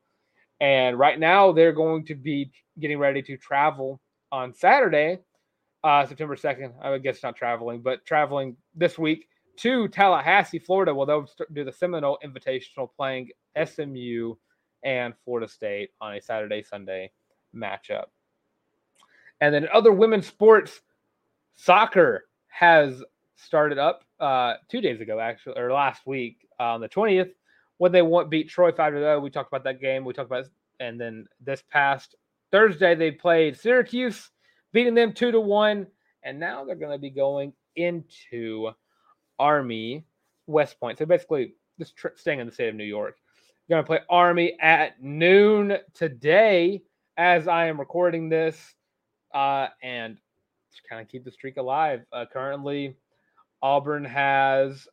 And 0.60 0.98
right 0.98 1.18
now, 1.18 1.52
they're 1.52 1.72
going 1.72 2.04
to 2.06 2.14
be 2.14 2.50
getting 2.78 2.98
ready 2.98 3.22
to 3.22 3.36
travel 3.36 4.00
on 4.32 4.54
Saturday 4.54 5.18
uh, 5.84 6.04
September 6.04 6.34
2nd. 6.34 6.72
I 6.82 6.98
guess 6.98 7.22
not 7.22 7.36
traveling, 7.36 7.80
but 7.80 8.04
traveling 8.04 8.56
this 8.74 8.98
week 8.98 9.28
to 9.58 9.88
Tallahassee, 9.88 10.58
Florida. 10.58 10.94
Well, 10.94 11.06
they'll 11.06 11.28
do 11.52 11.64
the 11.64 11.72
Seminole 11.72 12.18
Invitational 12.24 12.88
playing 12.96 13.30
SMU 13.64 14.34
and 14.82 15.14
Florida 15.24 15.48
State 15.48 15.90
on 16.00 16.14
a 16.14 16.20
Saturday 16.20 16.62
Sunday 16.62 17.10
matchup. 17.54 18.06
And 19.40 19.54
then 19.54 19.68
other 19.72 19.92
women's 19.92 20.26
sports, 20.26 20.80
soccer 21.54 22.26
has 22.48 23.02
started 23.36 23.78
up 23.78 24.04
uh, 24.18 24.54
two 24.68 24.80
days 24.80 25.00
ago, 25.00 25.20
actually, 25.20 25.58
or 25.58 25.72
last 25.72 26.06
week 26.06 26.48
on 26.58 26.80
the 26.80 26.88
20th 26.88 27.30
when 27.78 27.92
they 27.92 28.02
won, 28.02 28.28
beat 28.28 28.48
Troy 28.48 28.72
5 28.72 28.92
0. 28.92 29.20
We 29.20 29.30
talked 29.30 29.48
about 29.48 29.64
that 29.64 29.80
game. 29.80 30.04
We 30.04 30.12
talked 30.12 30.30
about, 30.30 30.46
and 30.80 31.00
then 31.00 31.26
this 31.40 31.62
past 31.70 32.14
Thursday, 32.50 32.94
they 32.94 33.10
played 33.10 33.58
Syracuse 33.58 34.30
beating 34.72 34.94
them 34.94 35.12
two 35.12 35.30
to 35.30 35.40
one, 35.40 35.86
and 36.22 36.38
now 36.38 36.64
they're 36.64 36.76
going 36.76 36.92
to 36.92 36.98
be 36.98 37.10
going 37.10 37.52
into 37.76 38.70
Army 39.38 40.04
West 40.46 40.78
Point. 40.80 40.98
So 40.98 41.06
basically, 41.06 41.54
just 41.78 41.96
tr- 41.96 42.08
staying 42.16 42.40
in 42.40 42.46
the 42.46 42.52
state 42.52 42.68
of 42.68 42.74
New 42.74 42.84
York. 42.84 43.16
You're 43.66 43.76
going 43.76 43.84
to 43.84 43.86
play 43.86 44.00
Army 44.08 44.56
at 44.60 45.02
noon 45.02 45.78
today 45.94 46.82
as 47.16 47.48
I 47.48 47.66
am 47.66 47.80
recording 47.80 48.28
this, 48.28 48.74
uh, 49.34 49.68
and 49.82 50.18
kind 50.88 51.00
of 51.00 51.08
keep 51.08 51.24
the 51.24 51.30
streak 51.30 51.56
alive. 51.56 52.02
Uh, 52.12 52.26
currently, 52.30 52.96
Auburn 53.62 54.04
has 54.04 54.86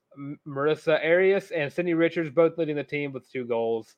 Marissa 0.47 1.03
Arias 1.03 1.51
and 1.51 1.72
Cindy 1.72 1.93
Richards 1.93 2.30
both 2.30 2.57
leading 2.57 2.76
the 2.76 2.84
team 2.84 3.11
with 3.11 3.30
two 3.32 3.45
goals. 3.45 3.95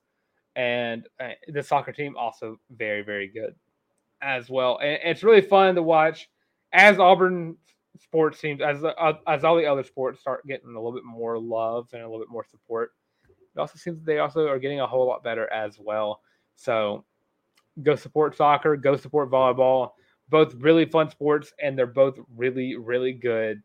And 0.56 1.08
uh, 1.20 1.32
the 1.50 1.62
soccer 1.62 1.92
team 1.92 2.16
also 2.18 2.58
very, 2.70 3.02
very 3.02 3.28
good 3.28 3.56
as 4.22 4.50
well. 4.50 4.80
And 4.82 5.00
it's 5.04 5.24
really 5.24 5.42
fun 5.42 5.76
to 5.76 5.84
watch 5.84 6.30
as 6.72 6.98
Auburn 7.00 7.58
sports 8.02 8.40
teams, 8.40 8.62
as 8.62 8.84
uh, 8.84 9.14
as 9.28 9.44
all 9.44 9.58
the 9.58 9.66
other 9.66 9.84
sports 9.84 10.20
start 10.20 10.46
getting 10.48 10.70
a 10.70 10.80
little 10.80 10.94
bit 10.94 11.04
more 11.04 11.38
love 11.38 11.90
and 11.94 12.02
a 12.02 12.06
little 12.06 12.20
bit 12.20 12.32
more 12.32 12.46
support. 12.50 12.92
It 13.28 13.60
also 13.60 13.78
seems 13.78 14.00
that 14.00 14.06
they 14.06 14.20
also 14.20 14.48
are 14.48 14.60
getting 14.60 14.82
a 14.82 14.88
whole 14.88 15.08
lot 15.08 15.24
better 15.24 15.52
as 15.52 15.78
well. 15.80 16.22
So 16.56 17.06
go 17.84 17.96
support 17.96 18.36
soccer, 18.36 18.76
go 18.78 18.96
support 18.96 19.30
volleyball. 19.30 19.92
Both 20.28 20.56
really 20.56 20.86
fun 20.86 21.10
sports, 21.10 21.54
and 21.62 21.78
they're 21.78 21.86
both 21.86 22.18
really, 22.36 22.76
really 22.78 23.14
good 23.14 23.62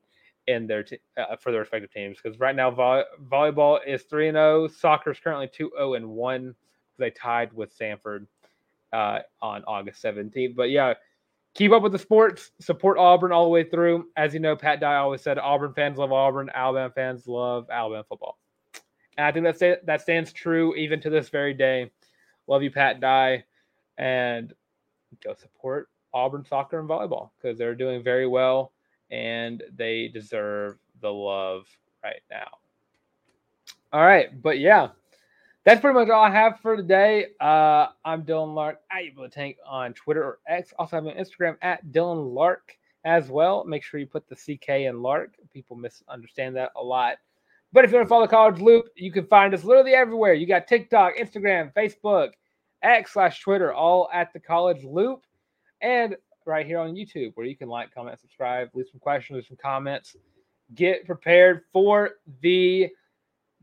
in 0.46 0.66
their 0.66 0.82
t- 0.82 0.98
uh, 1.16 1.36
for 1.36 1.52
their 1.52 1.60
respective 1.60 1.92
teams. 1.92 2.18
Because 2.22 2.38
right 2.38 2.56
now, 2.56 2.70
vo- 2.70 3.04
volleyball 3.28 3.78
is 3.86 4.02
three 4.02 4.28
and 4.28 4.36
zero. 4.36 4.64
Oh, 4.64 4.68
soccer 4.68 5.10
is 5.10 5.20
currently 5.20 5.48
two 5.48 5.70
zero 5.76 5.90
oh 5.90 5.94
and 5.94 6.08
one. 6.08 6.54
They 6.98 7.10
tied 7.10 7.52
with 7.52 7.76
Samford 7.76 8.26
uh, 8.92 9.20
on 9.40 9.64
August 9.64 10.00
seventeenth. 10.00 10.56
But 10.56 10.70
yeah, 10.70 10.94
keep 11.54 11.72
up 11.72 11.82
with 11.82 11.92
the 11.92 11.98
sports. 11.98 12.52
Support 12.60 12.98
Auburn 12.98 13.32
all 13.32 13.44
the 13.44 13.50
way 13.50 13.64
through. 13.64 14.08
As 14.16 14.34
you 14.34 14.40
know, 14.40 14.56
Pat 14.56 14.80
Dye 14.80 14.96
always 14.96 15.22
said, 15.22 15.38
Auburn 15.38 15.72
fans 15.74 15.98
love 15.98 16.12
Auburn. 16.12 16.50
Alabama 16.54 16.92
fans 16.94 17.26
love 17.26 17.68
Alabama 17.70 18.04
football. 18.08 18.38
And 19.16 19.26
I 19.26 19.32
think 19.32 19.58
that 19.58 19.86
that 19.86 20.00
stands 20.00 20.32
true 20.32 20.74
even 20.76 21.00
to 21.00 21.10
this 21.10 21.28
very 21.28 21.54
day. 21.54 21.90
Love 22.46 22.62
you, 22.62 22.70
Pat 22.70 23.00
Dye, 23.00 23.44
and 23.98 24.52
go 25.22 25.34
support 25.34 25.88
Auburn 26.12 26.44
soccer 26.44 26.80
and 26.80 26.88
volleyball 26.88 27.30
because 27.36 27.58
they're 27.58 27.74
doing 27.74 28.02
very 28.02 28.26
well 28.26 28.72
and 29.10 29.62
they 29.76 30.08
deserve 30.08 30.78
the 31.00 31.12
love 31.12 31.66
right 32.02 32.22
now. 32.30 32.48
All 33.92 34.02
right, 34.02 34.40
but 34.40 34.58
yeah, 34.58 34.88
that's 35.64 35.80
pretty 35.80 35.98
much 35.98 36.08
all 36.08 36.22
I 36.22 36.30
have 36.30 36.60
for 36.60 36.76
today. 36.76 37.26
Uh, 37.40 37.88
I'm 38.04 38.22
Dylan 38.22 38.54
Larck 38.54 38.76
at 38.90 39.16
to 39.16 39.28
Tank 39.28 39.56
on 39.66 39.92
Twitter 39.94 40.22
or 40.22 40.38
X. 40.48 40.72
Also 40.78 40.96
have 40.96 41.06
an 41.06 41.16
Instagram 41.16 41.56
at 41.62 41.84
Dylan 41.86 42.34
Larck 42.34 42.76
as 43.04 43.28
well. 43.28 43.64
Make 43.64 43.82
sure 43.82 44.00
you 44.00 44.06
put 44.06 44.28
the 44.28 44.36
CK 44.36 44.68
in 44.68 44.96
Larck. 44.96 45.30
People 45.52 45.76
misunderstand 45.76 46.56
that 46.56 46.72
a 46.76 46.82
lot. 46.82 47.16
But 47.72 47.84
if 47.84 47.90
you 47.90 47.96
want 47.96 48.06
to 48.06 48.08
follow 48.08 48.26
College 48.26 48.60
Loop, 48.60 48.86
you 48.96 49.12
can 49.12 49.26
find 49.26 49.54
us 49.54 49.64
literally 49.64 49.94
everywhere. 49.94 50.34
You 50.34 50.46
got 50.46 50.66
TikTok, 50.66 51.16
Instagram, 51.16 51.72
Facebook, 51.74 52.30
X 52.82 53.12
slash 53.12 53.40
Twitter, 53.40 53.72
all 53.72 54.08
at 54.12 54.32
the 54.32 54.40
College 54.40 54.82
Loop. 54.84 55.24
And 55.80 56.16
right 56.46 56.66
here 56.66 56.78
on 56.78 56.94
YouTube 56.94 57.32
where 57.34 57.46
you 57.46 57.56
can 57.56 57.68
like, 57.68 57.92
comment, 57.94 58.18
subscribe, 58.18 58.68
leave 58.74 58.86
some 58.90 59.00
questions, 59.00 59.36
leave 59.36 59.46
some 59.46 59.58
comments. 59.62 60.16
Get 60.74 61.06
prepared 61.06 61.62
for 61.72 62.10
the 62.42 62.88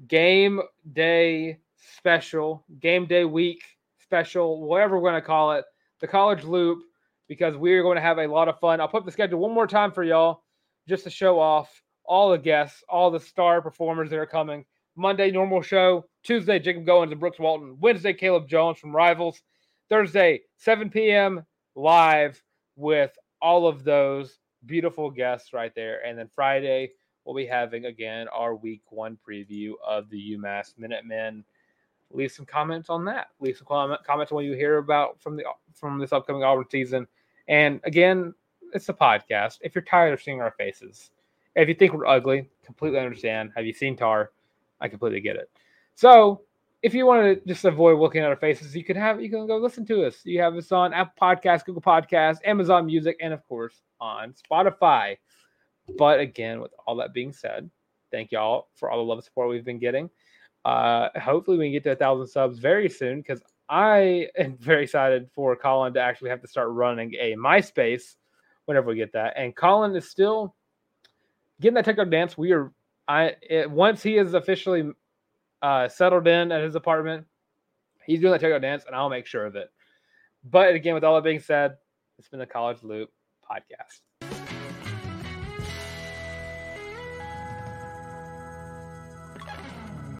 game 0.07 0.61
day 0.93 1.59
special, 1.75 2.65
game 2.79 3.05
day 3.05 3.25
week 3.25 3.63
special, 4.01 4.61
whatever 4.61 4.97
we're 4.97 5.09
going 5.09 5.21
to 5.21 5.25
call 5.25 5.53
it, 5.53 5.65
the 5.99 6.07
college 6.07 6.43
loop, 6.43 6.79
because 7.27 7.55
we're 7.55 7.83
going 7.83 7.95
to 7.95 8.01
have 8.01 8.19
a 8.19 8.27
lot 8.27 8.47
of 8.47 8.59
fun. 8.59 8.79
I'll 8.79 8.87
put 8.87 9.05
the 9.05 9.11
schedule 9.11 9.39
one 9.39 9.53
more 9.53 9.67
time 9.67 9.91
for 9.91 10.03
y'all 10.03 10.43
just 10.87 11.03
to 11.03 11.09
show 11.09 11.39
off 11.39 11.81
all 12.05 12.31
the 12.31 12.37
guests, 12.37 12.83
all 12.87 13.11
the 13.11 13.19
star 13.19 13.61
performers 13.61 14.09
that 14.09 14.19
are 14.19 14.25
coming. 14.25 14.65
Monday, 14.95 15.29
normal 15.29 15.61
show. 15.61 16.05
Tuesday, 16.23 16.59
Jacob 16.59 16.85
Goins 16.85 17.11
and 17.11 17.19
Brooks 17.19 17.39
Walton. 17.39 17.77
Wednesday, 17.79 18.13
Caleb 18.13 18.47
Jones 18.47 18.79
from 18.79 18.95
Rivals. 18.95 19.41
Thursday, 19.89 20.41
7 20.57 20.89
p.m. 20.89 21.45
live 21.75 22.41
with 22.77 23.17
all 23.41 23.67
of 23.67 23.83
those 23.83 24.39
beautiful 24.65 25.11
guests 25.11 25.51
right 25.51 25.75
there. 25.75 26.05
And 26.05 26.17
then 26.17 26.29
Friday, 26.33 26.91
we'll 27.25 27.35
be 27.35 27.45
having 27.45 27.85
again 27.85 28.27
our 28.29 28.55
week 28.55 28.81
one 28.89 29.17
preview 29.27 29.73
of 29.85 30.09
the 30.09 30.37
UMass 30.37 30.73
Minutemen. 30.77 31.43
Leave 32.11 32.31
some 32.31 32.45
comments 32.45 32.89
on 32.89 33.03
that. 33.05 33.27
Leave 33.41 33.57
some 33.57 33.67
comment, 33.67 34.01
comments 34.05 34.31
on 34.31 34.37
what 34.37 34.45
you 34.45 34.53
hear 34.53 34.77
about 34.77 35.19
from 35.21 35.35
the 35.35 35.43
from 35.73 35.99
this 35.99 36.13
upcoming 36.13 36.43
Auburn 36.43 36.65
season. 36.69 37.05
And 37.49 37.81
again, 37.83 38.33
it's 38.73 38.87
a 38.87 38.93
podcast. 38.93 39.57
If 39.61 39.75
you're 39.75 39.83
tired 39.83 40.13
of 40.13 40.21
seeing 40.21 40.41
our 40.41 40.51
faces, 40.51 41.11
if 41.55 41.67
you 41.67 41.73
think 41.73 41.93
we're 41.93 42.05
ugly, 42.05 42.49
completely 42.63 42.99
understand. 42.99 43.51
Have 43.55 43.65
you 43.65 43.73
seen 43.73 43.97
Tarr? 43.97 44.31
I 44.79 44.87
completely 44.87 45.19
get 45.19 45.35
it. 45.35 45.49
So 45.95 46.43
if 46.83 46.93
you 46.93 47.05
want 47.05 47.23
to 47.23 47.47
just 47.47 47.65
avoid 47.65 47.99
looking 47.99 48.21
at 48.21 48.29
our 48.29 48.35
faces, 48.35 48.75
you 48.75 48.83
can 48.83 48.95
have 48.95 49.21
you 49.21 49.29
can 49.29 49.47
go 49.47 49.57
listen 49.57 49.85
to 49.87 50.05
us. 50.05 50.21
You 50.23 50.41
have 50.41 50.55
us 50.55 50.71
on 50.71 50.93
Apple 50.93 51.13
Podcasts, 51.19 51.65
Google 51.65 51.81
Podcasts, 51.81 52.39
Amazon 52.45 52.85
Music, 52.85 53.17
and 53.21 53.33
of 53.33 53.45
course 53.47 53.81
on 53.99 54.33
Spotify. 54.33 55.17
But 55.97 56.19
again, 56.19 56.59
with 56.59 56.71
all 56.85 56.95
that 56.97 57.13
being 57.13 57.33
said, 57.33 57.69
thank 58.11 58.31
y'all 58.31 58.67
for 58.75 58.91
all 58.91 58.97
the 58.97 59.03
love 59.03 59.17
and 59.17 59.25
support 59.25 59.49
we've 59.49 59.65
been 59.65 59.79
getting. 59.79 60.09
Uh, 60.65 61.09
hopefully, 61.19 61.57
we 61.57 61.65
can 61.65 61.73
get 61.73 61.83
to 61.83 61.91
a 61.91 61.95
thousand 61.95 62.27
subs 62.27 62.59
very 62.59 62.89
soon 62.89 63.19
because 63.21 63.41
I 63.69 64.27
am 64.37 64.57
very 64.57 64.83
excited 64.83 65.29
for 65.33 65.55
Colin 65.55 65.93
to 65.93 66.01
actually 66.01 66.29
have 66.29 66.41
to 66.41 66.47
start 66.47 66.69
running 66.69 67.13
a 67.15 67.35
MySpace 67.35 68.15
whenever 68.65 68.89
we 68.89 68.97
get 68.97 69.13
that. 69.13 69.33
And 69.37 69.55
Colin 69.55 69.95
is 69.95 70.09
still 70.09 70.55
getting 71.59 71.75
that 71.75 71.85
TikTok 71.85 72.09
dance. 72.09 72.37
We 72.37 72.51
are 72.51 72.71
I 73.07 73.35
it, 73.41 73.71
once 73.71 74.03
he 74.03 74.17
is 74.17 74.33
officially 74.33 74.91
uh, 75.61 75.87
settled 75.87 76.27
in 76.27 76.51
at 76.51 76.63
his 76.63 76.75
apartment. 76.75 77.25
He's 78.05 78.21
doing 78.21 78.31
that 78.31 78.41
takeout 78.41 78.61
dance, 78.61 78.83
and 78.85 78.95
I'll 78.95 79.09
make 79.09 79.25
sure 79.25 79.45
of 79.45 79.55
it. 79.55 79.69
But 80.43 80.73
again, 80.73 80.93
with 80.93 81.03
all 81.03 81.15
that 81.15 81.23
being 81.23 81.39
said, 81.39 81.77
it's 82.17 82.29
been 82.29 82.39
the 82.39 82.45
College 82.45 82.83
Loop 82.83 83.09
podcast. 83.49 84.01